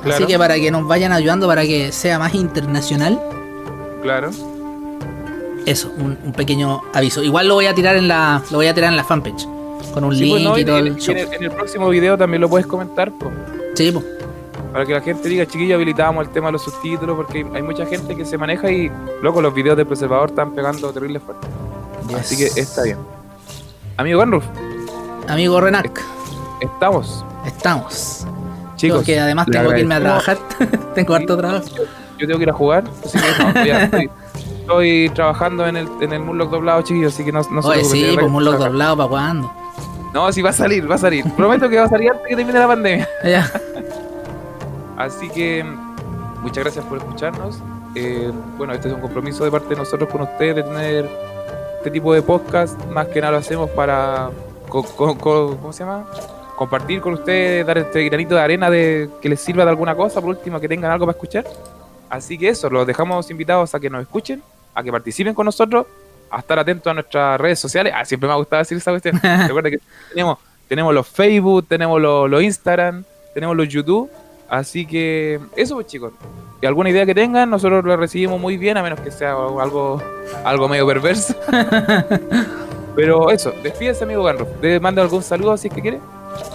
Así 0.04 0.26
que 0.26 0.38
para 0.38 0.56
que 0.56 0.72
nos 0.72 0.88
vayan 0.88 1.12
ayudando, 1.12 1.46
para 1.48 1.62
que 1.62 1.92
sea 1.92 2.18
más 2.18 2.34
internacional. 2.34 3.20
Claro. 4.02 4.32
Eso, 5.68 5.92
un, 5.98 6.18
un, 6.24 6.34
pequeño 6.34 6.82
aviso. 6.94 7.22
Igual 7.22 7.48
lo 7.48 7.56
voy 7.56 7.68
a 7.68 7.76
tirar 7.76 7.98
en 7.98 8.08
la. 8.08 8.42
Lo 8.52 8.58
voy 8.58 8.68
a 8.68 8.74
tirar 8.74 8.92
en 8.92 8.98
la 8.98 9.04
fanpage 9.04 9.57
con 9.94 10.04
un 10.04 10.10
pues, 10.10 10.20
link 10.22 10.58
y 10.58 10.66
todo 10.66 10.78
el, 10.78 10.88
en, 10.88 11.44
el, 11.44 11.52
próximo 11.52 11.90
video 11.90 12.18
también 12.18 12.42
lo 12.42 12.50
puedes 12.50 12.68
comentar, 12.68 13.12
Sí, 13.74 13.92
pues. 13.92 14.06
para 14.72 14.86
que 14.86 14.94
la 14.94 15.02
gente 15.02 15.30
diga, 15.30 15.46
chiquillo, 15.46 15.76
habilitamos 15.76 16.26
el 16.26 16.32
tema 16.32 16.48
de 16.48 16.54
los 16.54 16.64
subtítulos, 16.64 17.16
porque 17.16 17.46
hay, 17.54 17.62
mucha 17.62 17.86
gente 17.86 18.16
que 18.16 18.26
se 18.26 18.38
maneja 18.38 18.72
y, 18.72 18.92
loco, 19.22 19.42
los 19.42 19.54
videos 19.54 19.78
del 19.78 19.88
preservador 19.88 20.30
están 20.30 20.54
pegando 20.54 20.92
terrible 20.92 21.20
fuerte. 21.20 21.48
Así 22.16 22.38
que 22.38 22.60
está 22.60 22.84
bien. 22.84 22.98
Amigo 23.98 24.20
Ganruf. 24.20 24.46
Amigo 25.28 25.60
Renac. 25.60 26.02
Estamos. 26.62 27.26
Estamos. 27.46 28.26
Chicos. 28.76 29.04
Que 29.04 29.20
además 29.20 29.48
tengo 29.52 29.72
que 29.72 29.80
irme 29.80 29.96
a 29.96 30.00
trabajar. 30.00 30.38
tengo 30.96 31.16
harto 31.16 31.38
trabajo. 31.38 31.66
Yo 32.18 32.26
tengo 32.26 32.40
que 32.40 32.44
ir 32.44 32.50
a 32.50 32.54
jugar, 32.54 32.84
así 33.06 33.20
que 33.20 34.10
estoy, 34.66 35.10
trabajando 35.10 35.68
en 35.68 35.78
el, 35.78 35.88
en 36.02 36.14
el 36.14 36.20
Moonlock 36.20 36.50
doblado, 36.50 36.82
chiquillos, 36.82 37.14
así 37.14 37.24
que 37.24 37.32
no, 37.32 37.42
no 37.52 37.60
Oye, 37.62 37.84
sí, 37.84 38.12
pues 38.16 38.28
Moonlock 38.28 38.58
doblado, 38.58 38.98
¿para 38.98 39.10
cuándo? 39.10 39.52
No, 40.18 40.34
sí 40.34 40.42
va 40.42 40.50
a 40.50 40.54
salir, 40.54 40.90
va 40.90 40.96
a 40.96 40.98
salir. 40.98 41.24
Prometo 41.36 41.70
que 41.70 41.78
va 41.78 41.84
a 41.84 41.90
salir 41.90 42.10
antes 42.10 42.26
que 42.26 42.36
termine 42.36 42.58
la 42.58 42.66
pandemia. 42.66 43.08
Ya. 43.24 43.52
Así 44.98 45.30
que 45.30 45.64
muchas 46.42 46.64
gracias 46.64 46.84
por 46.86 46.98
escucharnos. 46.98 47.60
Eh, 47.94 48.32
bueno, 48.58 48.74
este 48.74 48.88
es 48.88 48.96
un 48.96 49.00
compromiso 49.00 49.44
de 49.44 49.52
parte 49.52 49.70
de 49.70 49.76
nosotros 49.76 50.10
con 50.10 50.22
ustedes 50.22 50.56
de 50.56 50.64
tener 50.64 51.08
este 51.78 51.92
tipo 51.92 52.16
de 52.16 52.24
podcast. 52.24 52.84
Más 52.86 53.10
que 53.10 53.22
nada 53.22 53.34
lo 53.34 53.38
hacemos 53.38 53.70
para, 53.70 54.32
¿cómo 54.70 55.72
se 55.72 55.84
llama? 55.84 56.08
Compartir 56.56 57.00
con 57.00 57.14
ustedes, 57.14 57.64
dar 57.68 57.78
este 57.78 58.04
granito 58.06 58.34
de 58.34 58.42
arena 58.42 58.72
de 58.72 59.12
que 59.22 59.30
les 59.30 59.40
sirva 59.40 59.66
de 59.66 59.70
alguna 59.70 59.94
cosa, 59.94 60.20
por 60.20 60.32
último, 60.32 60.60
que 60.60 60.68
tengan 60.68 60.90
algo 60.90 61.06
para 61.06 61.16
escuchar. 61.16 61.46
Así 62.10 62.40
que 62.40 62.50
eso, 62.50 62.72
los 62.72 62.88
dejamos 62.88 63.30
invitados 63.30 63.76
a 63.76 63.80
que 63.80 63.92
nos 63.92 64.02
escuchen, 64.02 64.42
a 64.74 64.82
que 64.82 64.92
participen 64.92 65.36
con 65.36 65.46
nosotros, 65.46 65.86
a 66.30 66.40
estar 66.40 66.60
atentos 66.60 66.90
a 66.90 66.94
nuestras 66.94 67.40
redes 67.40 67.60
sociales. 67.60 67.94
Ah, 67.96 68.06
siempre 68.06 68.28
me 68.28 68.34
ha 68.34 68.38
gustado 68.38 68.62
decir 68.62 68.78
esa 68.78 68.92
cuestión. 68.92 69.20
Recuerda 69.48 69.70
que 69.70 69.80
tenemos, 70.10 70.38
tenemos 70.68 70.94
los 70.94 71.08
Facebook, 71.08 71.66
tenemos 71.68 72.02
los, 72.02 72.30
los 72.30 72.42
Instagram, 72.42 73.04
tenemos 73.34 73.56
los 73.56 73.68
YouTube 73.68 74.10
Así 74.50 74.86
que 74.86 75.40
eso 75.56 75.76
pues 75.76 75.88
chicos. 75.88 76.14
Y 76.62 76.66
alguna 76.66 76.90
idea 76.90 77.06
que 77.06 77.14
tengan, 77.14 77.50
nosotros 77.50 77.84
lo 77.84 77.98
recibimos 77.98 78.40
muy 78.40 78.58
bien, 78.58 78.78
a 78.78 78.84
menos 78.84 79.00
que 79.00 79.12
sea 79.12 79.32
algo, 79.32 80.02
algo 80.44 80.70
medio 80.70 80.88
perverso. 80.88 81.36
Pero 82.96 83.30
eso, 83.30 83.54
despídese 83.62 84.06
amigo 84.06 84.24
Garro. 84.24 84.48
¿Te 84.60 84.80
manda 84.80 85.04
algún 85.04 85.22
saludo 85.22 85.56
si 85.58 85.68
es 85.68 85.74
que 85.74 85.82
quiere? 85.82 86.00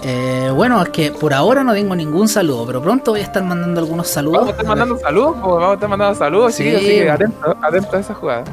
Eh, 0.01 0.51
bueno, 0.53 0.81
es 0.81 0.89
que 0.89 1.11
por 1.11 1.33
ahora 1.33 1.63
no 1.63 1.73
tengo 1.73 1.95
ningún 1.95 2.27
saludo, 2.27 2.65
pero 2.65 2.81
pronto 2.81 3.11
voy 3.11 3.19
a 3.19 3.23
estar 3.23 3.43
mandando 3.43 3.81
algunos 3.81 4.07
saludos. 4.07 4.39
Vamos 4.39 4.49
a 4.49 4.51
estar 4.51 4.65
mandando 4.65 4.97
saludos, 4.97 5.41
vamos 5.41 5.63
a 5.63 5.73
estar 5.73 5.89
mandando 5.89 6.15
saludos, 6.15 6.55
sí. 6.55 6.73
así 6.73 6.85
que 6.85 7.09
atento, 7.09 7.57
atento 7.61 7.97
a 7.97 7.99
esa 7.99 8.13
jugada. 8.13 8.43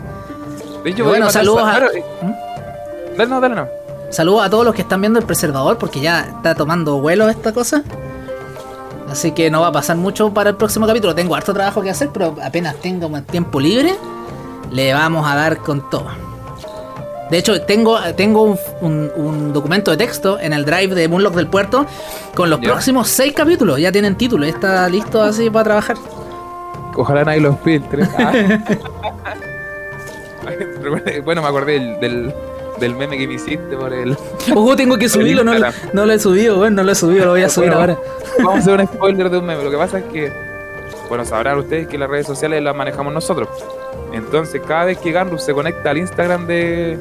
De 0.85 0.91
hecho, 0.91 1.05
bueno, 1.05 1.31
saludos 1.31 1.63
a... 1.63 1.81
¿Mm? 2.23 3.17
Dale, 3.17 3.31
no, 3.31 3.41
dale, 3.41 3.55
no. 3.55 3.69
Saludos 4.11 4.45
a 4.45 4.51
todos 4.51 4.65
los 4.65 4.75
que 4.75 4.83
están 4.83 5.01
viendo 5.01 5.19
el 5.19 5.25
preservador, 5.25 5.79
porque 5.79 6.01
ya 6.01 6.23
está 6.23 6.55
tomando 6.55 7.01
vuelo 7.01 7.29
esta 7.29 7.53
cosa. 7.53 7.83
Así 9.09 9.33
que 9.33 9.51
no 9.51 9.61
va 9.61 9.69
a 9.69 9.73
pasar 9.73 9.97
mucho 9.97 10.33
para 10.33 10.51
el 10.51 10.57
próximo 10.57 10.87
capítulo. 10.87 11.15
Tengo 11.15 11.35
harto 11.35 11.53
trabajo 11.53 11.83
que 11.83 11.91
hacer, 11.91 12.11
pero 12.13 12.37
apenas 12.43 12.77
tengo 12.77 13.09
más 13.09 13.25
tiempo 13.25 13.61
libre, 13.61 13.95
le 14.71 14.93
vamos 14.93 15.29
a 15.29 15.35
dar 15.35 15.59
con 15.59 15.89
todo. 15.91 16.07
De 17.31 17.39
hecho, 17.39 17.63
tengo, 17.63 17.99
tengo 18.17 18.57
un, 18.81 19.53
documento 19.53 19.93
de 19.93 19.97
texto 19.97 20.41
en 20.41 20.53
el 20.53 20.65
drive 20.65 20.95
de 20.95 21.07
Moonlock 21.07 21.35
del 21.35 21.47
Puerto 21.47 21.87
con 22.35 22.51
los 22.51 22.59
próximos 22.59 23.09
seis 23.09 23.33
capítulos. 23.33 23.79
Ya 23.79 23.93
tienen 23.93 24.17
título, 24.17 24.45
está 24.45 24.89
listo 24.89 25.23
así 25.23 25.49
para 25.51 25.65
trabajar. 25.65 25.97
Ojalá 26.97 27.25
nadie 27.25 27.41
los 27.41 27.59
filtre. 27.61 28.09
bueno, 31.25 31.43
me 31.43 31.49
acordé 31.49 31.97
del, 32.01 32.33
del 32.81 32.95
meme 32.97 33.17
que 33.19 33.29
me 33.29 33.35
hiciste 33.35 33.77
por 33.77 33.93
el. 33.93 34.17
Ojo, 34.55 34.77
tengo 34.77 34.97
que 34.97 35.09
subirlo, 35.09 35.45
no, 35.45 35.53
no, 35.93 36.07
lo 36.07 36.13
he 36.13 36.19
subido, 36.19 36.57
bueno, 36.57 36.77
no 36.77 36.83
lo 36.83 36.93
he 36.93 36.95
subido, 36.95 37.27
lo 37.27 37.31
voy 37.33 37.43
a 37.43 37.49
subir 37.49 37.73
ahora. 37.73 37.97
Vamos 38.39 38.55
a 38.55 38.59
hacer 38.59 38.81
un 38.81 38.87
spoiler 38.87 39.31
de 39.31 39.39
un 39.39 39.47
meme. 39.47 39.63
Lo 39.63 39.71
que 39.71 39.77
pasa 39.77 39.99
es 39.99 40.05
que, 40.07 40.33
bueno, 41.09 41.25
sabrán 41.25 41.59
ustedes 41.59 41.87
que 41.87 41.99
las 41.99 42.09
redes 42.09 42.27
sociales 42.27 42.63
las 42.63 42.75
manejamos 42.75 43.13
nosotros. 43.13 43.49
Entonces, 44.13 44.61
cada 44.67 44.87
vez 44.87 44.99
que 44.99 45.13
Ganrus 45.13 45.43
se 45.43 45.53
conecta 45.53 45.91
al 45.91 45.99
Instagram 45.99 46.47
de, 46.47 46.99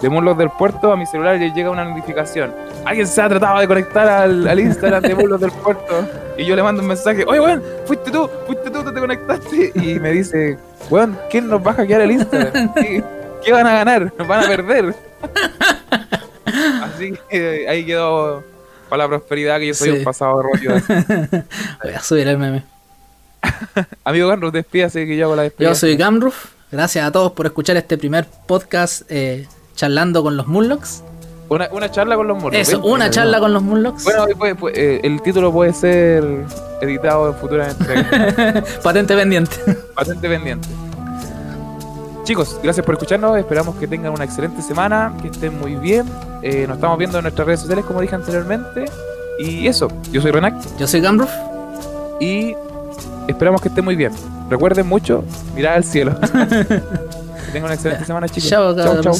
de 0.00 0.08
Murlos 0.08 0.38
del 0.38 0.50
Puerto, 0.50 0.92
a 0.92 0.96
mi 0.96 1.04
celular 1.04 1.36
le 1.36 1.52
llega 1.52 1.70
una 1.70 1.84
notificación. 1.84 2.54
Alguien 2.84 3.06
se 3.06 3.20
ha 3.20 3.28
tratado 3.28 3.58
de 3.58 3.68
conectar 3.68 4.08
al, 4.08 4.58
Instagram 4.58 5.02
de 5.02 5.14
Murlos 5.14 5.40
del 5.40 5.50
Puerto. 5.50 6.06
Y 6.38 6.46
yo 6.46 6.54
le 6.54 6.62
mando 6.62 6.80
un 6.80 6.88
mensaje, 6.88 7.24
oye, 7.26 7.40
weón, 7.40 7.62
fuiste 7.84 8.12
tú, 8.12 8.30
fuiste 8.46 8.70
tú, 8.70 8.84
te 8.84 9.00
conectaste. 9.00 9.72
Y 9.74 9.98
me 9.98 10.12
dice, 10.12 10.56
weón, 10.88 11.18
¿quién 11.30 11.48
nos 11.48 11.66
va 11.66 11.72
a 11.72 11.74
hackear 11.74 12.00
el 12.02 12.12
Instagram? 12.12 12.72
¿Qué 12.74 13.52
van 13.52 13.66
a 13.66 13.72
ganar? 13.72 14.12
Nos 14.16 14.28
van 14.28 14.44
a 14.44 14.48
perder. 14.48 14.94
Así 16.82 17.14
que 17.28 17.68
ahí 17.68 17.84
quedó 17.84 18.44
para 18.88 19.04
la 19.04 19.08
prosperidad 19.08 19.58
que 19.58 19.66
yo 19.66 19.74
soy 19.74 19.90
un 19.90 20.04
pasado 20.04 20.40
rollo. 20.40 20.70
Voy 21.82 21.92
a 21.92 22.00
subir 22.00 22.28
el 22.28 22.38
meme. 22.38 22.64
Amigo 24.04 24.28
Gamruf, 24.28 24.52
despídase 24.52 25.06
que 25.06 25.16
yo 25.16 25.26
hago 25.26 25.36
la 25.36 25.42
despedida. 25.42 25.70
Yo 25.70 25.74
soy 25.74 25.96
Gamruf. 25.96 26.52
Gracias 26.70 27.04
a 27.04 27.10
todos 27.10 27.32
por 27.32 27.46
escuchar 27.46 27.76
este 27.76 27.98
primer 27.98 28.26
podcast 28.46 29.02
eh, 29.08 29.48
charlando 29.74 30.22
con 30.22 30.36
los 30.36 30.46
Moonlocks. 30.46 31.02
Una, 31.48 31.68
una, 31.72 31.90
charla 31.90 32.16
con 32.16 32.28
los 32.28 32.36
Moonlocks. 32.36 32.68
Eso, 32.68 32.80
una 32.82 33.10
charla 33.10 33.40
con 33.40 33.52
los 33.52 33.62
Moonlocks. 33.62 34.04
Bueno, 34.04 34.26
eh, 34.74 35.00
el 35.02 35.22
título 35.22 35.50
puede 35.50 35.72
ser 35.72 36.44
editado 36.82 37.32
futuramente. 37.34 38.62
Patente 38.82 39.16
pendiente. 39.16 39.56
Patente 39.94 40.28
pendiente. 40.28 40.68
Chicos, 42.24 42.60
gracias 42.62 42.84
por 42.84 42.94
escucharnos. 42.94 43.38
Esperamos 43.38 43.76
que 43.76 43.88
tengan 43.88 44.12
una 44.12 44.24
excelente 44.24 44.60
semana, 44.60 45.14
que 45.22 45.28
estén 45.28 45.58
muy 45.58 45.76
bien. 45.76 46.06
Eh, 46.42 46.66
nos 46.68 46.76
estamos 46.76 46.98
viendo 46.98 47.16
en 47.16 47.22
nuestras 47.22 47.46
redes 47.46 47.60
sociales, 47.60 47.86
como 47.86 48.02
dije 48.02 48.14
anteriormente. 48.14 48.84
Y 49.38 49.66
eso, 49.66 49.88
yo 50.12 50.20
soy 50.20 50.30
Renac. 50.30 50.54
Yo 50.78 50.86
soy 50.86 51.00
Gamruf. 51.00 51.30
Y 52.20 52.54
esperamos 53.26 53.62
que 53.62 53.68
estén 53.68 53.84
muy 53.84 53.96
bien. 53.96 54.12
Recuerden 54.50 54.86
mucho 54.86 55.24
mirar 55.54 55.74
al 55.74 55.84
cielo. 55.84 56.14
que 56.20 57.52
tengan 57.52 57.64
una 57.64 57.74
excelente 57.74 58.04
semana, 58.04 58.28
chicos. 58.28 58.50
Chao, 58.50 58.74
chao. 59.02 59.14